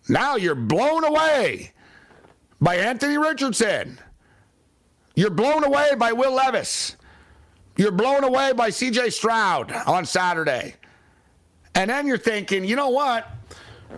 now 0.09 0.37
you're 0.37 0.55
blown 0.55 1.05
away 1.05 1.73
by 2.61 2.77
Anthony 2.77 3.19
Richardson. 3.19 3.99
You're 5.15 5.31
blown 5.31 5.65
away 5.65 5.91
by 5.97 6.13
Will 6.13 6.35
Levis. 6.35 6.97
You're 7.77 7.93
blown 7.93 8.25
away 8.25 8.53
by 8.53 8.71
CJ 8.71 9.13
Stroud 9.13 9.73
on 9.73 10.07
Saturday. 10.07 10.75
And 11.75 11.91
then 11.91 12.07
you're 12.07 12.19
thinking, 12.19 12.65
you 12.65 12.77
know 12.77 12.91
what? 12.91 13.29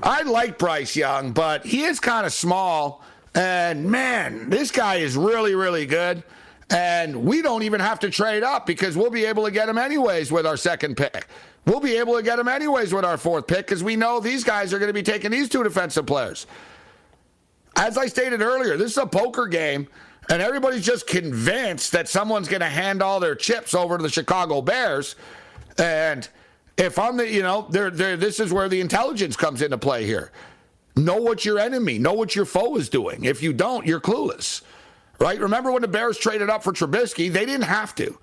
I 0.03 0.23
like 0.23 0.59
Bryce 0.59 0.97
Young, 0.97 1.33
but 1.33 1.65
he 1.65 1.85
is 1.85 2.01
kind 2.01 2.27
of 2.27 2.33
small. 2.33 3.03
And 3.35 3.91
man, 3.91 4.49
this 4.49 4.71
guy 4.71 4.97
is 4.97 5.17
really, 5.17 5.55
really 5.55 5.87
good. 5.87 6.23
And 6.71 7.25
we 7.25 7.43
don't 7.43 7.63
even 7.63 7.81
have 7.81 8.01
to 8.01 8.11
trade 8.11 8.43
up 8.43 8.67
because 8.67 8.97
we'll 8.97 9.11
be 9.11 9.25
able 9.27 9.45
to 9.45 9.51
get 9.51 9.69
him 9.69 9.79
anyways 9.79 10.33
with 10.33 10.47
our 10.47 10.57
second 10.57 10.97
pick. 10.97 11.29
We'll 11.67 11.81
be 11.81 11.97
able 11.97 12.15
to 12.15 12.23
get 12.23 12.39
him 12.39 12.47
anyways 12.47 12.95
with 12.95 13.05
our 13.05 13.17
fourth 13.17 13.49
pick 13.49 13.67
because 13.67 13.83
we 13.83 13.97
know 13.97 14.21
these 14.21 14.45
guys 14.45 14.73
are 14.73 14.79
going 14.79 14.89
to 14.89 14.95
be 14.95 15.03
taking 15.03 15.33
these 15.33 15.49
two 15.49 15.65
defensive 15.65 16.07
players. 16.07 16.47
As 17.75 17.99
I 17.99 18.07
stated 18.07 18.41
earlier, 18.41 18.77
this 18.77 18.93
is 18.93 18.99
a 18.99 19.07
poker 19.07 19.47
game, 19.47 19.89
and 20.31 20.41
everybody's 20.41 20.87
just 20.87 21.09
convinced 21.09 21.91
that 21.93 22.09
someone's 22.09 22.49
going 22.49 22.61
to 22.61 22.69
hand 22.69 23.03
all 23.03 23.19
their 23.19 23.35
chips 23.35 23.75
over 23.75 23.97
to 23.97 24.03
the 24.03 24.09
Chicago 24.09 24.63
Bears. 24.63 25.17
And 25.77 26.27
if 26.79 27.01
I'm 27.01 27.17
the, 27.17 27.29
you 27.29 27.43
know, 27.43 27.67
they're, 27.69 27.91
they're, 27.91 28.17
this 28.17 28.39
is 28.39 28.53
where 28.53 28.69
the 28.69 28.81
intelligence 28.81 29.37
comes 29.37 29.61
into 29.61 29.77
play 29.77 30.07
here. 30.07 30.31
Know 30.95 31.17
what 31.17 31.45
your 31.45 31.59
enemy, 31.59 31.99
know 31.99 32.15
what 32.15 32.37
your 32.37 32.45
foe 32.47 32.77
is 32.77 32.89
doing. 32.89 33.25
If 33.25 33.43
you 33.43 33.53
don't, 33.53 33.85
you're 33.85 34.01
clueless, 34.01 34.63
right? 35.19 35.39
Remember 35.39 35.73
when 35.73 35.83
the 35.83 35.89
Bears 35.89 36.17
traded 36.17 36.49
up 36.49 36.63
for 36.63 36.73
Trubisky? 36.73 37.31
They 37.31 37.45
didn't 37.45 37.67
have 37.67 37.95
to. 37.97 38.17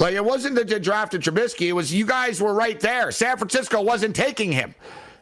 Like 0.00 0.14
it 0.14 0.24
wasn't 0.24 0.56
that 0.56 0.66
they 0.66 0.80
drafted 0.80 1.22
Trubisky; 1.22 1.68
it 1.68 1.72
was 1.72 1.94
you 1.94 2.04
guys 2.04 2.40
were 2.40 2.52
right 2.52 2.80
there. 2.80 3.12
San 3.12 3.36
Francisco 3.36 3.80
wasn't 3.80 4.16
taking 4.16 4.50
him, 4.50 4.74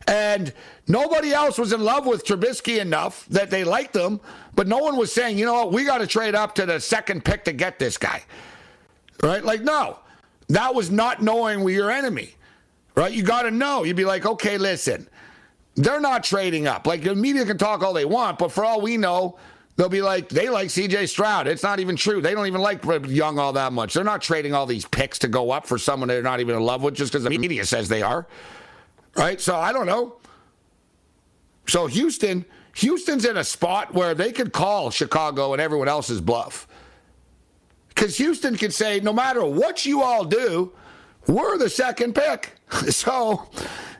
and 0.07 0.55
nobody 0.87 1.35
else 1.35 1.59
was 1.59 1.74
in 1.74 1.83
love 1.83 2.07
with 2.07 2.24
Trubisky 2.24 2.81
enough 2.81 3.26
that 3.26 3.51
they 3.51 3.64
liked 3.64 3.95
him. 3.95 4.20
But 4.55 4.66
no 4.66 4.79
one 4.79 4.97
was 4.97 5.12
saying, 5.12 5.39
you 5.39 5.45
know 5.45 5.55
what, 5.55 5.72
we 5.72 5.85
got 5.85 5.99
to 5.99 6.07
trade 6.07 6.35
up 6.35 6.55
to 6.55 6.64
the 6.64 6.81
second 6.81 7.24
pick 7.24 7.45
to 7.45 7.53
get 7.53 7.79
this 7.79 7.99
guy, 7.99 8.24
right? 9.22 9.45
Like 9.45 9.61
no, 9.61 9.99
that 10.49 10.74
was 10.74 10.91
not 10.91 11.22
knowing 11.22 11.62
we 11.62 11.74
your 11.74 11.91
enemy 11.91 12.35
right? 12.99 13.12
You 13.12 13.22
got 13.22 13.43
to 13.43 13.51
know. 13.51 13.85
You'd 13.85 13.97
be 13.97 14.05
like, 14.05 14.26
okay, 14.26 14.59
listen, 14.59 15.09
they're 15.76 16.01
not 16.01 16.24
trading 16.24 16.66
up. 16.66 16.87
Like 16.87 17.05
the 17.05 17.14
media 17.14 17.47
can 17.47 17.57
talk 17.57 17.83
all 17.83 17.93
they 17.93 18.05
want, 18.05 18.39
but 18.39 18.51
for 18.51 18.64
all 18.64 18.81
we 18.81 18.97
know, 18.97 19.39
they'll 19.79 19.89
be 19.89 20.03
like, 20.03 20.29
they 20.29 20.51
like 20.51 20.68
CJ 20.68 21.09
Stroud. 21.09 21.47
It's 21.47 21.62
not 21.62 21.81
even 21.81 21.97
true. 21.97 22.20
They 22.20 22.35
don't 22.35 22.49
even 22.49 22.61
like 22.61 22.85
Young 22.85 23.39
all 23.39 23.55
that 23.55 23.72
much. 23.72 23.95
They're 23.95 24.05
not 24.05 24.20
trading 24.20 24.53
all 24.53 24.66
these 24.66 24.85
picks 24.85 25.18
to 25.20 25.29
go 25.29 25.53
up 25.53 25.66
for 25.66 25.79
someone 25.79 26.09
they're 26.09 26.20
not 26.20 26.41
even 26.41 26.57
in 26.57 26.62
love 26.62 26.83
with 26.83 26.95
just 26.95 27.12
because 27.12 27.24
the 27.24 27.31
media 27.31 27.64
says 27.64 27.89
they 27.89 28.03
are. 28.03 28.26
Right? 29.16 29.41
So 29.41 29.57
I 29.57 29.72
don't 29.72 29.87
know. 29.87 30.16
So 31.68 31.87
Houston, 31.87 32.45
Houston's 32.74 33.24
in 33.24 33.37
a 33.37 33.45
spot 33.45 33.95
where 33.95 34.14
they 34.14 34.33
could 34.33 34.53
call 34.53 34.91
Chicago 34.91 35.53
and 35.53 35.62
everyone 35.62 35.89
else's 35.89 36.20
bluff. 36.20 36.66
Because 37.89 38.16
Houston 38.18 38.57
can 38.57 38.70
say, 38.70 39.01
no 39.01 39.12
matter 39.12 39.45
what 39.45 39.87
you 39.87 40.03
all 40.03 40.24
do, 40.24 40.72
we're 41.26 41.57
the 41.57 41.70
second 41.70 42.14
pick. 42.14 42.55
So, 42.91 43.49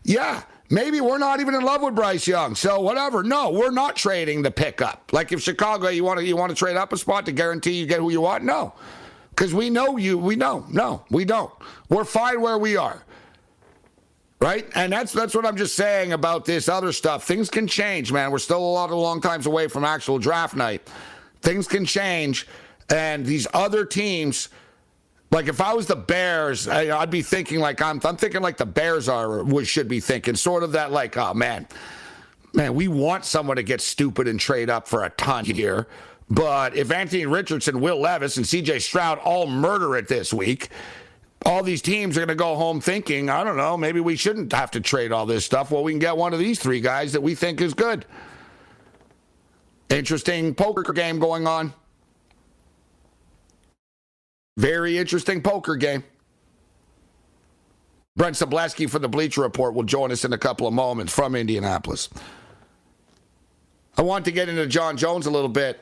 yeah, 0.05 0.43
maybe 0.71 1.01
we're 1.01 1.19
not 1.19 1.41
even 1.41 1.55
in 1.55 1.62
love 1.62 1.83
with 1.83 1.95
Bryce 1.95 2.27
Young. 2.27 2.55
So 2.55 2.81
whatever. 2.81 3.23
No, 3.23 3.51
we're 3.51 3.71
not 3.71 3.97
trading 3.97 4.43
the 4.43 4.51
pickup. 4.51 5.12
Like 5.12 5.33
if 5.33 5.41
Chicago, 5.43 5.89
you 5.89 6.05
want 6.05 6.21
to 6.21 6.27
you 6.27 6.37
want 6.37 6.51
to 6.51 6.57
trade 6.57 6.77
up 6.77 6.93
a 6.93 6.97
spot 6.97 7.27
to 7.27 7.33
guarantee 7.33 7.73
you 7.73 7.87
get 7.87 8.01
who 8.01 8.11
you 8.11 8.21
want? 8.21 8.45
No, 8.45 8.75
because 9.31 9.55
we 9.55 9.71
know 9.71 9.97
you. 9.97 10.19
We 10.19 10.37
know. 10.37 10.64
No, 10.71 11.05
we 11.11 11.25
don't. 11.25 11.53
We're 11.89 12.05
fine 12.05 12.41
where 12.41 12.59
we 12.59 12.77
are. 12.77 13.03
Right, 14.41 14.69
and 14.77 14.93
that's 14.93 15.12
that's 15.12 15.35
what 15.35 15.45
I'm 15.45 15.57
just 15.57 15.75
saying 15.75 16.12
about 16.12 16.45
this 16.45 16.69
other 16.69 16.93
stuff. 16.93 17.25
Things 17.25 17.51
can 17.51 17.66
change, 17.66 18.12
man. 18.12 18.31
We're 18.31 18.39
still 18.39 18.61
a 18.61 18.73
lot 18.73 18.91
of 18.91 18.97
long 18.97 19.21
times 19.21 19.47
away 19.47 19.66
from 19.66 19.85
actual 19.85 20.21
draft 20.21 20.55
night. 20.55 20.89
Things 21.43 21.66
can 21.66 21.85
change, 21.85 22.47
and 22.89 23.27
these 23.27 23.49
other 23.53 23.85
teams 23.85 24.49
like 25.31 25.49
if 25.49 25.61
I 25.61 25.74
was 25.74 25.87
the 25.87 25.97
Bears, 25.97 26.68
I, 26.68 26.99
would 26.99 27.11
be 27.11 27.22
thinking 27.22 27.61
like 27.61 27.83
I'm. 27.83 28.01
I'm 28.05 28.16
thinking 28.16 28.41
like 28.41 28.57
the 28.57 28.66
Bears 28.66 29.09
are. 29.09 29.45
Should 29.64 29.89
be 29.89 30.01
thinking 30.01 30.35
sort 30.37 30.62
of 30.62 30.72
that 30.72 30.91
like, 30.91 31.16
oh 31.16 31.35
man, 31.35 31.66
man, 32.55 32.74
we 32.74 32.89
want 32.89 33.24
someone 33.24 33.57
to 33.57 33.62
get 33.62 33.81
stupid 33.81 34.29
and 34.29 34.41
trade 34.41 34.70
up 34.70 34.89
for 34.89 35.05
a 35.05 35.11
ton 35.11 35.45
here, 35.45 35.87
But 36.31 36.76
if 36.76 36.91
Anthony 36.91 37.26
Richardson, 37.26 37.81
Will 37.81 38.01
Levis, 38.01 38.37
and 38.37 38.47
CJ 38.47 38.83
Stroud 38.83 39.18
all 39.18 39.47
murder 39.47 39.97
it 39.97 40.09
this 40.09 40.33
week, 40.33 40.68
all 41.47 41.62
these 41.62 41.83
teams 41.83 42.16
are 42.16 42.20
going 42.20 42.29
to 42.29 42.35
go 42.35 42.57
home 42.57 42.81
thinking, 42.81 43.31
I 43.31 43.45
don't 43.45 43.57
know, 43.57 43.76
maybe 43.76 44.01
we 44.01 44.16
shouldn't 44.16 44.53
have 44.53 44.70
to 44.72 44.81
trade 44.81 45.12
all 45.12 45.26
this 45.26 45.45
stuff. 45.45 45.70
Well, 45.70 45.83
we 45.83 45.93
can 45.93 45.99
get 45.99 46.16
one 46.16 46.33
of 46.33 46.39
these 46.39 46.59
three 46.59 46.81
guys 46.81 47.12
that 47.12 47.22
we 47.22 47.35
think 47.35 47.61
is 47.61 47.74
good. 47.74 48.05
Interesting 49.89 50.55
poker 50.55 50.93
game 50.93 51.18
going 51.18 51.47
on. 51.47 51.72
Very 54.59 54.99
interesting 54.99 55.41
poker 55.41 55.77
game. 55.77 56.03
Brent 58.17 58.35
Sobleski 58.35 58.91
for 58.91 58.99
the 58.99 59.09
Bleacher 59.09 59.43
Report 59.43 59.73
will 59.73 59.85
join 59.85 60.11
us 60.11 60.25
in 60.25 60.33
a 60.33 60.39
couple 60.39 60.67
of 60.67 60.75
moments 60.75 61.15
from 61.15 61.37
Indianapolis. 61.37 62.09
I 63.97 64.03
want 64.03 64.25
to 64.25 64.33
get 64.33 64.49
into 64.49 64.67
Jon 64.67 64.97
Jones 64.97 65.27
a 65.27 65.31
little 65.31 65.49
bit 65.49 65.81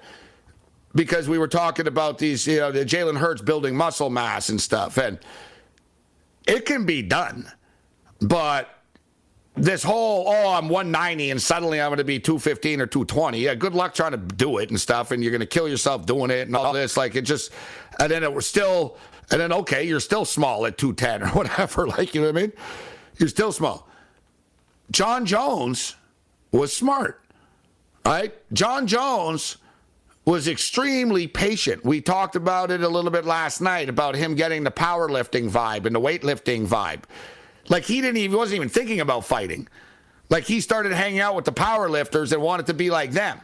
because 0.95 1.27
we 1.27 1.39
were 1.39 1.49
talking 1.49 1.87
about 1.87 2.19
these, 2.19 2.47
you 2.47 2.59
know, 2.59 2.71
the 2.71 2.85
Jalen 2.85 3.17
Hurts 3.17 3.41
building 3.41 3.75
muscle 3.75 4.11
mass 4.11 4.51
and 4.51 4.61
stuff. 4.61 4.99
And 4.99 5.19
it 6.47 6.67
can 6.67 6.85
be 6.85 7.01
done. 7.01 7.51
But 8.21 8.69
this 9.57 9.83
whole, 9.83 10.25
oh, 10.29 10.53
I'm 10.53 10.69
190 10.69 11.31
and 11.31 11.41
suddenly 11.41 11.81
I'm 11.81 11.89
going 11.89 11.99
to 11.99 12.05
be 12.05 12.21
215 12.21 12.81
or 12.81 12.87
220. 12.87 13.39
Yeah, 13.39 13.55
good 13.55 13.75
luck 13.75 13.95
trying 13.95 14.13
to 14.13 14.19
do 14.19 14.59
it 14.59 14.71
and 14.71 14.81
stuff. 14.81 15.11
And 15.11 15.23
you're 15.23 15.33
going 15.33 15.41
to 15.41 15.47
kill 15.47 15.69
yourself 15.69 16.05
doing 16.07 16.31
it 16.31 16.47
and 16.47 16.55
all 16.55 16.73
this. 16.73 16.97
Like 16.97 17.17
it 17.17 17.23
just, 17.23 17.53
and 17.99 18.11
then 18.11 18.23
it 18.23 18.33
was 18.33 18.47
still, 18.47 18.99
and 19.31 19.41
then, 19.41 19.53
okay, 19.53 19.83
you're 19.85 20.01
still 20.01 20.25
small 20.25 20.67
at 20.67 20.79
210 20.79 21.23
or 21.23 21.33
whatever. 21.35 21.87
Like, 21.87 22.15
you 22.15 22.21
know 22.21 22.29
what 22.29 22.37
I 22.37 22.41
mean? 22.43 22.53
You're 23.19 23.29
still 23.29 23.53
small. 23.53 23.89
Jon 24.91 25.27
Jones 25.27 25.97
was 26.53 26.73
smart, 26.73 27.21
right? 28.05 28.35
Jon 28.53 28.87
Jones 28.87 29.57
was 30.27 30.49
extremely 30.49 31.27
patient. 31.27 31.85
We 31.85 32.01
talked 32.01 32.37
about 32.37 32.71
it 32.71 32.83
a 32.83 32.89
little 32.89 33.11
bit 33.11 33.25
last 33.25 33.61
night 33.61 33.89
about 33.89 34.15
him 34.15 34.35
getting 34.35 34.65
the 34.65 34.71
powerlifting 34.71 35.51
vibe 35.51 35.87
and 35.87 35.95
the 35.95 36.01
weightlifting 36.01 36.67
vibe. 36.67 37.03
Like 37.69 37.85
he 37.85 38.01
didn't 38.01 38.19
even 38.19 38.37
wasn't 38.37 38.57
even 38.57 38.69
thinking 38.69 39.01
about 39.01 39.25
fighting. 39.25 39.69
Like 40.29 40.45
he 40.45 40.61
started 40.61 40.93
hanging 40.93 41.21
out 41.21 41.35
with 41.35 41.45
the 41.45 41.53
powerlifters 41.53 42.33
and 42.33 42.43
wanted 42.43 42.67
to 42.67 42.75
be 42.75 42.91
like 42.91 43.13
them, 43.13 43.41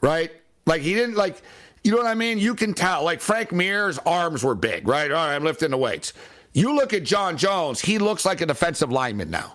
right? 0.00 0.30
Like 0.66 0.82
he 0.82 0.94
didn't 0.94 1.16
like 1.16 1.42
you 1.84 1.90
know 1.90 1.98
what 1.98 2.06
I 2.06 2.14
mean? 2.14 2.38
You 2.38 2.54
can 2.54 2.72
tell. 2.72 3.04
Like 3.04 3.20
Frank 3.20 3.52
Mir's 3.52 3.98
arms 3.98 4.42
were 4.42 4.54
big, 4.54 4.88
right? 4.88 5.10
All 5.10 5.26
right, 5.26 5.34
I'm 5.34 5.44
lifting 5.44 5.70
the 5.70 5.76
weights. 5.76 6.14
You 6.54 6.74
look 6.74 6.94
at 6.94 7.04
Jon 7.04 7.36
Jones, 7.36 7.80
he 7.80 7.98
looks 7.98 8.24
like 8.24 8.40
a 8.40 8.46
defensive 8.46 8.90
lineman 8.90 9.30
now. 9.30 9.54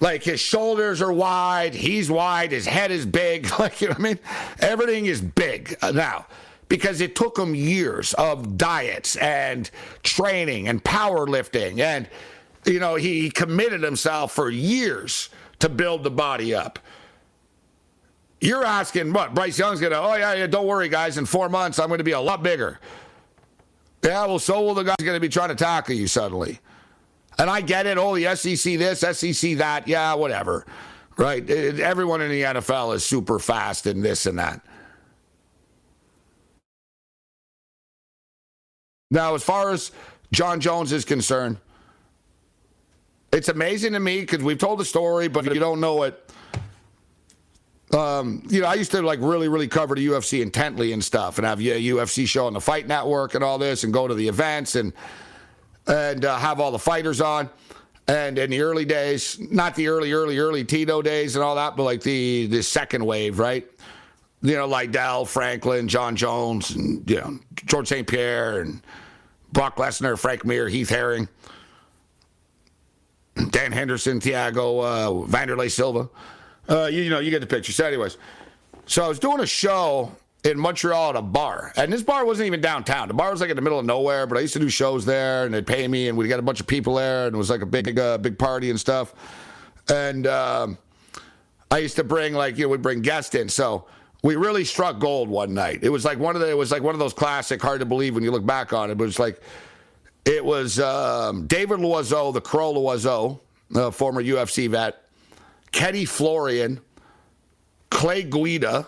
Like 0.00 0.24
his 0.24 0.40
shoulders 0.40 1.00
are 1.00 1.12
wide, 1.12 1.74
he's 1.74 2.10
wide, 2.10 2.50
his 2.50 2.66
head 2.66 2.90
is 2.90 3.06
big. 3.06 3.48
Like, 3.58 3.80
you 3.80 3.88
know 3.88 3.92
what 3.92 4.00
I 4.00 4.02
mean? 4.02 4.18
Everything 4.58 5.06
is 5.06 5.20
big 5.20 5.76
now 5.94 6.26
because 6.68 7.00
it 7.00 7.14
took 7.14 7.38
him 7.38 7.54
years 7.54 8.14
of 8.14 8.58
diets 8.58 9.14
and 9.16 9.70
training 10.02 10.66
and 10.66 10.82
powerlifting. 10.82 11.78
And, 11.78 12.08
you 12.66 12.80
know, 12.80 12.94
he 12.94 13.30
committed 13.30 13.82
himself 13.82 14.32
for 14.32 14.50
years 14.50 15.28
to 15.58 15.68
build 15.68 16.02
the 16.04 16.10
body 16.10 16.54
up. 16.54 16.78
You're 18.40 18.64
asking 18.64 19.12
what? 19.12 19.34
Bryce 19.34 19.58
Young's 19.58 19.80
going 19.80 19.92
to, 19.92 19.98
oh, 19.98 20.14
yeah, 20.14 20.34
yeah, 20.34 20.46
don't 20.46 20.66
worry, 20.66 20.88
guys. 20.88 21.16
In 21.16 21.24
four 21.24 21.48
months, 21.48 21.78
I'm 21.78 21.88
going 21.88 21.98
to 21.98 22.04
be 22.04 22.12
a 22.12 22.20
lot 22.20 22.42
bigger. 22.42 22.78
Yeah, 24.02 24.26
well, 24.26 24.38
so 24.38 24.62
will 24.62 24.74
the 24.74 24.82
guys 24.82 24.96
going 25.00 25.16
to 25.16 25.20
be 25.20 25.30
trying 25.30 25.48
to 25.48 25.54
tackle 25.54 25.94
you 25.94 26.06
suddenly. 26.06 26.60
And 27.38 27.48
I 27.48 27.62
get 27.62 27.86
it. 27.86 27.96
Oh, 27.96 28.14
the 28.14 28.36
SEC 28.36 28.78
this, 28.78 29.00
SEC 29.00 29.56
that. 29.58 29.88
Yeah, 29.88 30.14
whatever. 30.14 30.66
Right? 31.16 31.48
Everyone 31.48 32.20
in 32.20 32.30
the 32.30 32.42
NFL 32.42 32.94
is 32.94 33.04
super 33.04 33.38
fast 33.38 33.86
and 33.86 34.04
this 34.04 34.26
and 34.26 34.38
that. 34.38 34.60
Now, 39.10 39.34
as 39.34 39.42
far 39.42 39.70
as 39.70 39.90
Jon 40.32 40.60
Jones 40.60 40.92
is 40.92 41.04
concerned, 41.04 41.58
it's 43.34 43.48
amazing 43.48 43.92
to 43.92 44.00
me 44.00 44.20
because 44.20 44.42
we've 44.42 44.58
told 44.58 44.78
the 44.78 44.84
story, 44.84 45.28
but 45.28 45.44
you 45.44 45.60
don't 45.60 45.80
know 45.80 46.04
it, 46.04 46.30
um, 47.94 48.42
you 48.48 48.60
know, 48.60 48.66
I 48.66 48.74
used 48.74 48.90
to 48.92 49.02
like 49.02 49.20
really, 49.20 49.48
really 49.48 49.68
cover 49.68 49.94
the 49.94 50.06
UFC 50.06 50.42
intently 50.42 50.92
and 50.92 51.02
stuff, 51.02 51.38
and 51.38 51.46
have 51.46 51.60
a 51.60 51.62
UFC 51.62 52.26
show 52.26 52.46
on 52.46 52.52
the 52.52 52.60
Fight 52.60 52.86
Network 52.86 53.34
and 53.34 53.44
all 53.44 53.58
this, 53.58 53.84
and 53.84 53.92
go 53.92 54.08
to 54.08 54.14
the 54.14 54.26
events 54.26 54.74
and 54.74 54.92
and 55.86 56.24
uh, 56.24 56.36
have 56.36 56.60
all 56.60 56.70
the 56.70 56.78
fighters 56.78 57.20
on. 57.20 57.48
And 58.06 58.38
in 58.38 58.50
the 58.50 58.60
early 58.60 58.84
days, 58.84 59.38
not 59.38 59.74
the 59.74 59.88
early, 59.88 60.12
early, 60.12 60.38
early 60.38 60.64
Tito 60.64 61.02
days 61.02 61.36
and 61.36 61.44
all 61.44 61.54
that, 61.54 61.76
but 61.76 61.84
like 61.84 62.02
the 62.02 62.46
the 62.46 62.62
second 62.62 63.04
wave, 63.04 63.38
right? 63.38 63.66
You 64.42 64.56
know, 64.56 64.66
Liddell, 64.66 65.24
Franklin, 65.24 65.88
Jon 65.88 66.16
Jones, 66.16 66.72
and 66.72 67.08
you 67.08 67.16
know 67.16 67.38
Georges 67.66 67.90
St. 67.90 68.06
Pierre 68.06 68.60
and 68.60 68.82
Brock 69.52 69.76
Lesnar, 69.76 70.18
Frank 70.18 70.44
Mir, 70.44 70.68
Heath 70.68 70.88
Herring, 70.88 71.28
Dan 73.50 73.72
Henderson, 73.72 74.20
Thiago, 74.20 74.84
uh, 74.84 75.26
Wanderlei 75.26 75.70
Silva. 75.70 76.08
Uh, 76.68 76.86
you, 76.86 77.02
you, 77.02 77.10
know, 77.10 77.18
you 77.18 77.30
get 77.30 77.40
the 77.40 77.46
picture. 77.46 77.72
So, 77.72 77.84
anyways, 77.84 78.16
so 78.86 79.04
I 79.04 79.08
was 79.08 79.18
doing 79.18 79.40
a 79.40 79.46
show 79.46 80.12
in 80.44 80.58
Montreal 80.58 81.10
at 81.10 81.16
a 81.16 81.22
bar, 81.22 81.72
and 81.76 81.92
this 81.92 82.02
bar 82.02 82.24
wasn't 82.24 82.46
even 82.46 82.60
downtown. 82.60 83.08
The 83.08 83.14
bar 83.14 83.30
was 83.30 83.40
like 83.40 83.50
in 83.50 83.56
the 83.56 83.62
middle 83.62 83.78
of 83.78 83.86
nowhere, 83.86 84.26
but 84.26 84.38
I 84.38 84.40
used 84.42 84.52
to 84.52 84.58
do 84.60 84.68
shows 84.68 85.04
there, 85.04 85.44
and 85.44 85.54
they'd 85.54 85.66
pay 85.66 85.88
me, 85.88 86.08
and 86.08 86.16
we'd 86.16 86.28
get 86.28 86.38
a 86.38 86.42
bunch 86.42 86.60
of 86.60 86.66
people 86.66 86.94
there, 86.94 87.26
and 87.26 87.34
it 87.34 87.38
was 87.38 87.50
like 87.50 87.62
a 87.62 87.66
big, 87.66 87.98
uh, 87.98 88.18
big 88.18 88.38
party 88.38 88.70
and 88.70 88.78
stuff. 88.78 89.14
And 89.88 90.26
um, 90.26 90.78
I 91.70 91.78
used 91.78 91.96
to 91.96 92.04
bring 92.04 92.34
like 92.34 92.56
you 92.56 92.64
know, 92.64 92.70
would 92.70 92.82
bring 92.82 93.02
guests 93.02 93.34
in, 93.34 93.48
so 93.48 93.86
we 94.22 94.36
really 94.36 94.64
struck 94.64 94.98
gold 95.00 95.28
one 95.28 95.52
night. 95.52 95.80
It 95.82 95.90
was 95.90 96.04
like 96.04 96.18
one 96.18 96.36
of 96.36 96.40
the, 96.40 96.48
it 96.48 96.56
was 96.56 96.70
like 96.70 96.82
one 96.82 96.94
of 96.94 96.98
those 96.98 97.12
classic, 97.12 97.60
hard 97.60 97.80
to 97.80 97.86
believe 97.86 98.14
when 98.14 98.22
you 98.22 98.30
look 98.30 98.46
back 98.46 98.72
on 98.72 98.90
it, 98.90 98.96
but 98.96 99.04
it's 99.08 99.18
like. 99.18 99.40
It 100.24 100.44
was 100.44 100.80
um, 100.80 101.46
David 101.46 101.80
Loiseau, 101.80 102.32
the 102.32 102.40
Crow 102.40 102.72
Loiseau, 102.72 103.40
uh, 103.74 103.90
former 103.90 104.22
UFC 104.22 104.68
vet, 104.68 105.04
Kenny 105.70 106.04
Florian, 106.04 106.80
Clay 107.90 108.22
Guida, 108.22 108.86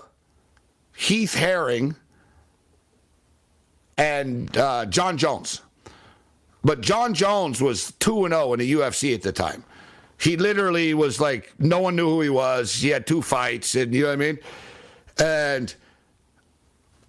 Heath 0.96 1.34
Herring, 1.34 1.94
and 3.98 4.56
uh, 4.56 4.86
Jon 4.86 5.18
Jones. 5.18 5.62
But 6.64 6.80
Jon 6.80 7.14
Jones 7.14 7.60
was 7.60 7.92
2 8.00 8.28
0 8.28 8.52
in 8.54 8.60
the 8.60 8.72
UFC 8.72 9.14
at 9.14 9.22
the 9.22 9.32
time. 9.32 9.62
He 10.18 10.36
literally 10.36 10.94
was 10.94 11.20
like, 11.20 11.52
no 11.58 11.78
one 11.80 11.94
knew 11.94 12.08
who 12.08 12.20
he 12.22 12.30
was. 12.30 12.74
He 12.74 12.88
had 12.88 13.06
two 13.06 13.20
fights, 13.20 13.74
and 13.74 13.94
you 13.94 14.02
know 14.02 14.08
what 14.08 14.14
I 14.14 14.16
mean? 14.16 14.38
And 15.18 15.74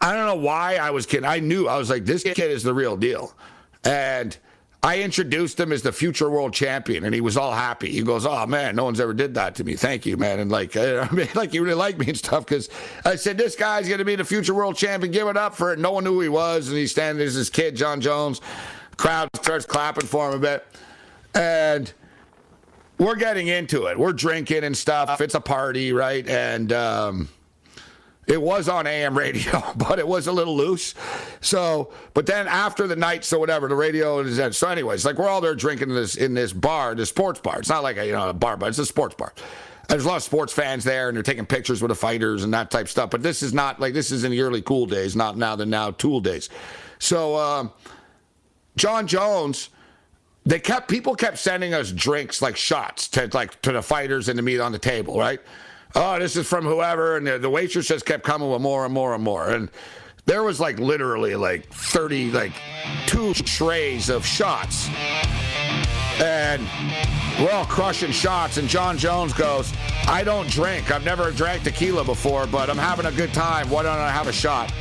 I 0.02 0.14
don't 0.14 0.26
know 0.26 0.36
why 0.36 0.76
I 0.76 0.92
was 0.92 1.06
kidding. 1.06 1.26
I 1.26 1.40
knew, 1.40 1.68
I 1.68 1.78
was 1.78 1.90
like, 1.90 2.06
this 2.06 2.24
kid 2.24 2.52
is 2.52 2.64
the 2.64 2.74
real 2.74 2.98
deal. 2.98 3.34
And 3.88 4.38
I 4.84 5.02
introduced 5.02 5.60
him 5.60 5.72
as 5.72 5.82
the 5.82 5.94
future 5.94 6.30
world 6.30 6.54
champion, 6.54 7.06
and 7.06 7.16
he 7.16 7.22
was 7.22 7.38
all 7.38 7.54
happy. 7.54 7.90
He 7.90 8.02
goes, 8.02 8.26
"Oh 8.26 8.46
man, 8.46 8.76
no 8.76 8.84
one's 8.84 9.00
ever 9.00 9.14
did 9.14 9.34
that 9.36 9.56
to 9.56 9.64
me. 9.64 9.76
Thank 9.76 10.06
you, 10.06 10.18
man." 10.18 10.40
And 10.40 10.52
like, 10.52 10.76
I 10.78 11.08
mean, 11.12 11.30
like 11.36 11.52
he 11.52 11.60
really 11.60 11.74
liked 11.74 11.98
me 11.98 12.08
and 12.08 12.18
stuff 12.18 12.46
because 12.46 12.70
I 13.06 13.16
said, 13.16 13.38
"This 13.38 13.56
guy's 13.56 13.88
going 13.88 14.00
to 14.00 14.06
be 14.06 14.16
the 14.16 14.26
future 14.26 14.54
world 14.54 14.76
champion. 14.76 15.12
Give 15.14 15.28
it 15.28 15.38
up 15.38 15.56
for 15.56 15.72
it." 15.72 15.80
No 15.80 15.92
one 15.92 16.04
knew 16.04 16.14
who 16.16 16.22
he 16.22 16.30
was, 16.30 16.68
and 16.68 16.78
he's 16.78 16.92
standing 16.92 17.26
as 17.26 17.34
his 17.34 17.50
kid, 17.50 17.76
Jon 17.76 18.02
Jones. 18.02 18.42
Crowd 18.98 19.30
starts 19.36 19.66
clapping 19.66 20.06
for 20.06 20.30
him 20.30 20.36
a 20.36 20.40
bit, 20.40 20.68
and 21.34 21.94
we're 22.98 23.16
getting 23.16 23.48
into 23.48 23.86
it. 23.86 23.98
We're 23.98 24.14
drinking 24.14 24.64
and 24.64 24.76
stuff. 24.76 25.22
It's 25.22 25.36
a 25.36 25.40
party, 25.40 25.94
right? 25.94 26.28
And 26.28 26.74
um, 26.74 27.30
it 28.28 28.42
was 28.42 28.68
on 28.68 28.86
AM 28.86 29.18
radio, 29.18 29.64
but 29.76 30.00
it 30.00 30.08
was 30.08 30.28
a 30.28 30.32
little 30.32 30.56
loose. 30.56 30.94
So, 31.42 31.92
but 32.14 32.26
then 32.26 32.48
after 32.48 32.86
the 32.86 32.96
night, 32.96 33.24
so 33.24 33.40
whatever, 33.40 33.68
the 33.68 33.76
radio 33.76 34.20
is 34.20 34.38
in. 34.38 34.54
So, 34.54 34.68
anyways, 34.68 35.06
like 35.06 35.18
we're 35.18 35.30
all 35.30 35.42
there 35.42 35.56
drinking 35.56 35.90
in 35.90 35.96
this 35.96 36.16
in 36.16 36.34
this 36.34 36.54
bar, 36.54 36.94
this 36.94 37.10
sports 37.10 37.40
bar. 37.40 37.60
It's 37.60 37.70
not 37.70 37.84
like 37.84 37.98
a 37.98 38.06
you 38.06 38.12
know 38.12 38.30
a 38.30 38.34
bar, 38.34 38.58
but 38.58 38.70
it's 38.70 38.80
a 38.80 38.86
sports 38.86 39.16
bar. 39.16 39.34
There's 39.88 40.04
a 40.04 40.08
lot 40.08 40.18
of 40.18 40.24
sports 40.24 40.52
fans 40.52 40.84
there, 40.84 41.08
and 41.08 41.16
they're 41.16 41.24
taking 41.24 41.46
pictures 41.46 41.82
with 41.82 41.90
the 41.90 41.96
fighters 41.96 42.44
and 42.44 42.54
that 42.54 42.70
type 42.70 42.90
stuff. 42.90 43.10
But 43.10 43.24
this 43.24 43.42
is 43.42 43.54
not 43.54 43.80
like 43.80 43.94
this 43.94 44.12
is 44.12 44.26
in 44.26 44.32
the 44.32 44.42
early 44.42 44.62
cool 44.62 44.86
days, 44.86 45.16
not 45.16 45.38
now 45.38 45.56
the 45.56 45.66
now 45.66 45.92
tool 45.92 46.20
days. 46.20 46.50
So, 47.00 47.38
um, 47.38 47.72
Jon 48.76 49.08
Jones 49.08 49.70
they 50.48 50.60
kept 50.60 50.88
people 50.88 51.14
kept 51.14 51.38
sending 51.38 51.74
us 51.74 51.92
drinks 51.92 52.42
like 52.42 52.56
shots 52.56 53.10
to 53.10 53.30
like 53.34 53.62
to 53.64 53.74
the 53.74 53.82
fighters 53.82 54.30
and 54.30 54.40
the 54.40 54.42
meat 54.42 54.62
on 54.62 54.72
the 54.72 54.80
table, 54.80 55.20
right? 55.20 55.42
Oh, 56.00 56.20
this 56.20 56.36
is 56.36 56.48
from 56.48 56.64
whoever. 56.64 57.18
And 57.18 57.26
the, 57.26 57.40
the 57.40 57.50
waitress 57.50 57.88
just 57.88 58.06
kept 58.06 58.24
coming 58.24 58.52
with 58.52 58.62
more 58.62 58.86
and 58.86 58.94
more 58.94 59.16
and 59.16 59.24
more. 59.24 59.50
And 59.50 59.68
there 60.28 60.44
was 60.44 60.60
like 60.60 60.78
literally 60.78 61.36
like 61.36 61.68
30, 61.74 62.30
like 62.32 62.52
two 63.08 63.34
trays 63.34 64.10
of 64.10 64.24
shots. 64.24 64.90
And 66.22 66.62
we're 67.40 67.50
all 67.50 67.66
crushing 67.66 68.12
shots. 68.12 68.58
And 68.58 68.70
Jon 68.70 68.96
Jones 69.00 69.34
goes, 69.34 69.74
I 70.08 70.24
don't 70.24 70.48
drink. 70.48 70.92
I've 70.92 71.04
never 71.04 71.32
drank 71.32 71.64
tequila 71.64 72.04
before, 72.04 72.46
but 72.46 72.70
I'm 72.70 72.78
having 72.78 73.08
a 73.08 73.12
good 73.12 73.34
time. 73.34 73.68
Why 73.72 73.82
don't 73.82 73.98
I 73.98 74.12
have 74.12 74.28
a 74.28 74.34
shot? 74.34 74.72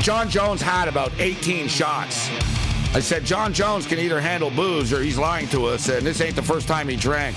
Jon 0.00 0.28
Jones 0.28 0.60
had 0.60 0.88
about 0.88 1.12
18 1.20 1.68
shots. 1.68 2.28
I 2.96 3.00
said, 3.00 3.24
Jon 3.24 3.52
Jones 3.52 3.86
can 3.86 4.00
either 4.00 4.20
handle 4.20 4.50
booze 4.50 4.92
or 4.92 5.00
he's 5.00 5.18
lying 5.18 5.48
to 5.50 5.66
us, 5.66 5.88
and 5.88 6.04
this 6.04 6.20
ain't 6.20 6.34
the 6.34 6.42
first 6.42 6.66
time 6.66 6.88
he 6.88 6.96
drank. 6.96 7.36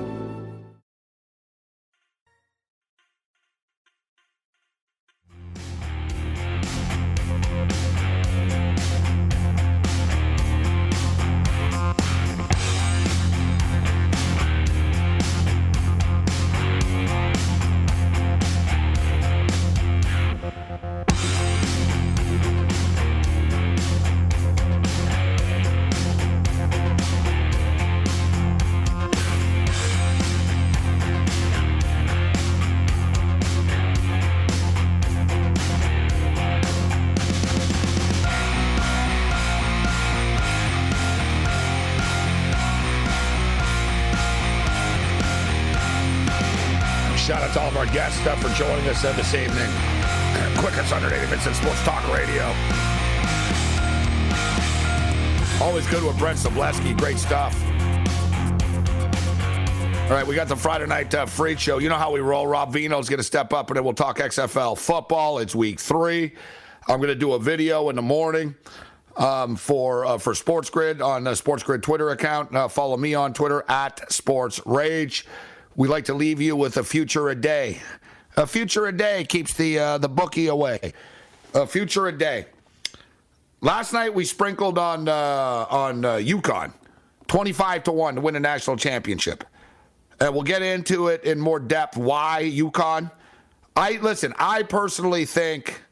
Joining 48.61 48.87
us 48.89 49.03
uh, 49.03 49.11
this 49.13 49.33
evening. 49.33 49.57
Quick, 50.59 50.73
Quickest 50.73 50.91
180 50.91 51.25
minutes 51.31 51.47
in 51.47 51.53
sports 51.55 51.81
talk 51.81 52.07
radio. 52.13 52.43
Always 55.59 55.87
good 55.87 56.03
with 56.03 56.15
Brent 56.19 56.37
Sobleski. 56.37 56.95
Great 56.95 57.17
stuff. 57.17 57.59
All 60.03 60.15
right, 60.15 60.27
we 60.27 60.35
got 60.35 60.47
the 60.47 60.55
Friday 60.55 60.85
night 60.85 61.11
uh, 61.15 61.25
show. 61.55 61.79
You 61.79 61.89
know 61.89 61.95
how 61.95 62.11
we 62.11 62.19
roll. 62.19 62.45
Rob 62.45 62.71
Vino's 62.71 63.09
going 63.09 63.17
to 63.17 63.23
step 63.23 63.51
up 63.51 63.71
and 63.71 63.77
then 63.77 63.83
we'll 63.83 63.95
talk 63.95 64.19
XFL 64.19 64.77
football. 64.77 65.39
It's 65.39 65.55
week 65.55 65.79
three. 65.79 66.35
I'm 66.87 66.97
going 66.97 67.09
to 67.09 67.15
do 67.15 67.33
a 67.33 67.39
video 67.39 67.89
in 67.89 67.95
the 67.95 68.03
morning 68.03 68.53
um, 69.17 69.55
for 69.55 70.05
uh, 70.05 70.17
for 70.19 70.35
Sports 70.35 70.69
Grid 70.69 71.01
on 71.01 71.23
the 71.23 71.33
Sports 71.33 71.63
Grid 71.63 71.81
Twitter 71.81 72.11
account. 72.11 72.55
Uh, 72.55 72.67
follow 72.67 72.95
me 72.95 73.15
on 73.15 73.33
Twitter 73.33 73.65
at 73.67 74.11
Sports 74.11 74.61
Rage. 74.67 75.25
We 75.75 75.87
like 75.87 76.05
to 76.05 76.13
leave 76.13 76.39
you 76.39 76.55
with 76.55 76.77
a 76.77 76.83
future 76.83 77.29
a 77.29 77.35
day. 77.35 77.81
A 78.41 78.47
future 78.47 78.87
a 78.87 78.91
day 78.91 79.23
keeps 79.23 79.53
the 79.53 79.77
uh, 79.77 79.97
the 79.99 80.09
bookie 80.09 80.47
away. 80.47 80.93
A 81.53 81.67
future 81.67 82.07
a 82.07 82.11
day. 82.11 82.47
Last 83.61 83.93
night 83.93 84.15
we 84.15 84.25
sprinkled 84.25 84.79
on 84.79 85.07
uh, 85.07 85.67
on 85.69 86.03
uh, 86.03 86.15
UConn, 86.15 86.73
twenty 87.27 87.53
five 87.53 87.83
to 87.83 87.91
one 87.91 88.15
to 88.15 88.21
win 88.21 88.35
a 88.35 88.39
national 88.39 88.77
championship, 88.77 89.43
and 90.19 90.33
we'll 90.33 90.41
get 90.41 90.63
into 90.63 91.09
it 91.09 91.23
in 91.23 91.39
more 91.39 91.59
depth. 91.59 91.97
Why 91.97 92.49
UConn? 92.51 93.11
I 93.75 93.99
listen. 94.01 94.33
I 94.39 94.63
personally 94.63 95.25
think. 95.25 95.83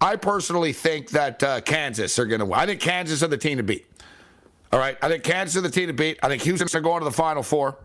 I 0.00 0.14
personally 0.14 0.72
think 0.72 1.10
that 1.10 1.42
uh, 1.42 1.60
Kansas 1.62 2.20
are 2.20 2.24
going 2.24 2.38
to 2.38 2.46
win. 2.46 2.54
I 2.54 2.66
think 2.66 2.80
Kansas 2.80 3.22
are 3.24 3.28
the 3.28 3.36
team 3.36 3.56
to 3.56 3.64
beat. 3.64 3.84
All 4.72 4.78
right. 4.78 4.96
I 5.02 5.08
think 5.08 5.24
Kansas 5.24 5.56
are 5.56 5.60
the 5.60 5.70
team 5.70 5.88
to 5.88 5.92
beat. 5.92 6.20
I 6.22 6.28
think 6.28 6.40
Houston's 6.42 6.74
are 6.76 6.80
going 6.80 7.00
to 7.00 7.04
the 7.04 7.10
Final 7.10 7.42
Four. 7.42 7.76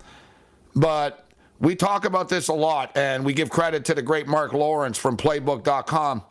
But 0.75 1.24
we 1.59 1.75
talk 1.75 2.05
about 2.05 2.29
this 2.29 2.47
a 2.49 2.53
lot, 2.53 2.95
and 2.97 3.23
we 3.23 3.33
give 3.33 3.49
credit 3.49 3.85
to 3.85 3.93
the 3.93 4.01
great 4.01 4.27
Mark 4.27 4.53
Lawrence 4.53 4.97
from 4.97 5.17
Playbook.com, 5.17 6.23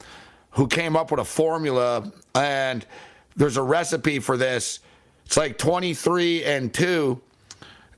who 0.51 0.67
came 0.67 0.97
up 0.97 1.11
with 1.11 1.21
a 1.21 1.25
formula, 1.25 2.11
and 2.35 2.87
there's 3.37 3.57
a 3.57 3.63
recipe 3.63 4.19
for 4.19 4.37
this. 4.37 4.81
It's 5.27 5.37
like 5.37 5.59
23 5.59 6.45
and 6.45 6.73
2 6.73 7.21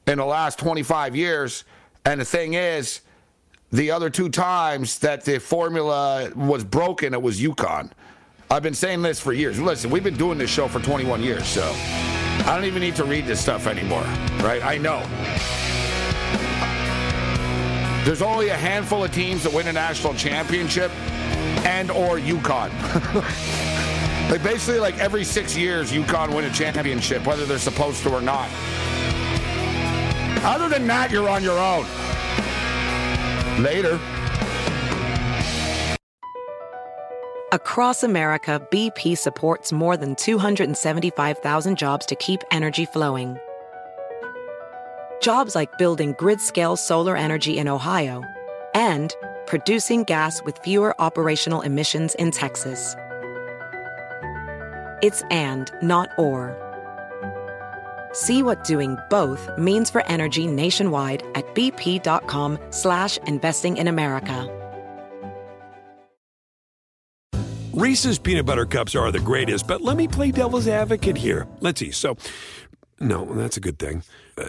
in 0.07 0.19
the 0.19 0.25
last 0.25 0.59
25 0.59 1.17
years. 1.17 1.65
And 2.05 2.21
the 2.21 2.25
thing 2.25 2.55
is, 2.55 3.01
the 3.73 3.91
other 3.91 4.09
two 4.09 4.29
times 4.29 5.01
that 5.01 5.25
the 5.25 5.41
formula 5.41 6.31
was 6.37 6.63
broken, 6.63 7.13
it 7.13 7.21
was 7.21 7.41
UConn. 7.41 7.91
I've 8.49 8.63
been 8.63 8.75
saying 8.75 9.03
this 9.03 9.19
for 9.21 9.33
years. 9.33 9.61
Listen, 9.61 9.91
we've 9.91 10.05
been 10.05 10.17
doing 10.17 10.39
this 10.39 10.51
show 10.51 10.69
for 10.69 10.79
21 10.81 11.21
years, 11.23 11.47
so 11.49 11.69
I 11.75 12.55
don't 12.55 12.65
even 12.65 12.81
need 12.81 12.95
to 12.97 13.05
read 13.05 13.27
this 13.27 13.41
stuff 13.41 13.67
anymore, 13.67 14.05
right? 14.41 14.65
I 14.65 14.79
know. 14.79 15.03
There's 18.07 18.23
only 18.23 18.51
a 18.51 18.57
handful 18.57 19.03
of 19.03 19.11
teams 19.11 19.43
that 19.43 19.53
win 19.53 19.67
a 19.67 19.73
national 19.73 20.15
championship 20.15 20.93
and 21.67 21.91
or 21.91 22.21
UConn. 22.21 22.71
like 24.31 24.45
basically 24.45 24.79
like 24.79 24.97
every 25.01 25.25
six 25.25 25.57
years 25.57 25.91
UConn 25.91 26.33
win 26.33 26.45
a 26.45 26.53
championship, 26.53 27.27
whether 27.27 27.45
they're 27.45 27.59
supposed 27.59 28.05
to 28.05 28.15
or 28.15 28.21
not. 28.21 28.49
Other 30.45 30.69
than 30.69 30.87
that, 30.87 31.11
you're 31.11 31.29
on 31.29 31.43
your 31.43 31.59
own. 31.59 31.85
Later. 33.61 33.99
Across 37.51 38.05
America, 38.05 38.65
BP 38.71 39.19
supports 39.19 39.73
more 39.73 39.97
than 39.97 40.15
275,000 40.15 41.77
jobs 41.77 42.07
to 42.07 42.15
keep 42.15 42.45
energy 42.53 42.85
flowing. 42.85 43.37
Jobs 45.21 45.55
like 45.55 45.77
building 45.79 46.15
grid 46.19 46.41
scale 46.41 46.77
solar 46.77 47.17
energy 47.17 47.59
in 47.59 47.69
Ohio 47.69 48.23
and 48.75 49.15
producing 49.47 50.05
gas 50.05 50.43
with 50.43 50.59
fewer 50.59 50.95
operational 51.01 51.61
emissions 51.61 52.15
in 52.17 52.31
Texas. 52.31 52.95
It's 55.03 55.23
and, 55.31 55.71
not 55.83 56.09
or. 56.19 56.57
See 58.13 58.43
what 58.43 58.65
doing 58.65 58.97
both 59.11 59.51
means 59.59 59.91
for 59.91 60.07
energy 60.07 60.47
nationwide 60.47 61.23
at 61.35 61.45
bp.com 61.55 62.59
slash 62.71 63.19
investing 63.19 63.77
in 63.77 63.89
America. 63.89 64.53
Reese's 67.75 68.19
peanut 68.19 68.47
butter 68.47 68.65
cups 68.65 68.95
are 68.95 69.13
the 69.13 69.21
greatest, 69.21 69.67
but 69.67 69.83
let 69.83 69.99
me 69.99 70.09
play 70.09 70.31
devil's 70.31 70.67
advocate 70.67 71.19
here. 71.19 71.47
Let's 71.61 71.79
see. 71.79 71.91
So, 71.91 72.17
no, 73.01 73.27
that's 73.35 73.59
a 73.59 73.61
good 73.61 73.79
thing. 73.79 74.03
Uh, 74.39 74.49